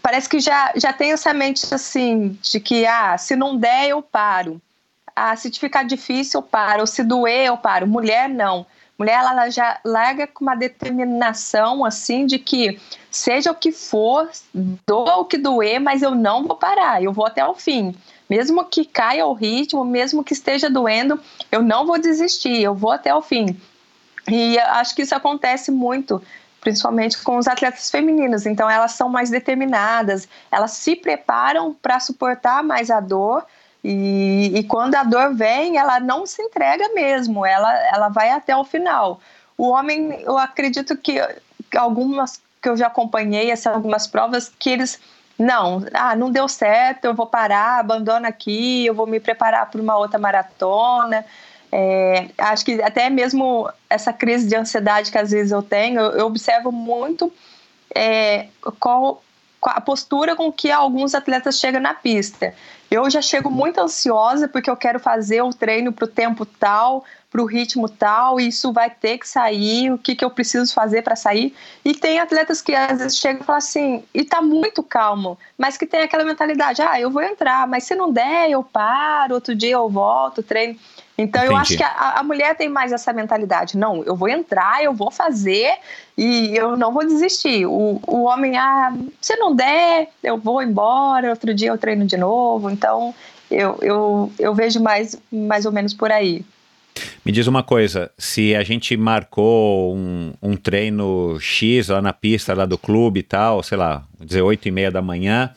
[0.00, 4.00] parece que já, já tem essa mente assim, de que ah, se não der, eu
[4.00, 4.60] paro.
[5.16, 6.86] Ah, se ficar difícil, eu paro.
[6.86, 7.86] Se doer, eu paro.
[7.86, 8.66] Mulher, não.
[8.96, 12.80] Mulher, ela já larga com uma determinação, assim, de que
[13.10, 14.30] seja o que for,
[14.86, 17.94] doa o que doer, mas eu não vou parar, eu vou até o fim.
[18.30, 22.92] Mesmo que caia o ritmo, mesmo que esteja doendo, eu não vou desistir, eu vou
[22.92, 23.58] até o fim.
[24.30, 26.22] E acho que isso acontece muito,
[26.60, 28.46] principalmente com os atletas femininos.
[28.46, 33.44] Então, elas são mais determinadas, elas se preparam para suportar mais a dor
[33.84, 38.56] e, e, quando a dor vem, ela não se entrega mesmo, ela, ela vai até
[38.56, 39.20] o final.
[39.58, 41.20] O homem, eu acredito que
[41.76, 44.98] algumas que eu já acompanhei, assim, algumas provas, que eles
[45.38, 49.82] não, ah, não deu certo, eu vou parar, abandono aqui, eu vou me preparar para
[49.82, 51.22] uma outra maratona.
[51.70, 56.12] É, acho que até mesmo essa crise de ansiedade que às vezes eu tenho, eu,
[56.12, 57.30] eu observo muito
[57.94, 58.46] é,
[58.80, 59.22] qual
[59.62, 62.54] a postura com que alguns atletas chegam na pista.
[62.94, 67.04] Eu já chego muito ansiosa porque eu quero fazer o treino para o tempo tal,
[67.28, 70.72] para o ritmo tal, e isso vai ter que sair, o que, que eu preciso
[70.72, 71.52] fazer para sair.
[71.84, 75.76] E tem atletas que às vezes chegam e falam assim, e tá muito calmo, mas
[75.76, 79.56] que tem aquela mentalidade, ah, eu vou entrar, mas se não der, eu paro, outro
[79.56, 80.78] dia eu volto, treino.
[81.16, 81.54] Então Entendi.
[81.54, 83.76] eu acho que a, a, mulher tem mais essa mentalidade.
[83.78, 85.74] Não, eu vou entrar, eu vou fazer
[86.18, 87.66] e eu não vou desistir.
[87.66, 92.16] O, o homem, ah, se não der, eu vou embora, outro dia eu treino de
[92.16, 92.68] novo.
[92.68, 93.14] Então
[93.50, 96.44] eu, eu, eu vejo mais, mais ou menos por aí.
[97.24, 102.54] Me diz uma coisa, se a gente marcou um, um treino X lá na pista
[102.54, 105.52] lá do clube e tal, sei lá, dizer 8 e meia da manhã,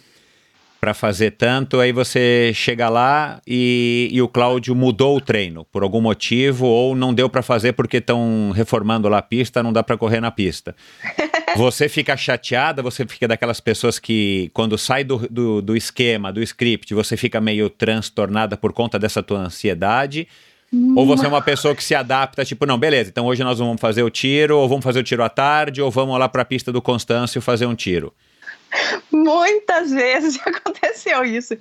[0.79, 5.83] para fazer tanto, aí você chega lá e, e, o Cláudio mudou o treino por
[5.83, 9.83] algum motivo ou não deu para fazer porque estão reformando lá a pista, não dá
[9.83, 10.75] para correr na pista.
[11.55, 16.43] Você fica chateada, você fica daquelas pessoas que quando sai do, do, do esquema, do
[16.43, 20.27] script, você fica meio transtornada por conta dessa tua ansiedade
[20.95, 23.79] ou você é uma pessoa que se adapta, tipo, não, beleza, então hoje nós vamos
[23.79, 26.45] fazer o tiro, ou vamos fazer o tiro à tarde, ou vamos lá para a
[26.45, 28.13] pista do Constâncio fazer um tiro?
[29.11, 31.57] Muitas vezes aconteceu isso.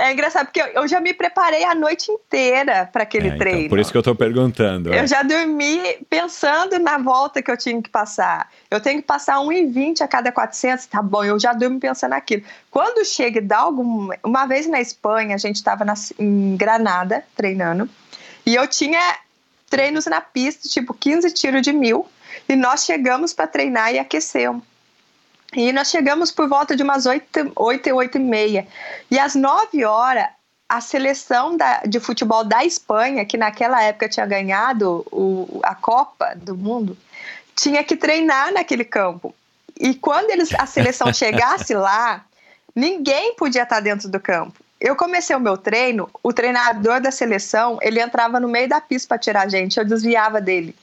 [0.00, 3.68] É engraçado, porque eu, já me preparei a noite inteira para aquele é, então, treino.
[3.68, 4.94] por isso que eu estou perguntando.
[4.94, 5.06] Eu é.
[5.08, 8.48] já dormi pensando na volta que eu tinha que passar.
[8.70, 12.44] Eu tenho que passar 1,20 a cada 400, tá bom, eu já durmo pensando naquilo.
[12.70, 14.10] Quando chega e dá algum...
[14.22, 15.84] Uma vez na Espanha, a gente estava
[16.16, 17.90] em Granada treinando,
[18.46, 19.00] e eu tinha
[19.68, 22.06] treinos na pista, tipo 15 tiros de mil,
[22.48, 24.48] e nós chegamos para treinar e aquecer.
[25.54, 28.68] E nós chegamos por volta de umas 8, 8 8 e meia.
[29.10, 30.26] E às 9 horas,
[30.68, 36.34] a seleção da, de futebol da Espanha, que naquela época tinha ganhado o, a Copa
[36.36, 36.96] do Mundo,
[37.56, 39.34] tinha que treinar naquele campo.
[39.80, 42.24] E quando eles, a seleção chegasse lá,
[42.74, 47.78] ninguém podia estar dentro do campo eu comecei o meu treino, o treinador da seleção,
[47.82, 50.74] ele entrava no meio da pista para tirar a gente, eu desviava dele.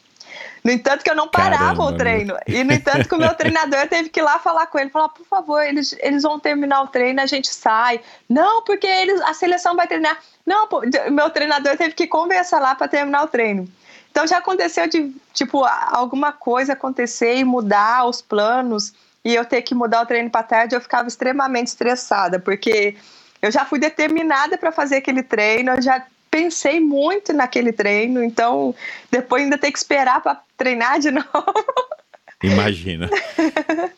[0.66, 2.36] No entanto que eu não parava Caramba, o treino.
[2.48, 5.10] E no entanto que o meu treinador teve que ir lá falar com ele, falar,
[5.10, 8.02] por favor, eles, eles vão terminar o treino, a gente sai.
[8.28, 10.18] Não, porque eles, a seleção vai treinar.
[10.44, 10.82] Não, pô,
[11.12, 13.70] meu treinador teve que conversar lá para terminar o treino.
[14.10, 18.92] Então já aconteceu de, tipo, alguma coisa acontecer e mudar os planos
[19.24, 22.96] e eu ter que mudar o treino para tarde, eu ficava extremamente estressada, porque
[23.40, 26.04] eu já fui determinada para fazer aquele treino, eu já
[26.36, 28.76] pensei muito naquele treino, então
[29.10, 31.54] depois ainda ter que esperar para treinar de novo.
[32.44, 33.10] Imagina.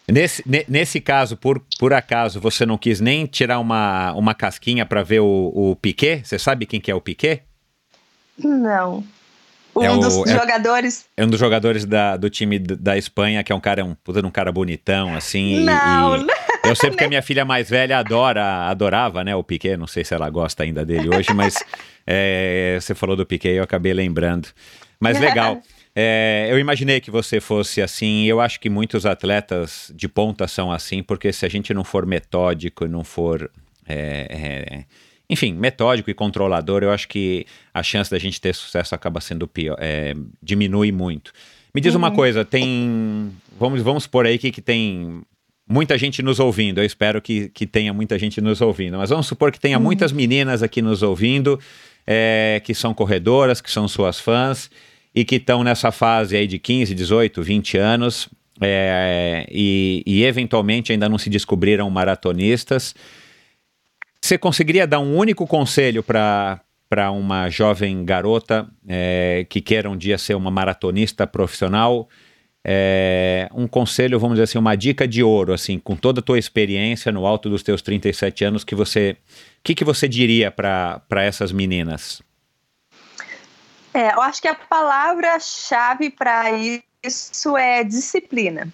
[0.07, 5.01] nesse, nesse caso, por, por acaso, você não quis nem tirar uma, uma casquinha para
[5.01, 6.21] ver o, o Piquet?
[6.23, 7.41] Você sabe quem que é o Piquet?
[8.37, 9.03] Não.
[9.75, 11.05] Um é dos é, jogadores.
[11.17, 14.31] É um dos jogadores da, do time da Espanha, que é um cara, um, um
[14.31, 15.63] cara bonitão, assim.
[15.63, 16.27] Não, e, não.
[16.63, 19.77] Eu sei porque a minha filha mais velha adora, adorava, né, o Piquet.
[19.77, 21.55] Não sei se ela gosta ainda dele hoje, mas
[22.05, 24.49] é, você falou do Piquet e eu acabei lembrando.
[24.99, 25.61] Mas legal.
[25.99, 28.25] É, eu imaginei que você fosse assim.
[28.25, 32.05] Eu acho que muitos atletas de ponta são assim, porque se a gente não for
[32.05, 33.49] metódico e não for.
[33.87, 34.85] É, é
[35.27, 39.47] enfim, metódico e controlador, eu acho que a chance da gente ter sucesso acaba sendo
[39.47, 41.33] pior, é, diminui muito.
[41.73, 41.97] Me diz uhum.
[41.97, 43.31] uma coisa, tem.
[43.59, 45.23] Vamos, vamos por aí que, que tem
[45.67, 46.79] muita gente nos ouvindo.
[46.79, 48.97] Eu espero que, que tenha muita gente nos ouvindo.
[48.97, 49.83] Mas vamos supor que tenha uhum.
[49.83, 51.59] muitas meninas aqui nos ouvindo,
[52.05, 54.69] é, que são corredoras, que são suas fãs
[55.13, 58.29] e que estão nessa fase aí de 15, 18, 20 anos.
[58.61, 62.95] é, e, e eventualmente ainda não se descobriram maratonistas.
[64.21, 69.97] Você conseguiria dar um único conselho para para uma jovem garota é, que queira um
[69.97, 72.07] dia ser uma maratonista profissional?
[72.69, 76.37] É, um conselho, vamos dizer assim, uma dica de ouro, assim, com toda a tua
[76.37, 79.15] experiência no alto dos teus 37 anos, que você,
[79.59, 82.21] o que, que você diria para essas meninas?
[83.93, 88.67] É, eu acho que a palavra-chave para isso é disciplina.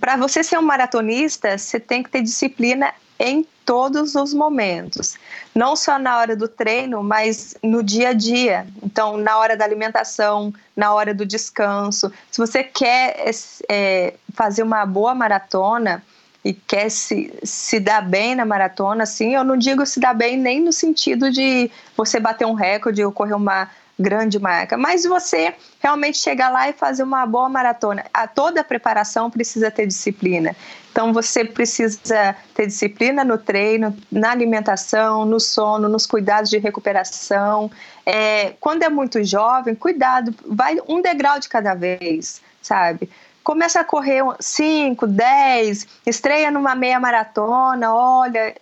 [0.00, 5.18] Para você ser um maratonista, você tem que ter disciplina em todos os momentos,
[5.52, 8.64] não só na hora do treino, mas no dia a dia.
[8.80, 12.12] Então, na hora da alimentação, na hora do descanso.
[12.30, 13.28] Se você quer
[13.68, 16.00] é, fazer uma boa maratona
[16.44, 20.38] e quer se, se dar bem na maratona, assim, eu não digo se dar bem
[20.38, 23.68] nem no sentido de você bater um recorde ou correr uma
[23.98, 28.04] grande marca, mas você realmente chegar lá e fazer uma boa maratona.
[28.12, 30.54] A toda a preparação precisa ter disciplina.
[30.92, 37.70] Então você precisa ter disciplina no treino, na alimentação, no sono, nos cuidados de recuperação.
[38.04, 43.10] É, quando é muito jovem, cuidado, vai um degrau de cada vez, sabe?
[43.42, 48.54] Começa a correr 5, 10, estreia numa meia maratona, olha,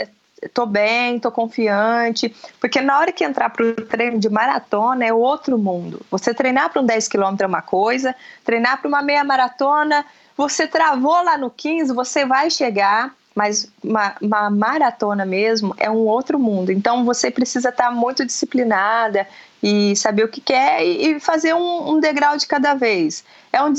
[0.52, 5.12] tô bem, tô confiante, porque na hora que entrar para o treino de maratona é
[5.12, 6.00] outro mundo.
[6.10, 8.14] Você treinar para um 10 km é uma coisa,
[8.44, 10.04] treinar para uma meia maratona,
[10.36, 16.06] você travou lá no 15, você vai chegar, mas uma, uma, maratona mesmo é um
[16.06, 16.70] outro mundo.
[16.70, 19.26] Então você precisa estar tá muito disciplinada
[19.62, 23.24] e saber o que quer e, fazer um, um, degrau de cada vez.
[23.52, 23.72] É um,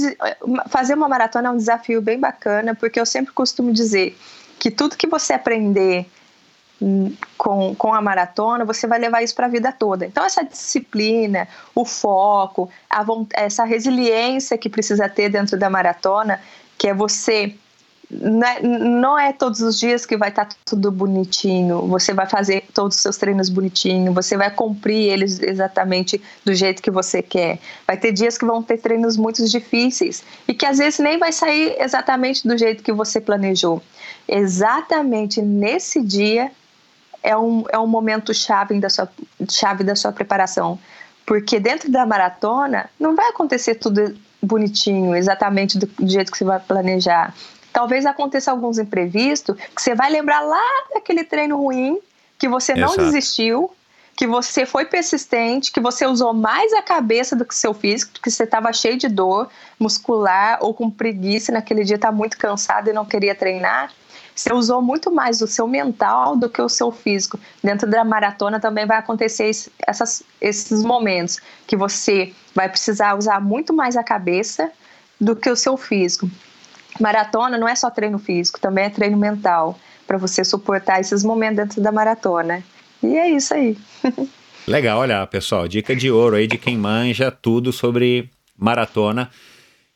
[0.67, 4.17] fazer uma maratona é um desafio bem bacana, porque eu sempre costumo dizer
[4.59, 6.05] que tudo que você aprender
[7.37, 10.05] com, com a maratona, você vai levar isso para a vida toda.
[10.05, 16.39] Então, essa disciplina, o foco, a, essa resiliência que precisa ter dentro da maratona,
[16.77, 17.55] que é você.
[18.11, 22.27] Não é, não é todos os dias que vai estar tá tudo bonitinho, você vai
[22.27, 27.23] fazer todos os seus treinos bonitinho, você vai cumprir eles exatamente do jeito que você
[27.23, 27.57] quer.
[27.87, 31.31] Vai ter dias que vão ter treinos muito difíceis e que às vezes nem vai
[31.31, 33.81] sair exatamente do jeito que você planejou.
[34.27, 36.51] Exatamente nesse dia
[37.25, 39.09] é um, é um momento chave da, sua,
[39.49, 40.79] chave da sua preparação.
[41.25, 46.43] Porque dentro da maratona não vai acontecer tudo bonitinho, exatamente do, do jeito que você
[46.43, 47.33] vai planejar.
[47.73, 51.99] Talvez aconteça alguns imprevistos que você vai lembrar lá daquele treino ruim,
[52.37, 53.05] que você não Exato.
[53.05, 53.71] desistiu,
[54.15, 58.13] que você foi persistente, que você usou mais a cabeça do que o seu físico,
[58.21, 59.49] que você estava cheio de dor
[59.79, 63.91] muscular ou com preguiça naquele dia, está muito cansado e não queria treinar.
[64.35, 67.39] Você usou muito mais o seu mental do que o seu físico.
[67.63, 69.49] Dentro da maratona também vai acontecer
[69.87, 74.69] essas, esses momentos que você vai precisar usar muito mais a cabeça
[75.19, 76.29] do que o seu físico.
[76.99, 81.55] Maratona não é só treino físico, também é treino mental para você suportar esses momentos
[81.55, 82.61] dentro da maratona.
[83.01, 83.77] E é isso aí.
[84.67, 89.29] Legal, olha, pessoal, dica de ouro aí de quem manja tudo sobre maratona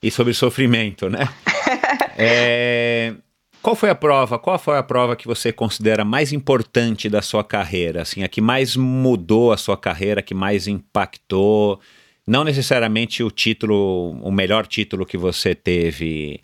[0.01, 1.27] e sobre sofrimento, né?
[2.17, 3.13] é,
[3.61, 4.39] qual foi a prova?
[4.39, 8.01] Qual foi a prova que você considera mais importante da sua carreira?
[8.01, 11.79] Assim, a que mais mudou a sua carreira, a que mais impactou?
[12.25, 16.41] Não necessariamente o título, o melhor título que você teve,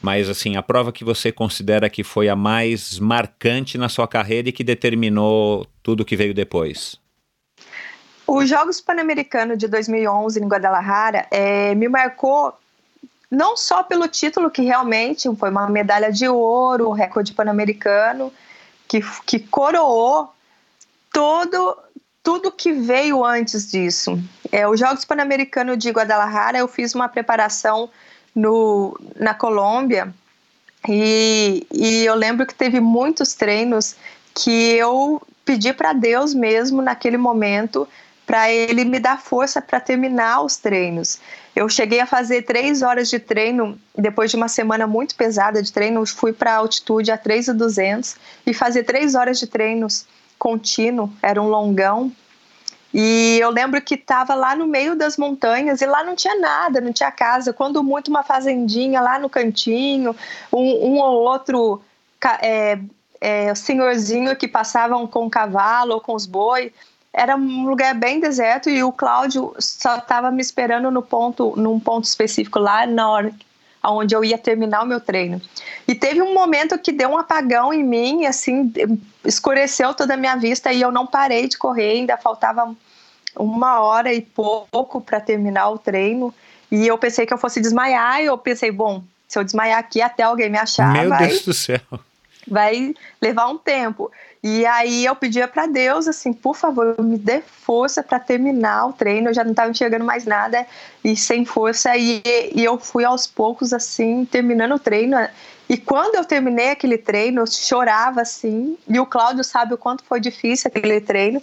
[0.00, 4.48] mas assim, a prova que você considera que foi a mais marcante na sua carreira
[4.48, 6.98] e que determinou tudo que veio depois.
[8.26, 12.54] Os Jogos Pan-Americanos de 2011 em Guadalajara é, me marcou
[13.34, 18.32] não só pelo título, que realmente foi uma medalha de ouro, o recorde pan-americano,
[18.88, 20.32] que, que coroou
[21.12, 21.78] todo
[22.22, 24.18] tudo que veio antes disso.
[24.50, 27.90] É, os Jogos Pan-Americanos de Guadalajara, eu fiz uma preparação
[28.34, 30.12] no, na Colômbia
[30.88, 33.94] e, e eu lembro que teve muitos treinos
[34.34, 37.86] que eu pedi para Deus mesmo naquele momento
[38.34, 41.20] para ele me dar força para terminar os treinos.
[41.54, 45.72] Eu cheguei a fazer três horas de treino, depois de uma semana muito pesada de
[45.72, 50.04] treino, fui para altitude a 3,200 e fazer três horas de treinos
[50.36, 52.10] contínuo, era um longão.
[52.92, 56.80] E eu lembro que estava lá no meio das montanhas e lá não tinha nada,
[56.80, 57.52] não tinha casa.
[57.52, 60.16] Quando muito, uma fazendinha lá no cantinho,
[60.52, 61.80] um, um ou outro
[62.42, 62.80] é,
[63.20, 66.72] é, senhorzinho que passavam com o cavalo ou com os boi
[67.14, 71.78] era um lugar bem deserto e o Cláudio só estava me esperando no ponto, num
[71.78, 73.32] ponto específico lá na hora
[73.86, 75.40] onde eu ia terminar o meu treino.
[75.86, 78.72] E teve um momento que deu um apagão em mim, assim,
[79.24, 82.74] escureceu toda a minha vista e eu não parei de correr, ainda faltava
[83.36, 86.34] uma hora e pouco para terminar o treino.
[86.70, 90.00] E eu pensei que eu fosse desmaiar e eu pensei, bom, se eu desmaiar aqui
[90.00, 91.80] até alguém me achar, Meu vai, Deus do céu.
[92.48, 94.10] vai levar um tempo.
[94.46, 98.92] E aí eu pedia para Deus assim, por favor, me dê força para terminar o
[98.92, 99.30] treino.
[99.30, 100.66] Eu já não estava enxergando mais nada
[101.02, 102.22] e sem força e,
[102.54, 105.16] e eu fui aos poucos assim terminando o treino.
[105.66, 108.76] E quando eu terminei aquele treino, eu chorava assim.
[108.86, 111.40] E o Cláudio sabe o quanto foi difícil aquele treino.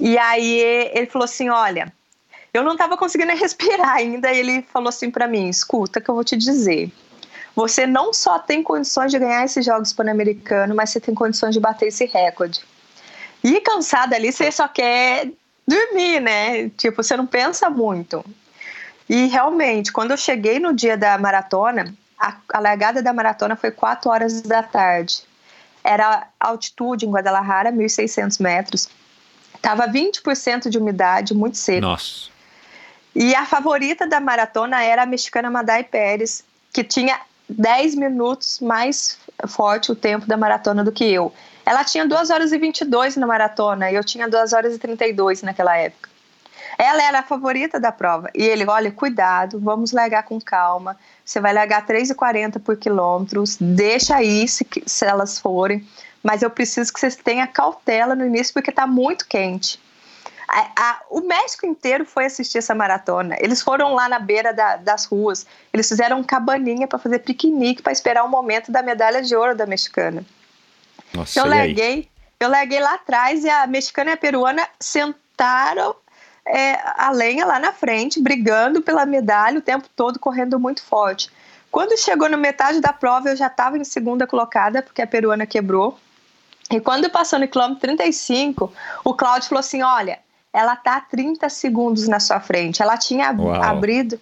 [0.00, 0.60] E aí
[0.94, 1.92] ele falou assim, olha,
[2.54, 4.32] eu não estava conseguindo respirar ainda.
[4.32, 6.90] E ele falou assim para mim, escuta que eu vou te dizer
[7.58, 11.58] você não só tem condições de ganhar esses Jogos Pan-Americanos, mas você tem condições de
[11.58, 12.60] bater esse recorde.
[13.42, 15.28] E cansada ali, você só quer
[15.66, 16.68] dormir, né?
[16.76, 18.24] Tipo, você não pensa muito.
[19.08, 23.72] E realmente, quando eu cheguei no dia da maratona, a, a largada da maratona foi
[23.72, 25.24] 4 horas da tarde.
[25.82, 28.88] Era altitude em Guadalajara, 1.600 metros.
[29.60, 31.80] Tava 20% de umidade, muito seco.
[31.80, 32.30] Nossa.
[33.16, 37.18] E a favorita da maratona era a mexicana Madai Pérez, que tinha
[37.48, 41.32] 10 minutos mais forte o tempo da maratona do que eu.
[41.64, 45.42] Ela tinha 2 horas e 22 na maratona e eu tinha 2 horas e 32
[45.42, 46.08] naquela época.
[46.78, 48.30] Ela era a favorita da prova.
[48.34, 50.96] E ele, olha, cuidado, vamos largar com calma.
[51.24, 55.86] Você vai largar 3,40 por quilômetros, deixa aí se, se elas forem.
[56.22, 59.80] Mas eu preciso que vocês tenham cautela no início porque está muito quente.
[60.48, 63.36] A, a, o México inteiro foi assistir essa maratona.
[63.38, 65.46] Eles foram lá na beira da, das ruas.
[65.72, 69.66] Eles fizeram cabaninha para fazer piquenique para esperar o momento da medalha de ouro da
[69.66, 70.24] mexicana.
[71.12, 72.08] Nossa, eu larguei,
[72.40, 75.94] eu larguei lá atrás e a mexicana e a peruana sentaram
[76.46, 81.30] é, a lenha lá na frente, brigando pela medalha o tempo todo, correndo muito forte.
[81.70, 85.46] Quando chegou na metade da prova, eu já estava em segunda colocada, porque a peruana
[85.46, 85.98] quebrou.
[86.70, 88.72] E quando passou no quilômetro 35,
[89.04, 90.18] o Cláudio falou assim: Olha,
[90.52, 92.82] ela tá 30 segundos na sua frente.
[92.82, 93.62] Ela tinha Uau.
[93.62, 94.18] abrido,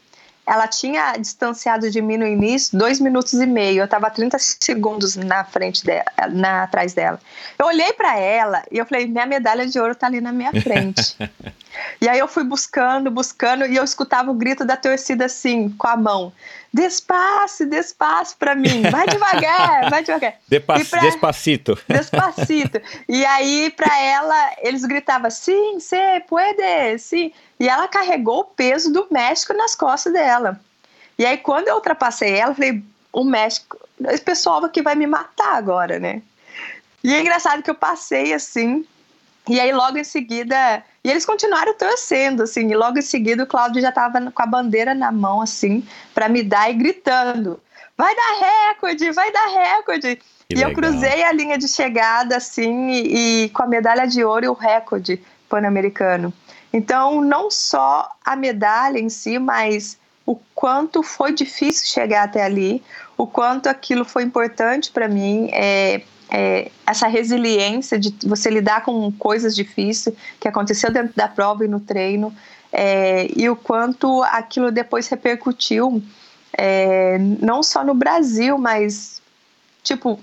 [0.47, 3.83] ela tinha distanciado de mim no início dois minutos e meio.
[3.83, 7.21] Eu tava 30 segundos na frente dela, na, atrás dela.
[7.59, 10.53] Eu olhei para ela e eu falei: minha medalha de ouro tá ali na minha
[10.63, 11.17] frente.
[12.01, 15.89] e aí eu fui buscando, buscando, e eu escutava o grito da torcida assim, com
[15.89, 16.33] a mão
[16.73, 20.35] despace, despace para mim, vai devagar, vai devagar.
[20.65, 21.01] Pra...
[21.01, 21.79] Despacito.
[21.89, 22.81] Despacito.
[23.09, 25.97] E aí, para ela, eles gritavam, sim, se
[26.29, 27.33] puede, sim.
[27.59, 30.61] E ela carregou o peso do México nas costas dela.
[31.19, 32.83] E aí, quando eu ultrapassei ela, eu falei,
[33.13, 33.79] o México,
[34.09, 36.21] esse pessoal aqui vai me matar agora, né?
[37.03, 38.85] E é engraçado que eu passei assim,
[39.49, 43.47] e aí logo em seguida e eles continuaram torcendo, assim, e logo em seguida o
[43.47, 47.61] Cláudio já estava com a bandeira na mão, assim, para me dar e gritando:
[47.97, 50.17] vai dar recorde, vai dar recorde.
[50.17, 50.71] Que e legal.
[50.71, 54.49] eu cruzei a linha de chegada, assim, e, e com a medalha de ouro e
[54.49, 56.33] o recorde pan-americano.
[56.73, 62.83] Então, não só a medalha em si, mas o quanto foi difícil chegar até ali,
[63.17, 65.49] o quanto aquilo foi importante para mim.
[65.53, 71.65] É, é, essa resiliência de você lidar com coisas difíceis que aconteceu dentro da prova
[71.65, 72.35] e no treino,
[72.73, 76.03] é, e o quanto aquilo depois repercutiu,
[76.53, 79.23] é, não só no Brasil, mas,
[79.83, 80.21] tipo,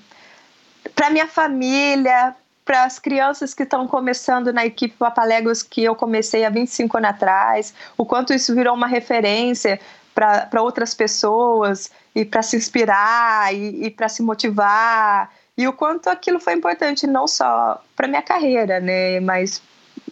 [0.96, 2.36] para minha família,
[2.66, 7.10] para as crianças que estão começando na equipe Papaléguas que eu comecei há 25 anos
[7.10, 9.80] atrás, o quanto isso virou uma referência
[10.14, 16.10] para outras pessoas e para se inspirar e, e para se motivar e o quanto
[16.10, 19.62] aquilo foi importante não só para minha carreira, né, mas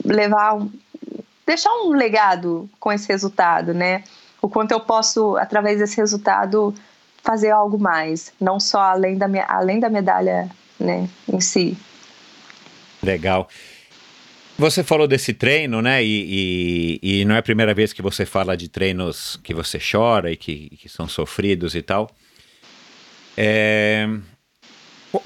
[0.06, 0.72] levar um,
[1.46, 4.04] deixar um legado com esse resultado, né?
[4.42, 6.74] O quanto eu posso através desse resultado
[7.24, 10.50] fazer algo mais, não só além da minha, além da medalha,
[10.80, 11.78] né, em si.
[13.02, 13.48] Legal.
[14.58, 16.04] Você falou desse treino, né?
[16.04, 19.80] E, e, e, não é a primeira vez que você fala de treinos que você
[19.80, 22.12] chora e que, que são sofridos e tal.
[23.36, 24.08] É,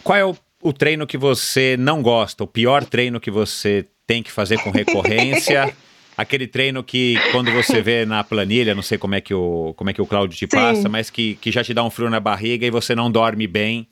[0.03, 2.44] qual é o, o treino que você não gosta?
[2.44, 5.76] O pior treino que você tem que fazer com recorrência?
[6.18, 9.90] Aquele treino que quando você vê na planilha, não sei como é que o, como
[9.90, 10.57] é que o Cláudio te Sim.
[10.57, 13.48] passa, mas que, que já te dá um frio na barriga e você não dorme
[13.48, 13.86] bem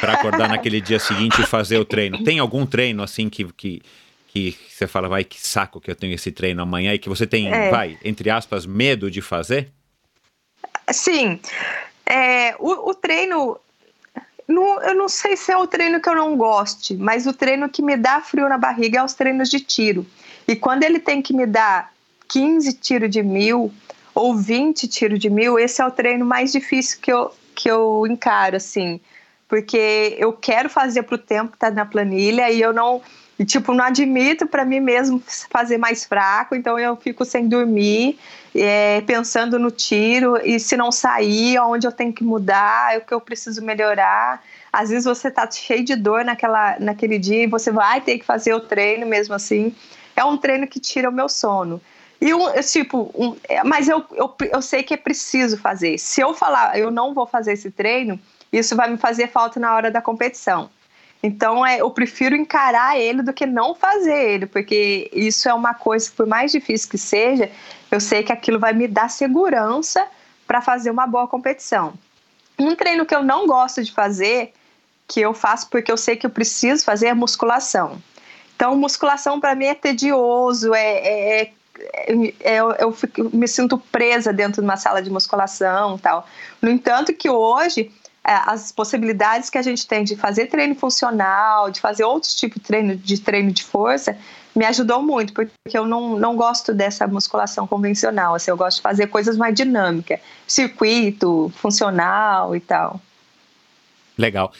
[0.00, 2.22] para acordar naquele dia seguinte e fazer o treino.
[2.22, 3.82] Tem algum treino assim que, que,
[4.28, 7.26] que você fala, vai, que saco que eu tenho esse treino amanhã e que você
[7.26, 7.68] tem, é.
[7.68, 9.72] vai, entre aspas, medo de fazer?
[10.90, 11.40] Sim.
[12.04, 13.58] É, o, o treino
[14.48, 17.68] não, eu não sei se é o treino que eu não goste, mas o treino
[17.68, 20.06] que me dá frio na barriga é os treinos de tiro.
[20.46, 21.92] E quando ele tem que me dar
[22.28, 23.72] 15 tiros de mil
[24.14, 28.06] ou 20 tiros de mil, esse é o treino mais difícil que eu, que eu
[28.08, 29.00] encaro, assim.
[29.48, 33.02] Porque eu quero fazer para o tempo que está na planilha e eu não
[33.38, 38.18] E, tipo, não admito para mim mesmo fazer mais fraco, então eu fico sem dormir,
[38.54, 43.12] é, pensando no tiro, e se não sair, onde eu tenho que mudar, o que
[43.12, 44.42] eu preciso melhorar.
[44.72, 48.24] Às vezes você tá cheio de dor naquela, naquele dia e você vai ter que
[48.24, 49.74] fazer o treino mesmo assim.
[50.14, 51.80] É um treino que tira o meu sono.
[52.18, 55.98] E um, tipo, um, é, mas eu, eu, eu sei que é preciso fazer.
[55.98, 58.18] Se eu falar, eu não vou fazer esse treino,
[58.50, 60.70] isso vai me fazer falta na hora da competição.
[61.26, 65.74] Então, é, eu prefiro encarar ele do que não fazer ele, porque isso é uma
[65.74, 67.50] coisa que, por mais difícil que seja,
[67.90, 70.06] eu sei que aquilo vai me dar segurança
[70.46, 71.94] para fazer uma boa competição.
[72.56, 74.52] Um treino que eu não gosto de fazer,
[75.08, 78.00] que eu faço porque eu sei que eu preciso fazer, é musculação.
[78.54, 81.52] Então, musculação para mim é tedioso, é, é, é,
[82.40, 86.24] é eu, eu, fico, me sinto presa dentro de uma sala de musculação tal.
[86.62, 87.90] No entanto, que hoje
[88.26, 92.66] as possibilidades que a gente tem de fazer treino funcional, de fazer outros tipos de
[92.66, 94.18] treino, de treino de força,
[94.54, 98.82] me ajudou muito, porque eu não, não gosto dessa musculação convencional, assim, eu gosto de
[98.82, 103.00] fazer coisas mais dinâmicas, circuito, funcional e tal.
[104.18, 104.50] Legal.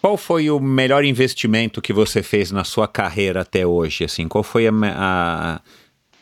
[0.00, 4.04] Qual foi o melhor investimento que você fez na sua carreira até hoje?
[4.04, 5.60] Assim, qual foi a, a,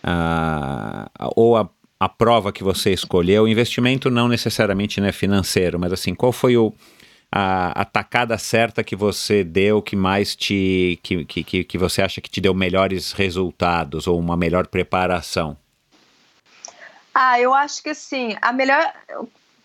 [0.02, 1.68] a, a ou a
[2.04, 6.54] a prova que você escolheu, o investimento não necessariamente né, financeiro, mas assim, qual foi
[6.54, 6.70] o,
[7.32, 12.20] a, a tacada certa que você deu que mais te que, que, que você acha
[12.20, 15.56] que te deu melhores resultados ou uma melhor preparação?
[17.14, 18.92] Ah, eu acho que assim, a melhor,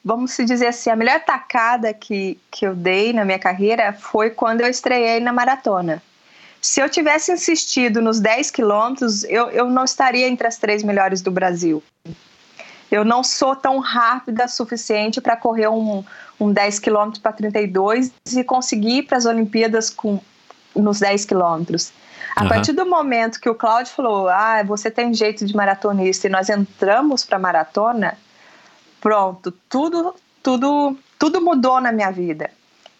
[0.06, 4.30] vamos se dizer assim, a melhor tacada que, que eu dei na minha carreira foi
[4.30, 6.02] quando eu estreiei na maratona.
[6.62, 11.22] Se eu tivesse insistido nos 10 quilômetros, eu, eu não estaria entre as três melhores
[11.22, 11.84] do Brasil
[12.92, 16.04] eu não sou tão rápida suficiente para correr um,
[16.40, 20.20] um 10 km para 32 e conseguir ir para as Olimpíadas com,
[20.76, 21.92] nos 10 quilômetros.
[22.36, 22.50] A uhum.
[22.50, 26.50] partir do momento que o Cláudio falou, ah, você tem jeito de maratonista e nós
[26.50, 28.18] entramos para maratona,
[29.02, 32.50] pronto, tudo, tudo, tudo mudou na minha vida.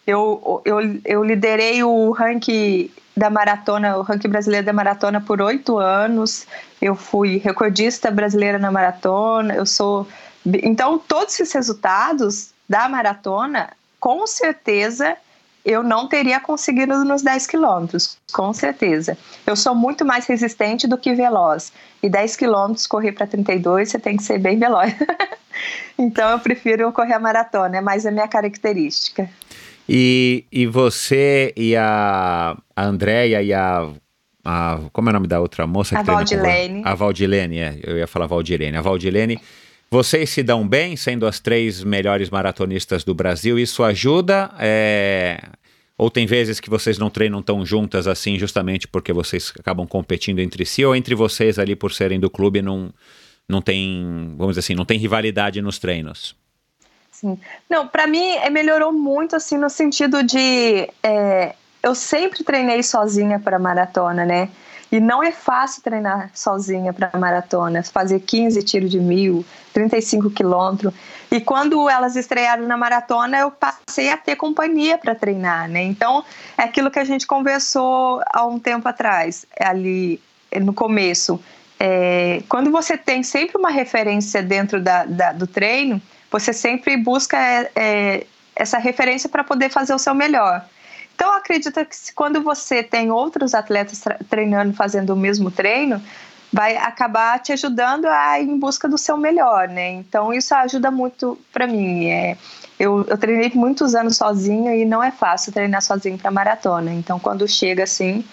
[0.06, 5.78] Eu, eu, eu liderei o ranking da maratona, o ranking brasileiro da maratona por oito
[5.78, 6.46] anos.
[6.80, 9.54] Eu fui recordista brasileira na maratona.
[9.54, 10.08] Eu sou.
[10.44, 15.16] Então, todos esses resultados da maratona, com certeza,
[15.64, 19.18] eu não teria conseguido nos 10 quilômetros, com certeza.
[19.46, 21.72] Eu sou muito mais resistente do que veloz.
[22.02, 24.94] E 10 quilômetros, correr para 32, você tem que ser bem veloz.
[25.98, 29.28] então, eu prefiro correr a maratona, é mais a minha característica.
[29.92, 33.90] E, e você e a, a Andréia e a,
[34.44, 34.80] a.
[34.92, 36.82] Como é o nome da outra moça que A Valdilene.
[36.84, 37.80] A Valdilene, é.
[37.82, 38.76] Eu ia falar Valdilene.
[38.76, 39.40] A Valdilene.
[39.90, 43.58] Vocês se dão bem, sendo as três melhores maratonistas do Brasil?
[43.58, 44.52] Isso ajuda?
[44.60, 45.42] É...
[45.98, 50.38] Ou tem vezes que vocês não treinam tão juntas assim, justamente porque vocês acabam competindo
[50.38, 52.94] entre si, ou entre vocês ali por serem do clube não,
[53.48, 56.36] não tem, vamos dizer assim, não tem rivalidade nos treinos?
[57.20, 57.38] Sim.
[57.68, 60.88] Não, para mim é, melhorou muito, assim, no sentido de.
[61.02, 64.48] É, eu sempre treinei sozinha para maratona, né?
[64.90, 70.92] E não é fácil treinar sozinha para maratona, fazer 15 tiros de mil, 35 quilômetros.
[71.30, 75.82] E quando elas estrearam na maratona, eu passei a ter companhia para treinar, né?
[75.82, 76.24] Então,
[76.56, 80.20] é aquilo que a gente conversou há um tempo atrás, ali
[80.60, 81.38] no começo.
[81.78, 87.36] É, quando você tem sempre uma referência dentro da, da do treino, você sempre busca
[87.36, 90.64] é, é, essa referência para poder fazer o seu melhor.
[91.14, 96.00] Então, acredito que quando você tem outros atletas treinando, fazendo o mesmo treino,
[96.52, 99.90] vai acabar te ajudando a ir em busca do seu melhor, né?
[99.90, 102.06] Então, isso ajuda muito para mim.
[102.06, 102.36] É,
[102.78, 106.92] eu, eu treinei muitos anos sozinha e não é fácil treinar sozinho para maratona.
[106.92, 108.24] Então, quando chega assim,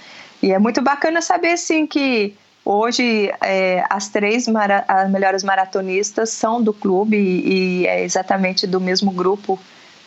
[0.41, 2.35] e é muito bacana saber assim que
[2.69, 8.68] Hoje, é, as três mara as melhores maratonistas são do clube e, e, é exatamente
[8.68, 9.57] do mesmo grupo,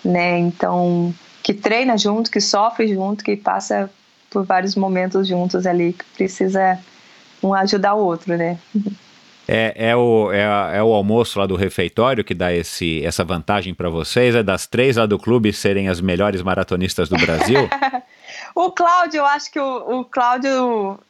[0.04, 0.38] né?
[0.38, 3.90] Então, que treina junto, que sofre junto, que passa
[4.28, 6.78] por vários momentos juntos ali, que precisa
[7.42, 8.58] um ajudar o outro, né?
[9.48, 13.72] É, é, o, é, é, o almoço lá do refeitório que dá esse, essa vantagem
[13.72, 14.34] para vocês?
[14.34, 17.70] É das três lá do clube serem as melhores maratonistas do Brasil?
[18.54, 21.00] o Cláudio, eu acho que o, o Cláudio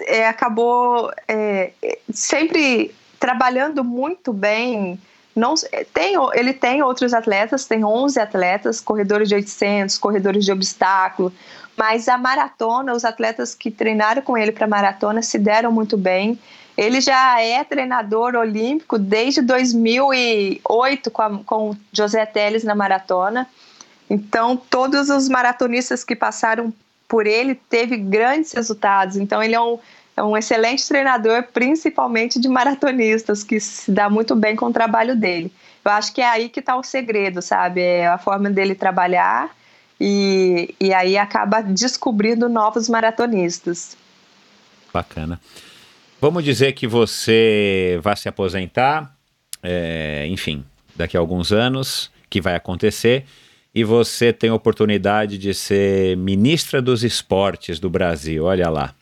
[0.00, 1.72] é, acabou é,
[2.12, 4.98] sempre trabalhando muito bem.
[5.34, 5.54] Não,
[5.92, 11.32] tem, ele tem outros atletas, tem 11 atletas, corredores de 800, corredores de obstáculo,
[11.76, 16.38] mas a maratona, os atletas que treinaram com ele para maratona se deram muito bem.
[16.76, 23.48] Ele já é treinador olímpico desde 2008 com, a, com José Teles na maratona.
[24.08, 26.72] Então, todos os maratonistas que passaram
[27.14, 29.16] por ele teve grandes resultados.
[29.16, 29.78] Então ele é um,
[30.16, 35.14] é um excelente treinador, principalmente de maratonistas, que se dá muito bem com o trabalho
[35.14, 35.52] dele.
[35.84, 37.80] Eu acho que é aí que está o segredo, sabe?
[37.80, 39.56] É a forma dele trabalhar
[40.00, 43.96] e, e aí acaba descobrindo novos maratonistas.
[44.92, 45.40] Bacana.
[46.20, 49.14] Vamos dizer que você vai se aposentar,
[49.62, 50.64] é, enfim,
[50.96, 53.24] daqui a alguns anos, que vai acontecer,
[53.74, 58.94] e você tem a oportunidade de ser ministra dos esportes do Brasil, olha lá.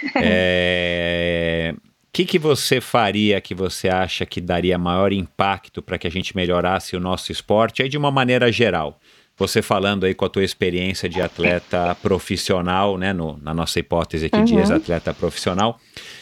[0.14, 1.74] É,
[2.18, 6.34] que, que você faria que você acha que daria maior impacto para que a gente
[6.34, 8.98] melhorasse o nosso esporte, aí de uma maneira geral?
[9.36, 14.26] Você falando aí com a tua experiência de atleta profissional, né, no, na nossa hipótese
[14.26, 14.44] aqui uhum.
[14.44, 15.78] de ex-atleta profissional,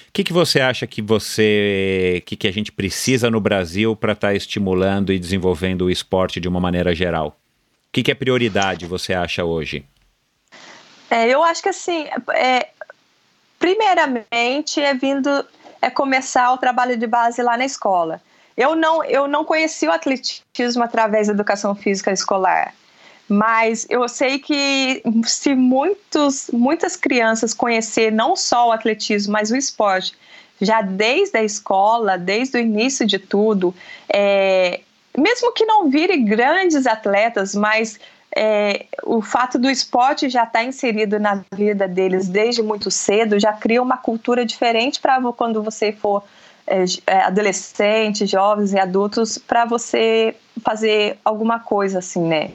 [0.09, 4.13] o que, que você acha que você, que, que a gente precisa no Brasil para
[4.13, 7.41] estar tá estimulando e desenvolvendo o esporte de uma maneira geral?
[7.97, 9.83] Que, que é prioridade, você acha hoje?
[11.09, 12.05] É, eu acho que assim,
[12.35, 12.69] é,
[13.59, 15.31] primeiramente é vindo
[15.81, 18.21] é começar o trabalho de base lá na escola.
[18.55, 22.75] Eu não, eu não conheci o atletismo através da educação física escolar,
[23.27, 29.57] mas eu sei que se muitos, muitas crianças conhecer não só o atletismo, mas o
[29.57, 30.13] esporte,
[30.61, 33.75] já desde a escola, desde o início de tudo,
[34.07, 34.81] é,
[35.19, 37.99] mesmo que não vire grandes atletas, mas
[38.35, 43.41] é, o fato do esporte já estar tá inserido na vida deles desde muito cedo
[43.41, 46.23] já cria uma cultura diferente para quando você for
[46.67, 52.51] é, é, adolescente, jovens e adultos, para você fazer alguma coisa assim, né?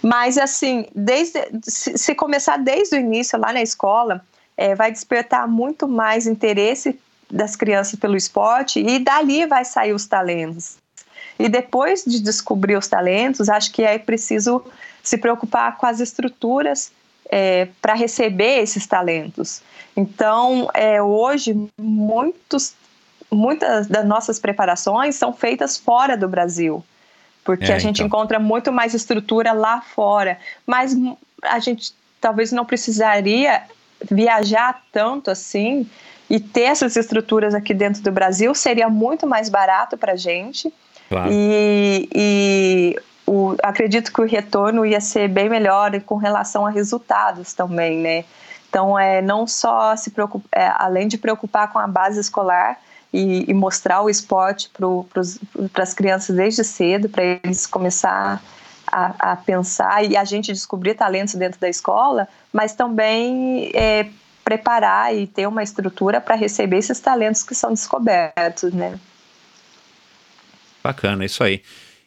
[0.00, 4.24] Mas assim, desde se, começar desde o início lá na escola,
[4.56, 6.98] é, vai despertar muito mais interesse
[7.30, 10.76] das crianças pelo esporte e dali vai sair os talentos.
[11.42, 14.64] E depois de descobrir os talentos, acho que é preciso
[15.02, 16.92] se preocupar com as estruturas
[17.28, 19.62] é, para receber esses talentos.
[19.96, 22.74] Então, é, hoje, muitos,
[23.30, 26.84] muitas das nossas preparações são feitas fora do Brasil,
[27.44, 28.06] porque é, a gente então.
[28.06, 30.38] encontra muito mais estrutura lá fora.
[30.66, 30.94] Mas
[31.42, 33.62] a gente talvez não precisaria
[34.10, 35.88] viajar tanto assim
[36.30, 40.72] e ter essas estruturas aqui dentro do Brasil seria muito mais barato para a gente.
[41.12, 41.30] Claro.
[41.30, 47.52] E, e o, acredito que o retorno ia ser bem melhor com relação a resultados
[47.52, 48.24] também, né?
[48.70, 52.80] Então, é não só se preocupar, é, além de preocupar com a base escolar
[53.12, 58.42] e, e mostrar o esporte para as crianças desde cedo, para eles começar
[58.86, 64.08] a, a, pensar e a gente descobrir talentos dentro da escola, mas também é,
[64.42, 68.98] preparar e ter uma estrutura para receber esses talentos que são descobertos, né?
[70.82, 71.62] Bacana, isso aí.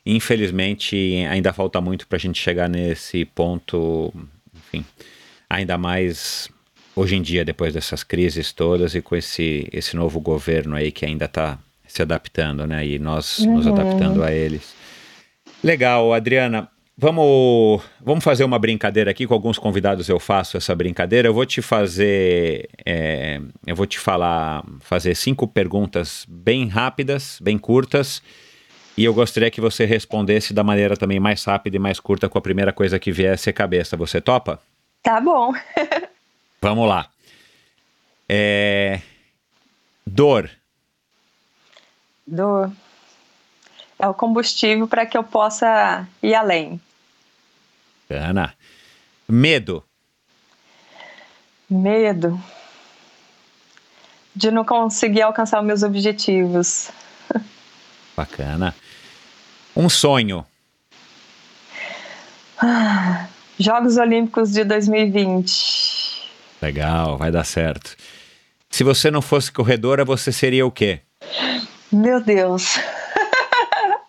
[0.06, 4.14] Infelizmente, ainda falta muito para a gente chegar nesse ponto,
[4.54, 4.86] enfim,
[5.50, 6.50] ainda mais
[6.96, 11.06] hoje em dia, depois dessas crises todas e com esse, esse novo governo aí que
[11.06, 11.58] ainda está
[11.88, 12.86] se adaptando, né?
[12.86, 13.56] E nós uhum.
[13.56, 14.74] nos adaptando a eles.
[15.64, 16.70] Legal, Adriana.
[16.98, 20.08] Vamos, vamos fazer uma brincadeira aqui com alguns convidados.
[20.08, 21.28] Eu faço essa brincadeira.
[21.28, 27.58] Eu vou te fazer, é, eu vou te falar, fazer cinco perguntas bem rápidas, bem
[27.58, 28.22] curtas
[28.98, 32.38] e eu gostaria que você respondesse da maneira também mais rápida e mais curta com
[32.38, 33.98] a primeira coisa que viesse à cabeça.
[33.98, 34.62] Você topa?
[35.04, 35.52] Tá bom.
[36.62, 37.10] Vamos lá.
[38.28, 39.02] É...
[40.08, 40.50] Dor.
[42.26, 42.72] Dor.
[44.00, 46.80] É o combustível para que eu possa ir além.
[48.10, 48.54] Ana.
[49.28, 49.84] Medo.
[51.70, 52.42] Medo.
[54.34, 56.92] De não conseguir alcançar os meus objetivos.
[58.16, 58.74] Bacana.
[59.76, 60.46] Um sonho.
[62.58, 63.28] Ah,
[63.60, 66.32] Jogos Olímpicos de 2020.
[66.62, 67.96] Legal, vai dar certo.
[68.70, 71.02] Se você não fosse corredora, você seria o quê?
[71.92, 72.80] Meu Deus.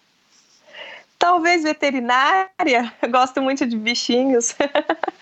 [1.18, 2.92] Talvez veterinária.
[3.02, 4.54] Eu gosto muito de bichinhos.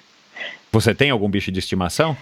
[0.71, 2.17] você tem algum bicho de estimação?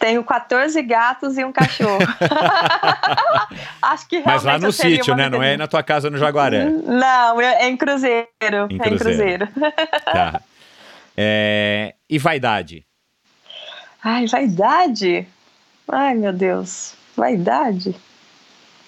[0.00, 1.98] Tenho 14 gatos e um cachorro.
[3.82, 5.28] Acho que Mas lá no sítio, né?
[5.28, 6.64] Não é na tua casa no Jaguaré.
[6.64, 8.26] Não, é em Cruzeiro.
[8.70, 8.82] Em Cruzeiro.
[8.82, 9.48] É em Cruzeiro.
[10.10, 10.40] Tá.
[11.14, 11.94] É...
[12.08, 12.86] E vaidade?
[14.02, 15.28] Ai, vaidade?
[15.86, 16.94] Ai, meu Deus.
[17.14, 17.94] Vaidade?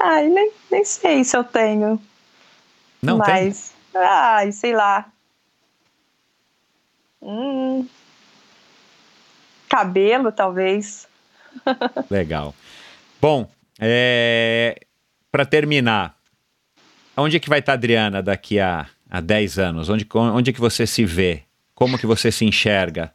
[0.01, 2.01] Ai, nem, nem sei se eu tenho.
[3.03, 4.03] Não Mas, tem?
[4.03, 5.05] ai, sei lá.
[7.21, 7.87] Hum,
[9.73, 11.09] cabelo, talvez.
[12.11, 12.55] Legal.
[13.19, 13.51] Bom,
[13.81, 14.79] é...
[15.31, 16.15] para terminar,
[17.17, 19.89] onde é que vai estar a Adriana daqui a, a 10 anos?
[19.89, 21.45] Onde, onde é que você se vê?
[21.75, 23.15] Como que você se enxerga?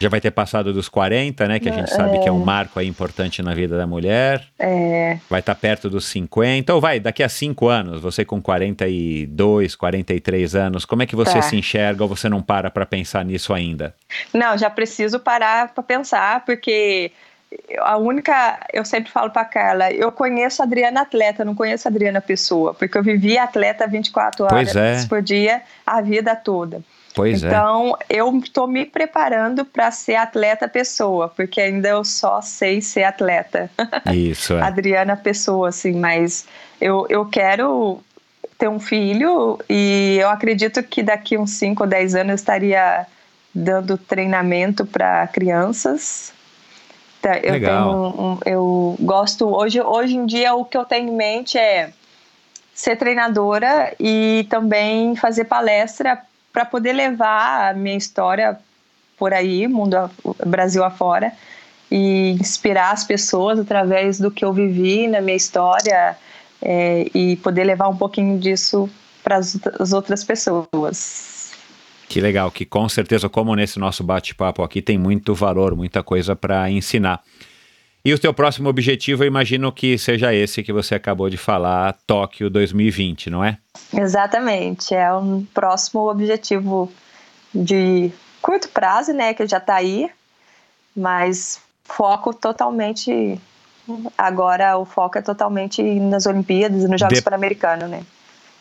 [0.00, 1.60] Já vai ter passado dos 40, né?
[1.60, 4.42] Que a gente sabe que é um marco aí importante na vida da mulher.
[4.58, 5.18] É.
[5.28, 6.74] Vai estar tá perto dos 50.
[6.74, 11.34] Ou vai, daqui a 5 anos, você com 42, 43 anos, como é que você
[11.34, 11.42] tá.
[11.42, 13.94] se enxerga ou você não para para pensar nisso ainda?
[14.32, 17.12] Não, já preciso parar para pensar, porque
[17.78, 21.90] a única, eu sempre falo para Carla, eu conheço a Adriana atleta, não conheço a
[21.90, 25.06] Adriana pessoa, porque eu vivi atleta 24 horas é.
[25.08, 26.82] por dia a vida toda.
[27.14, 27.48] Pois é.
[27.48, 28.16] então, é.
[28.16, 33.70] eu estou me preparando para ser atleta pessoa, porque ainda eu só sei ser atleta.
[34.14, 34.62] Isso, é.
[34.62, 36.46] Adriana pessoa, assim, mas
[36.80, 38.00] eu, eu quero
[38.56, 43.06] ter um filho e eu acredito que daqui uns 5 ou 10 anos eu estaria
[43.54, 46.32] dando treinamento para crianças.
[47.20, 47.90] Tá, eu Legal.
[47.90, 51.90] um, um, eu gosto hoje hoje em dia o que eu tenho em mente é
[52.72, 56.18] ser treinadora e também fazer palestra
[56.52, 58.58] para poder levar a minha história
[59.16, 59.96] por aí, mundo
[60.46, 61.32] Brasil afora,
[61.90, 66.16] e inspirar as pessoas através do que eu vivi na minha história
[66.62, 68.88] é, e poder levar um pouquinho disso
[69.22, 71.50] para as outras pessoas.
[72.08, 76.34] Que legal, que com certeza, como nesse nosso bate-papo aqui, tem muito valor, muita coisa
[76.34, 77.22] para ensinar.
[78.04, 81.96] E o teu próximo objetivo, eu imagino que seja esse que você acabou de falar,
[82.06, 83.58] Tóquio 2020, não é?
[83.92, 86.90] Exatamente, é um próximo objetivo
[87.54, 88.10] de
[88.40, 90.08] curto prazo, né, que já está aí,
[90.96, 93.38] mas foco totalmente
[94.16, 97.24] agora o foco é totalmente nas Olimpíadas e nos Jogos de...
[97.24, 98.02] Pan-Americanos, né?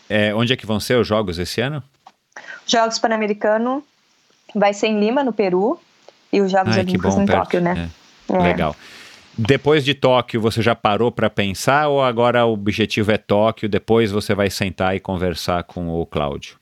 [0.10, 1.84] É, onde é que vão ser os Jogos esse ano?
[2.66, 3.84] Jogos Pan-Americanos
[4.56, 5.80] vai ser em Lima, no Peru,
[6.34, 7.44] e os Jogos Ai, Olímpicos bom, em perto.
[7.44, 7.90] Tóquio, né?
[8.30, 8.36] É.
[8.36, 8.40] É.
[8.40, 8.76] Legal.
[9.38, 14.12] Depois de Tóquio, você já parou para pensar ou agora o objetivo é Tóquio, depois
[14.12, 16.58] você vai sentar e conversar com o Cláudio?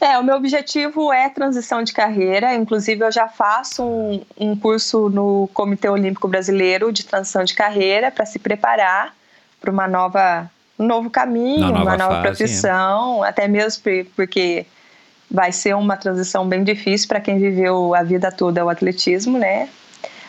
[0.00, 2.54] É, o meu objetivo é transição de carreira.
[2.54, 8.10] Inclusive, eu já faço um, um curso no Comitê Olímpico Brasileiro de transição de carreira
[8.10, 9.14] para se preparar
[9.60, 10.48] para uma nova,
[10.78, 13.28] um novo caminho, nova uma nova fase, profissão, é.
[13.28, 13.82] até mesmo
[14.14, 14.66] porque
[15.28, 19.68] vai ser uma transição bem difícil para quem viveu a vida toda o atletismo, né?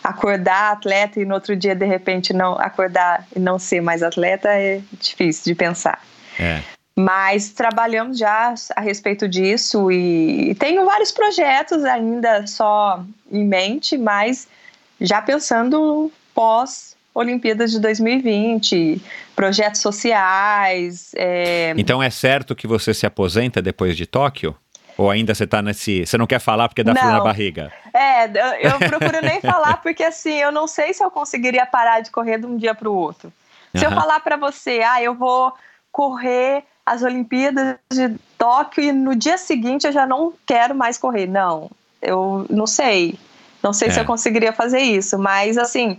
[0.10, 4.50] Acordar atleta e no outro dia de repente não acordar e não ser mais atleta
[4.50, 6.02] é difícil de pensar.
[6.40, 6.62] É.
[6.96, 14.48] Mas trabalhamos já a respeito disso e, tenho vários projetos ainda só em mente, mas
[15.00, 19.02] já pensando pós Olimpíadas de 2020,
[19.36, 21.12] projetos sociais.
[21.16, 21.74] É...
[21.78, 24.56] Então é certo que você se aposenta depois de Tóquio?
[25.00, 26.06] Ou ainda você tá nesse.
[26.06, 27.00] Você não quer falar porque dá não.
[27.00, 27.72] frio na barriga?
[27.94, 28.26] É,
[28.68, 32.38] eu procuro nem falar porque assim, eu não sei se eu conseguiria parar de correr
[32.38, 33.32] de um dia para o outro.
[33.74, 33.94] Se uhum.
[33.94, 35.54] eu falar para você, ah, eu vou
[35.90, 41.28] correr as Olimpíadas de Tóquio e no dia seguinte eu já não quero mais correr.
[41.28, 41.72] Não,
[42.02, 43.18] eu não sei.
[43.64, 43.92] Não sei é.
[43.92, 45.98] se eu conseguiria fazer isso, mas assim,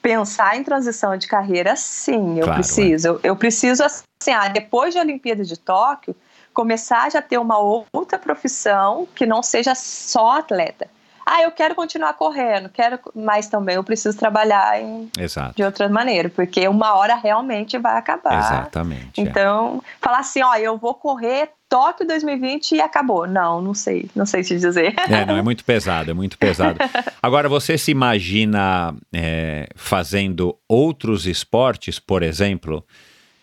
[0.00, 3.08] pensar em transição de carreira, sim, eu claro, preciso.
[3.08, 3.10] É.
[3.10, 6.14] Eu, eu preciso, assim, ah, depois da Olimpíada de Tóquio,
[6.56, 10.88] começar a já ter uma outra profissão que não seja só atleta.
[11.28, 15.10] Ah, eu quero continuar correndo, quero, mas também eu preciso trabalhar em,
[15.54, 18.38] de outra maneira, porque uma hora realmente vai acabar.
[18.38, 19.20] Exatamente.
[19.20, 19.24] É.
[19.24, 19.88] Então, é.
[20.00, 23.26] falar assim, ó, eu vou correr Tóquio 2020 e acabou.
[23.26, 24.94] Não, não sei, não sei te dizer.
[25.10, 26.78] É, não, é muito pesado, é muito pesado.
[27.20, 32.84] Agora, você se imagina é, fazendo outros esportes, por exemplo?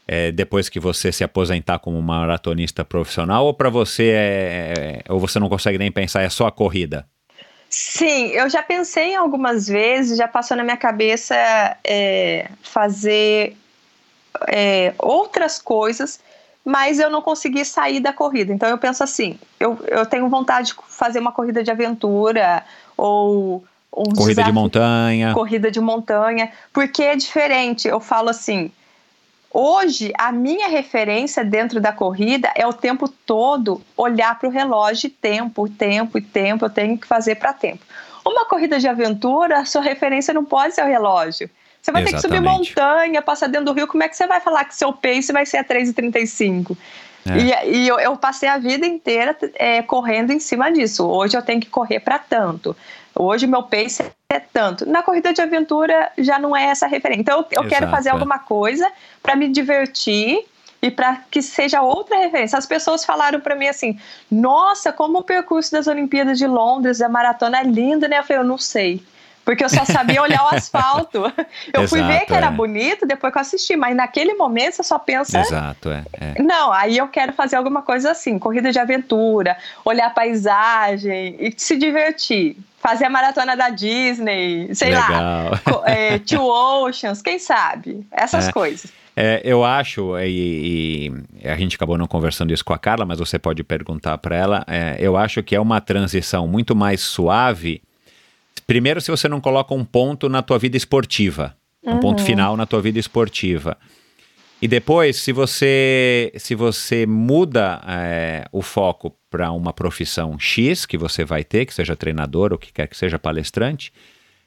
[0.07, 4.73] É, depois que você se aposentar como maratonista profissional ou para você é,
[5.07, 7.05] é, ou você não consegue nem pensar é só a corrida?
[7.69, 11.35] Sim, eu já pensei algumas vezes, já passou na minha cabeça
[11.83, 13.57] é, fazer
[14.47, 16.19] é, outras coisas,
[16.63, 18.53] mas eu não consegui sair da corrida.
[18.53, 22.63] Então eu penso assim, eu, eu tenho vontade de fazer uma corrida de aventura
[22.95, 23.63] ou
[23.95, 27.87] um corrida desafio, de montanha, corrida de montanha, porque é diferente.
[27.87, 28.71] Eu falo assim,
[29.53, 35.11] Hoje, a minha referência dentro da corrida é o tempo todo olhar para o relógio,
[35.11, 37.85] tempo, tempo e tempo, eu tenho que fazer para tempo.
[38.25, 41.47] Uma corrida de aventura, a sua referência não pode ser o relógio.
[41.79, 42.05] Você vai Exatamente.
[42.05, 44.75] ter que subir montanha, passar dentro do rio, como é que você vai falar que
[44.75, 46.75] seu pace vai ser a 3,35?
[47.25, 47.37] É.
[47.37, 51.05] E, e eu, eu, passei a vida inteira é, correndo em cima disso.
[51.05, 52.75] Hoje eu tenho que correr para tanto.
[53.15, 54.87] Hoje meu pace é tanto.
[54.87, 57.21] Na corrida de aventura já não é essa referência.
[57.21, 58.11] Então eu, eu quero fazer é.
[58.11, 58.91] alguma coisa
[59.21, 60.45] para me divertir
[60.81, 62.57] e para que seja outra referência.
[62.57, 63.99] As pessoas falaram para mim assim:
[64.29, 68.41] "Nossa, como o percurso das Olimpíadas de Londres, a maratona é lindo, né?" Eu falei:
[68.41, 69.01] "Eu não sei."
[69.43, 71.19] Porque eu só sabia olhar o asfalto.
[71.73, 72.51] Eu Exato, fui ver que era é.
[72.51, 75.39] bonito depois que eu assisti, mas naquele momento você só pensa.
[75.39, 80.07] Exato, é, é, Não, aí eu quero fazer alguma coisa assim, corrida de aventura, olhar
[80.07, 82.57] a paisagem e se divertir.
[82.79, 85.11] fazer a maratona da Disney, sei Legal.
[85.11, 88.05] lá, é, Two Oceans, quem sabe?
[88.11, 88.51] Essas é.
[88.51, 88.91] coisas.
[89.15, 91.11] É, eu acho, e,
[91.41, 94.35] e, a gente acabou não conversando isso com a Carla, mas você pode perguntar para
[94.35, 94.65] ela.
[94.67, 97.81] É, eu acho que é uma transição muito mais suave.
[98.65, 102.25] Primeiro, se você não coloca um ponto na tua vida esportiva, um ponto uhum.
[102.25, 103.77] final na tua vida esportiva.
[104.61, 110.97] E depois, se você se você muda é, o foco para uma profissão X que
[110.97, 113.91] você vai ter, que seja treinador ou que quer que seja palestrante,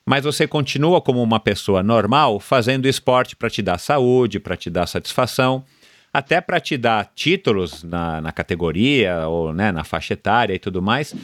[0.06, 4.70] mas você continua como uma pessoa normal, fazendo esporte para te dar saúde, para te
[4.70, 5.62] dar satisfação,
[6.10, 10.80] até para te dar títulos na, na categoria ou né, na faixa etária e tudo
[10.80, 11.14] mais,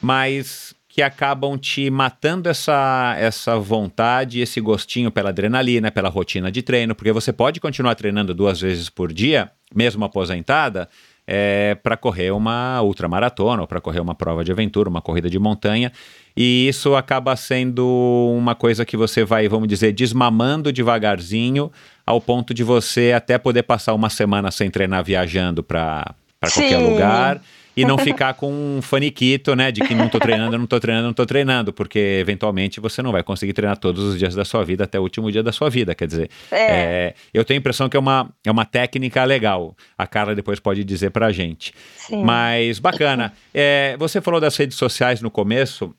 [0.00, 6.62] mas que acabam te matando essa, essa vontade, esse gostinho pela adrenalina, pela rotina de
[6.62, 10.88] treino, porque você pode continuar treinando duas vezes por dia, mesmo aposentada,
[11.26, 15.38] é, para correr uma ultramaratona ou para correr uma prova de aventura, uma corrida de
[15.38, 15.92] montanha.
[16.34, 21.70] E isso acaba sendo uma coisa que você vai, vamos dizer, desmamando devagarzinho,
[22.06, 27.42] ao ponto de você até poder passar uma semana sem treinar viajando para qualquer lugar
[27.76, 31.06] e não ficar com um faniquito, né, de que não tô treinando, não tô treinando,
[31.08, 34.64] não tô treinando, porque eventualmente você não vai conseguir treinar todos os dias da sua
[34.64, 36.56] vida até o último dia da sua vida, quer dizer, é.
[36.56, 40.58] É, eu tenho a impressão que é uma, é uma técnica legal, a Carla depois
[40.58, 42.22] pode dizer pra gente, Sim.
[42.24, 45.94] mas bacana, é, você falou das redes sociais no começo,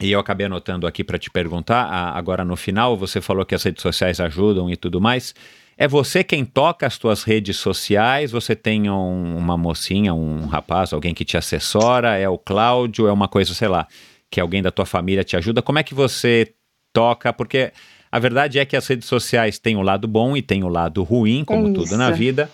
[0.00, 3.62] e eu acabei anotando aqui para te perguntar, agora no final, você falou que as
[3.62, 5.32] redes sociais ajudam e tudo mais.
[5.76, 8.30] É você quem toca as tuas redes sociais?
[8.30, 12.16] Você tem um, uma mocinha, um rapaz, alguém que te assessora?
[12.16, 13.08] É o Cláudio?
[13.08, 13.86] É uma coisa, sei lá,
[14.30, 15.62] que alguém da tua família te ajuda?
[15.62, 16.54] Como é que você
[16.92, 17.32] toca?
[17.32, 17.72] Porque
[18.10, 21.02] a verdade é que as redes sociais têm o lado bom e tem o lado
[21.02, 22.50] ruim, como é tudo na vida.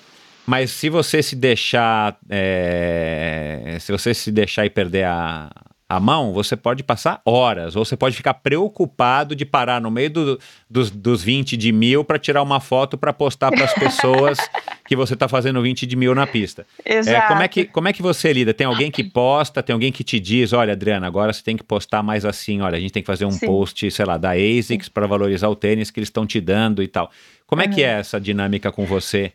[0.46, 5.50] Mas se você se deixar, é, se você se deixar e perder a,
[5.88, 10.10] a mão, você pode passar horas, ou você pode ficar preocupado de parar no meio
[10.10, 14.38] do, dos, dos 20 de mil para tirar uma foto para postar para as pessoas
[14.86, 16.66] que você está fazendo 20 de mil na pista.
[16.84, 17.16] Exato.
[17.16, 18.52] É, como, é que, como é que você lida?
[18.52, 21.64] Tem alguém que posta, tem alguém que te diz, olha, Adriana, agora você tem que
[21.64, 23.46] postar mais assim, olha, a gente tem que fazer um Sim.
[23.46, 26.88] post, sei lá, da ASICS para valorizar o tênis que eles estão te dando e
[26.88, 27.10] tal.
[27.46, 27.72] Como é uhum.
[27.72, 29.32] que é essa dinâmica com você?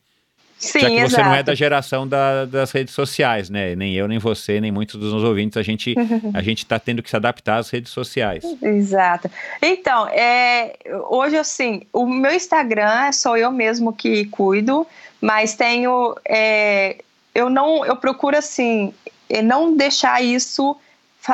[0.64, 1.12] Sim, Já que exato.
[1.12, 3.76] você não é da geração da, das redes sociais, né?
[3.76, 5.94] Nem eu, nem você, nem muitos dos nossos ouvintes, a gente
[6.34, 8.44] a gente está tendo que se adaptar às redes sociais.
[8.62, 9.30] Exato.
[9.62, 10.76] Então, é,
[11.10, 14.88] hoje assim, o meu Instagram sou eu mesmo que cuido,
[15.20, 16.98] mas tenho, é,
[17.36, 18.94] eu não, eu procuro assim,
[19.30, 20.78] é, não deixar isso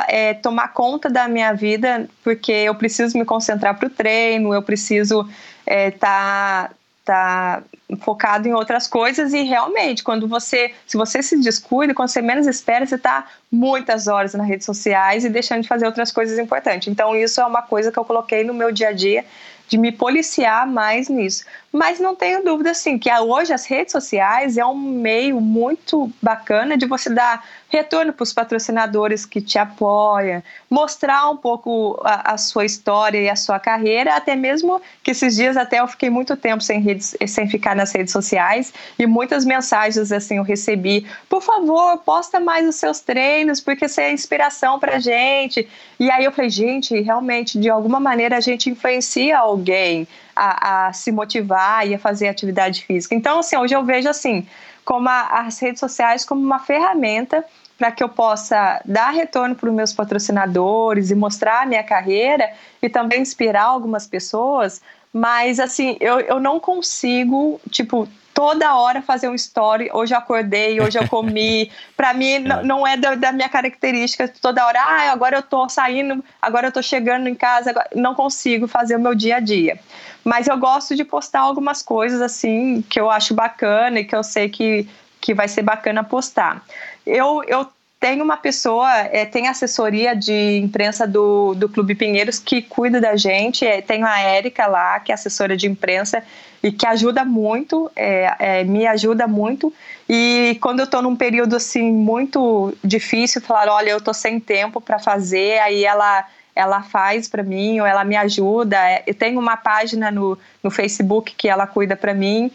[0.08, 4.62] é, tomar conta da minha vida, porque eu preciso me concentrar para o treino, eu
[4.62, 5.28] preciso
[5.66, 6.70] estar é, tá,
[7.04, 7.62] tá
[8.00, 12.46] focado em outras coisas e realmente quando você se você se descuida quando você menos
[12.46, 16.88] espera você está muitas horas nas redes sociais e deixando de fazer outras coisas importantes
[16.88, 19.24] então isso é uma coisa que eu coloquei no meu dia a dia
[19.70, 21.44] de me policiar mais nisso.
[21.72, 26.76] Mas não tenho dúvida, assim, que hoje as redes sociais é um meio muito bacana
[26.76, 32.38] de você dar retorno para os patrocinadores que te apoiam, mostrar um pouco a, a,
[32.38, 36.36] sua história e a sua carreira, até mesmo que esses dias até eu fiquei muito
[36.36, 41.40] tempo sem, redes, sem ficar nas redes sociais e muitas mensagens assim eu recebi, por
[41.40, 45.68] favor, posta mais os seus treinos, porque você é inspiração para gente.
[46.00, 50.08] E aí eu falei, gente, realmente, de alguma maneira a gente influencia alguém
[50.40, 53.14] a, a se motivar e a fazer atividade física.
[53.14, 54.46] Então, assim, hoje eu vejo assim,
[54.84, 57.44] como a, as redes sociais como uma ferramenta
[57.76, 62.50] para que eu possa dar retorno para os meus patrocinadores e mostrar a minha carreira
[62.80, 64.80] e também inspirar algumas pessoas,
[65.12, 68.08] mas assim, eu, eu não consigo, tipo,
[68.40, 69.90] toda hora fazer um story.
[69.92, 71.70] Hoje eu acordei, hoje eu comi.
[71.94, 72.62] Para mim, é.
[72.62, 74.80] não é da, da, minha característica toda hora.
[74.80, 77.68] Ah, agora eu tô saindo, agora eu tô chegando em casa.
[77.68, 77.90] Agora...
[77.94, 79.78] Não consigo fazer o meu dia a dia.
[80.24, 84.22] Mas eu gosto de postar algumas coisas assim que eu acho bacana e que eu
[84.22, 84.88] sei que,
[85.20, 86.64] que vai ser bacana postar.
[87.04, 87.68] Eu, eu
[88.00, 93.14] tem uma pessoa, é, tem assessoria de imprensa do, do Clube Pinheiros que cuida da
[93.14, 93.66] gente.
[93.66, 96.24] É, tem a Érica lá, que é assessora de imprensa
[96.62, 99.70] e que ajuda muito, é, é me ajuda muito.
[100.08, 104.80] E quando eu estou num período assim muito difícil, falar, olha, eu estou sem tempo
[104.80, 108.76] para fazer, aí ela ela faz para mim ou ela me ajuda.
[108.76, 112.50] É, eu tenho uma página no, no Facebook que ela cuida para mim.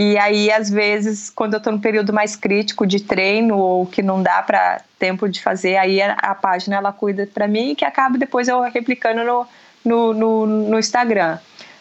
[0.00, 4.00] E aí, às vezes, quando eu estou no período mais crítico de treino ou que
[4.00, 7.84] não dá para tempo de fazer, aí a, a página ela cuida para mim que
[7.84, 9.46] acaba depois eu replicando no,
[9.84, 11.38] no, no, no Instagram.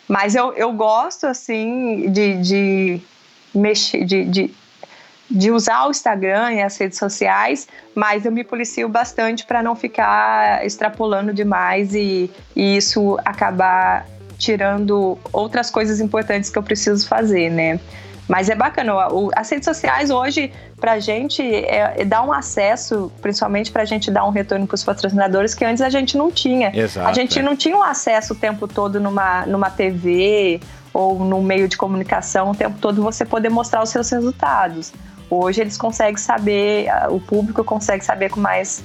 [0.07, 3.01] Mas eu, eu gosto, assim, de, de
[3.53, 4.53] mexer, de, de
[5.29, 9.75] de usar o Instagram e as redes sociais, mas eu me policio bastante para não
[9.75, 14.07] ficar extrapolando demais e, e isso acabar
[14.37, 17.77] tirando outras coisas importantes que eu preciso fazer, né?
[18.27, 19.07] Mas é bacana.
[19.07, 23.83] O, as redes sociais hoje, para a gente, é, é dar um acesso, principalmente para
[23.83, 26.71] a gente dar um retorno para os patrocinadores, que antes a gente não tinha.
[26.75, 27.41] Exato, a gente é.
[27.41, 30.59] não tinha um acesso o tempo todo numa, numa TV
[30.93, 34.91] ou num meio de comunicação, o tempo todo você poder mostrar os seus resultados.
[35.29, 38.83] Hoje eles conseguem saber, o público consegue saber com mais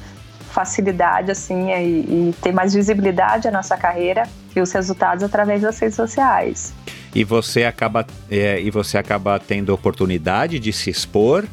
[0.52, 4.24] facilidade assim e, e ter mais visibilidade a nossa carreira
[4.54, 6.74] e os resultados através das redes sociais.
[7.14, 11.44] E você acaba é, e você acaba tendo oportunidade de se expor,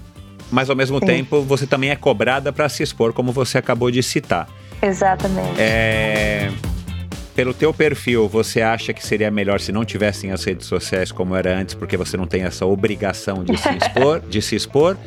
[0.51, 1.05] mas ao mesmo Sim.
[1.05, 4.47] tempo você também é cobrada para se expor, como você acabou de citar.
[4.81, 5.59] Exatamente.
[5.59, 6.49] É,
[7.35, 11.35] pelo teu perfil, você acha que seria melhor se não tivessem as redes sociais como
[11.35, 14.97] era antes, porque você não tem essa obrigação de se expor, de se expor?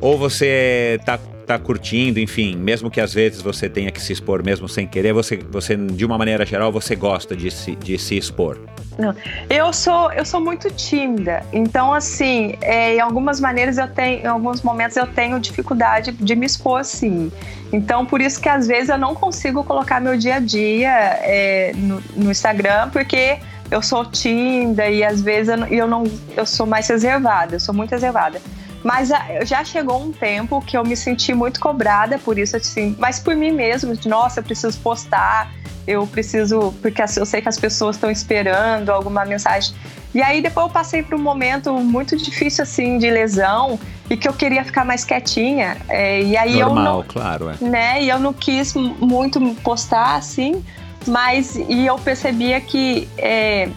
[0.00, 4.42] Ou você tá tá curtindo, enfim, mesmo que às vezes você tenha que se expor
[4.44, 8.18] mesmo sem querer, você, você de uma maneira geral, você gosta de se, de se
[8.18, 8.58] expor?
[8.98, 9.14] Não,
[9.48, 14.26] eu sou eu sou muito tímida, então assim, é, em algumas maneiras eu tenho, em
[14.26, 17.30] alguns momentos eu tenho dificuldade de me expor, sim.
[17.72, 21.72] Então por isso que às vezes eu não consigo colocar meu dia a dia é,
[21.76, 23.38] no, no Instagram, porque
[23.70, 26.04] eu sou tímida e às vezes eu, eu não
[26.36, 28.40] eu sou mais reservada, eu sou muito reservada.
[28.82, 29.10] Mas
[29.44, 33.34] já chegou um tempo que eu me senti muito cobrada por isso, assim, mas por
[33.34, 35.52] mim mesmo, de nossa, eu preciso postar,
[35.86, 39.74] eu preciso, porque eu sei que as pessoas estão esperando alguma mensagem.
[40.14, 43.78] E aí depois eu passei por um momento muito difícil, assim, de lesão,
[44.08, 45.76] e que eu queria ficar mais quietinha.
[45.88, 47.64] É, e aí Normal, eu não, claro, é.
[47.64, 48.02] né?
[48.02, 50.64] E eu não quis muito postar, assim,
[51.06, 53.68] mas e eu percebia que é,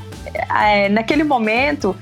[0.49, 1.95] é, naquele momento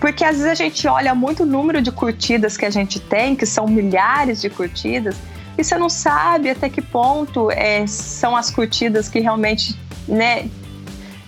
[0.00, 3.36] porque às vezes a gente olha muito o número de curtidas que a gente tem,
[3.36, 5.14] que são milhares de curtidas,
[5.58, 9.78] e você não sabe até que ponto é, são as curtidas que realmente,
[10.08, 10.48] né?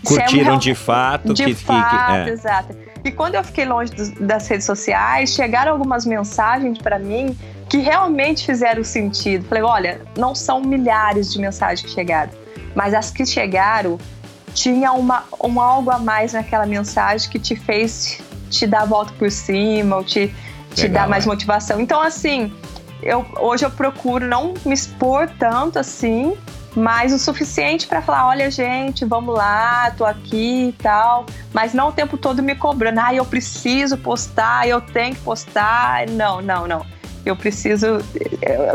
[0.03, 1.35] Curtiram é um, de fato.
[1.35, 2.33] De que, fato, que, é.
[2.33, 2.77] exato.
[3.05, 7.37] E quando eu fiquei longe dos, das redes sociais, chegaram algumas mensagens para mim
[7.69, 9.45] que realmente fizeram sentido.
[9.45, 12.33] Falei, olha, não são milhares de mensagens que chegaram,
[12.75, 13.99] mas as que chegaram
[14.55, 18.21] tinha uma, um algo a mais naquela mensagem que te fez
[18.53, 20.35] te dar a volta por cima, ou te,
[20.75, 21.29] te Legal, dar mais é.
[21.29, 21.81] motivação.
[21.81, 22.53] Então, assim,
[23.03, 26.37] eu, hoje eu procuro não me expor tanto assim,
[26.75, 31.89] mas o suficiente para falar, olha gente, vamos lá, tô aqui e tal, mas não
[31.89, 36.67] o tempo todo me cobrando, ah, eu preciso postar, eu tenho que postar, não, não,
[36.67, 36.87] não.
[37.25, 37.99] Eu preciso,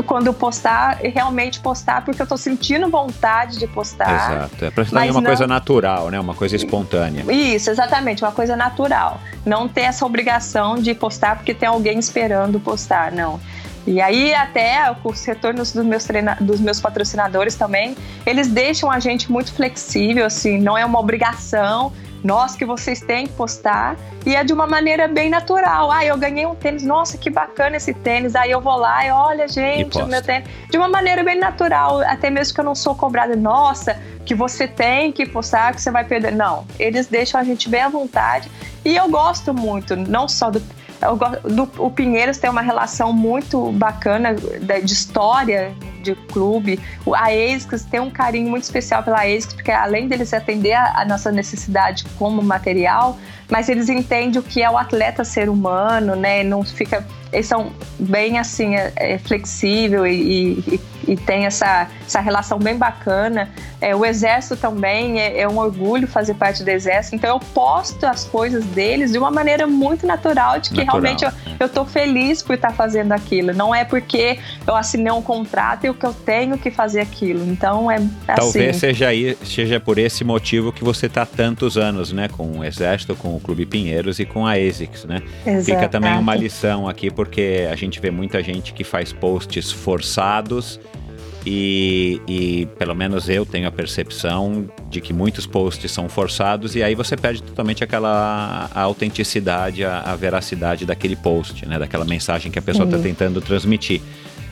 [0.06, 4.32] quando eu postar, realmente postar, porque eu estou sentindo vontade de postar.
[4.32, 4.66] Exato.
[4.66, 5.24] É para ser uma não...
[5.24, 6.20] coisa natural, né?
[6.20, 7.26] Uma coisa espontânea.
[7.32, 9.20] Isso, exatamente, uma coisa natural.
[9.46, 13.40] Não ter essa obrigação de postar porque tem alguém esperando postar, não.
[13.86, 17.96] E aí até os retornos dos meus, treina dos meus patrocinadores também,
[18.26, 21.94] eles deixam a gente muito flexível, assim, não é uma obrigação,
[22.28, 23.96] nós que vocês têm que postar
[24.26, 25.90] e é de uma maneira bem natural.
[25.90, 28.36] Ah, eu ganhei um tênis, nossa, que bacana esse tênis.
[28.36, 30.50] Aí eu vou lá e olha, gente, o meu tênis.
[30.70, 34.68] De uma maneira bem natural, até mesmo que eu não sou cobrada, nossa, que você
[34.68, 36.34] tem que postar, que você vai perder.
[36.34, 38.52] Não, eles deixam a gente bem à vontade
[38.84, 40.62] e eu gosto muito, não só do
[41.00, 45.76] do, o Pinheiros tem uma relação muito bacana de história
[46.08, 46.80] de clube.
[47.16, 51.06] A ASICS tem um carinho muito especial pela ASICS, porque além deles atender a, a
[51.06, 53.18] nossa necessidade como material,
[53.50, 56.44] mas eles entendem o que é o atleta ser humano, né?
[56.44, 62.20] Não fica eles são bem assim é, é flexível e, e, e, tem essa, essa
[62.20, 63.50] relação bem bacana.
[63.82, 67.16] É, o exército também é, é, um orgulho fazer parte do exército.
[67.16, 71.02] Então eu posto as coisas deles de uma maneira muito natural, de que natural.
[71.02, 73.54] realmente eu, eu tô feliz por estar fazendo aquilo.
[73.54, 77.44] Não é porque eu assinei um contrato e o que eu tenho que fazer aquilo.
[77.46, 78.12] Então é assim.
[78.36, 82.64] Talvez seja, aí, seja por esse motivo que você está tantos anos, né, com o
[82.64, 85.22] exército, com o Clube Pinheiros e com a ASICS, né?
[85.46, 85.66] Exato.
[85.66, 90.80] Fica também uma lição aqui porque a gente vê muita gente que faz posts forçados
[91.50, 96.84] e, e, pelo menos eu tenho a percepção de que muitos posts são forçados e
[96.84, 101.80] aí você perde totalmente aquela a autenticidade, a, a, veracidade daquele post, né?
[101.80, 104.02] Daquela mensagem que a pessoa está tentando transmitir.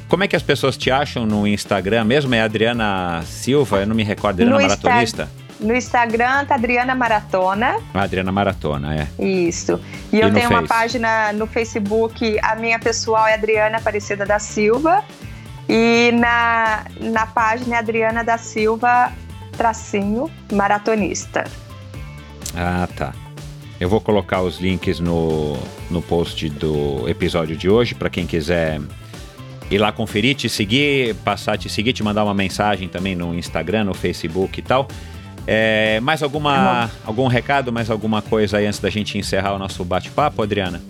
[0.08, 2.34] Como é que as pessoas te acham no Instagram mesmo?
[2.36, 3.80] É Adriana Silva?
[3.80, 5.24] Eu não me recordo, Adriana no Maratonista?
[5.24, 7.78] Insta no Instagram tá Adriana Maratona.
[7.94, 9.24] Adriana Maratona, é.
[9.24, 9.80] Isso.
[10.12, 10.54] E, e eu tenho face?
[10.54, 15.04] uma página no Facebook, a minha pessoal é Adriana Aparecida da Silva.
[15.68, 19.12] E na, na página é Adriana da Silva,
[19.58, 21.46] tracinho, maratonista.
[22.56, 23.14] Ah, tá.
[23.80, 25.58] Eu vou colocar os links no,
[25.90, 28.80] no post do episódio de hoje para quem quiser
[29.70, 33.34] ir lá conferir, te seguir, passar a te seguir, te mandar uma mensagem também no
[33.34, 34.88] Instagram, no Facebook e tal.
[35.48, 39.84] É, mais alguma, algum recado, mais alguma coisa aí antes da gente encerrar o nosso
[39.84, 40.82] bate-papo, Adriana?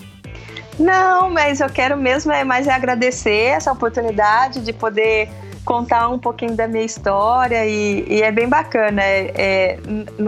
[0.80, 5.30] Não, mas eu quero mesmo é mais é agradecer essa oportunidade de poder
[5.65, 9.02] contar um pouquinho da minha história e, e é bem bacana.
[9.02, 9.80] É, é,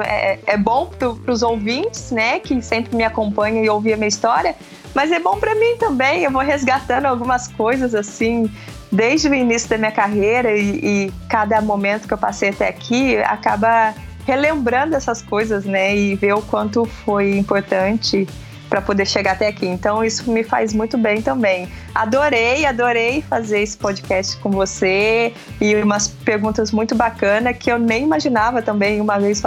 [0.03, 4.07] é, é bom para os ouvintes, né, que sempre me acompanham e ouvem a minha
[4.07, 4.55] história,
[4.97, 6.23] mas é bom para mim também.
[6.23, 8.51] Eu vou resgatando algumas coisas assim
[8.91, 13.15] desde o início da minha carreira e, e cada momento que eu passei até aqui
[13.17, 13.93] acaba
[14.25, 18.27] relembrando essas coisas, né, e ver o quanto foi importante
[18.67, 19.67] para poder chegar até aqui.
[19.67, 21.69] Então isso me faz muito bem também.
[21.93, 28.03] Adorei, adorei fazer esse podcast com você e umas perguntas muito bacanas que eu nem
[28.03, 29.43] imaginava também uma vez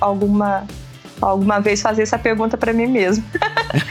[0.00, 0.66] alguma
[1.20, 3.24] alguma vez fazer essa pergunta para mim mesmo.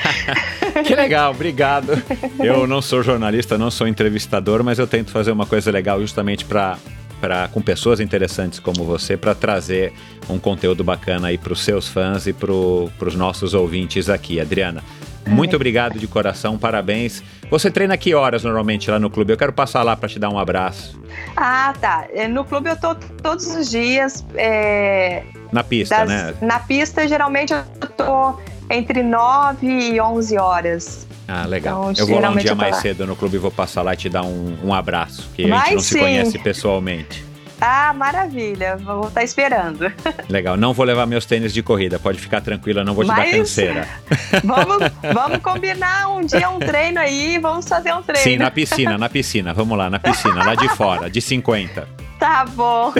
[0.86, 2.02] que legal, obrigado.
[2.40, 6.46] Eu não sou jornalista, não sou entrevistador, mas eu tento fazer uma coisa legal justamente
[6.46, 6.78] para
[7.20, 9.94] pra, com pessoas interessantes como você para trazer
[10.30, 14.40] um conteúdo bacana aí para os seus fãs e para os nossos ouvintes aqui.
[14.40, 14.82] Adriana,
[15.28, 17.24] muito obrigado de coração, parabéns.
[17.50, 19.34] Você treina que horas normalmente lá no clube?
[19.34, 21.00] Eu quero passar lá para te dar um abraço.
[21.36, 22.08] Ah, tá.
[22.14, 24.26] É, no clube eu tô todos os dias.
[24.36, 26.34] É, na pista, das, né?
[26.42, 27.64] Na pista, geralmente eu
[27.98, 28.36] tô
[28.70, 31.08] entre 9 e 11 horas.
[31.28, 31.92] Ah, legal.
[31.92, 33.98] Então, eu vou lá um dia mais cedo no clube e vou passar lá e
[33.98, 35.96] te dar um, um abraço, que a gente não sim.
[35.96, 37.29] se conhece pessoalmente.
[37.62, 38.78] Ah, maravilha.
[38.78, 39.92] Vou estar esperando.
[40.30, 40.56] Legal.
[40.56, 42.00] Não vou levar meus tênis de corrida.
[42.00, 43.88] Pode ficar tranquila, não vou te Mas, dar canseira.
[44.44, 44.78] Vamos,
[45.14, 47.38] vamos combinar um dia um treino aí.
[47.40, 48.24] Vamos fazer um treino.
[48.24, 49.54] Sim, na piscina, na piscina.
[49.54, 51.88] Vamos lá, na piscina, lá de fora, de 50.
[52.20, 52.94] Tá bom.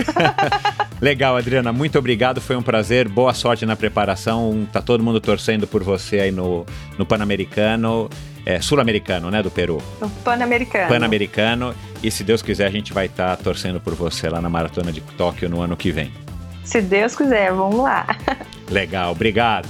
[1.00, 1.72] Legal, Adriana.
[1.72, 2.40] Muito obrigado.
[2.40, 3.08] Foi um prazer.
[3.08, 4.66] Boa sorte na preparação.
[4.72, 6.64] Tá todo mundo torcendo por você aí no,
[6.98, 8.08] no Pan-Americano
[8.44, 9.82] é, sul-americano, né, do Peru.
[10.24, 10.88] Pan-americano.
[10.88, 11.74] Pan-americano.
[12.02, 14.92] E se Deus quiser, a gente vai estar tá torcendo por você lá na Maratona
[14.92, 16.10] de Tóquio no ano que vem.
[16.64, 18.06] Se Deus quiser, vamos lá.
[18.70, 19.68] Legal, obrigado.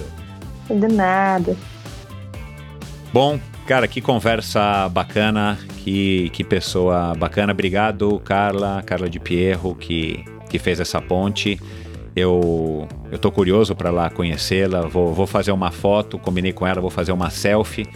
[0.69, 1.57] De nada.
[3.13, 7.53] Bom, cara, que conversa bacana, que, que pessoa bacana.
[7.53, 11.61] Obrigado, Carla, Carla de Pierro, que, que fez essa ponte.
[12.15, 14.83] Eu, eu tô curioso para lá conhecê-la.
[14.83, 17.89] Vou, vou fazer uma foto, combinei com ela, vou fazer uma selfie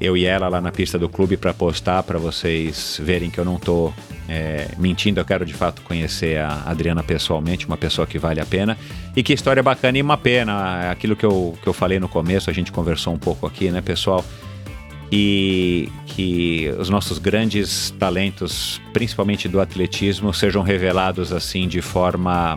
[0.00, 3.44] eu e ela lá na pista do clube para postar, para vocês verem que eu
[3.44, 3.92] não estou
[4.28, 5.20] é, mentindo.
[5.20, 8.78] Eu quero de fato conhecer a Adriana pessoalmente, uma pessoa que vale a pena.
[9.14, 10.90] E que história bacana e uma pena.
[10.90, 13.80] Aquilo que eu, que eu falei no começo, a gente conversou um pouco aqui, né,
[13.80, 14.24] pessoal?
[15.12, 22.56] E que os nossos grandes talentos, principalmente do atletismo, sejam revelados assim de forma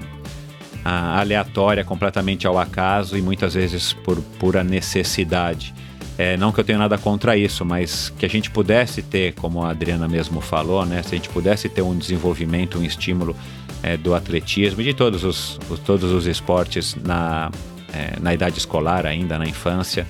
[0.86, 5.74] ah, aleatória, completamente ao acaso e muitas vezes por pura necessidade.
[6.18, 9.64] É, não que eu tenha nada contra isso, mas que a gente pudesse ter, como
[9.64, 13.36] a Adriana mesmo falou, né, se a gente pudesse ter um desenvolvimento, um estímulo
[13.82, 17.52] é, do atletismo e de todos os, os, todos os esportes na,
[17.92, 20.06] é, na idade escolar ainda, na infância,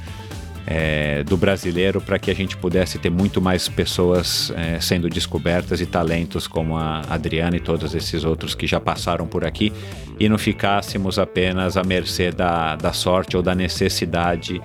[0.66, 5.82] é, do brasileiro, para que a gente pudesse ter muito mais pessoas é, sendo descobertas
[5.82, 9.74] e talentos como a Adriana e todos esses outros que já passaram por aqui
[10.20, 14.62] e não ficássemos apenas à mercê da, da sorte ou da necessidade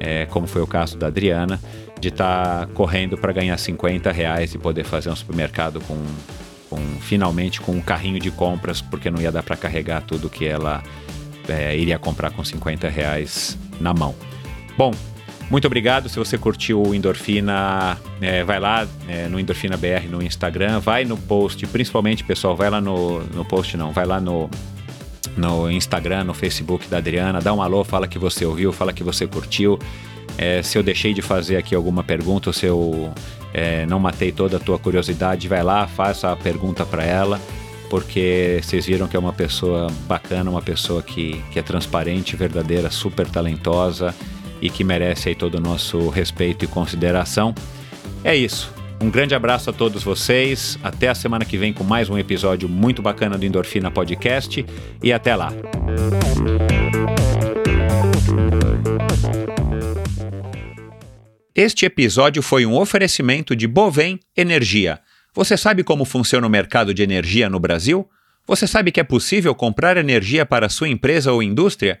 [0.00, 1.60] é, como foi o caso da Adriana,
[2.00, 5.98] de estar tá correndo para ganhar 50 reais e poder fazer um supermercado com,
[6.70, 10.46] com finalmente com um carrinho de compras, porque não ia dar para carregar tudo que
[10.46, 10.82] ela
[11.48, 14.14] é, iria comprar com 50 reais na mão.
[14.76, 14.92] Bom,
[15.50, 16.08] muito obrigado.
[16.08, 21.04] Se você curtiu o Endorfina, é, vai lá é, no Endorfina BR no Instagram, vai
[21.04, 24.50] no post, principalmente, pessoal, vai lá no, no post, não, vai lá no,
[25.36, 29.02] no Instagram, no Facebook da Adriana, dá um alô, fala que você ouviu, fala que
[29.02, 29.78] você curtiu.
[30.36, 33.12] É, se eu deixei de fazer aqui alguma pergunta, se eu
[33.52, 37.40] é, não matei toda a tua curiosidade, vai lá, faça a pergunta para ela,
[37.90, 42.90] porque vocês viram que é uma pessoa bacana, uma pessoa que, que é transparente, verdadeira,
[42.90, 44.14] super talentosa
[44.60, 47.54] e que merece aí todo o nosso respeito e consideração.
[48.22, 48.77] É isso.
[49.00, 50.76] Um grande abraço a todos vocês.
[50.82, 54.66] Até a semana que vem com mais um episódio muito bacana do Endorfina Podcast.
[55.02, 55.52] E até lá.
[61.54, 65.00] Este episódio foi um oferecimento de Bovem Energia.
[65.32, 68.08] Você sabe como funciona o mercado de energia no Brasil?
[68.46, 72.00] Você sabe que é possível comprar energia para sua empresa ou indústria?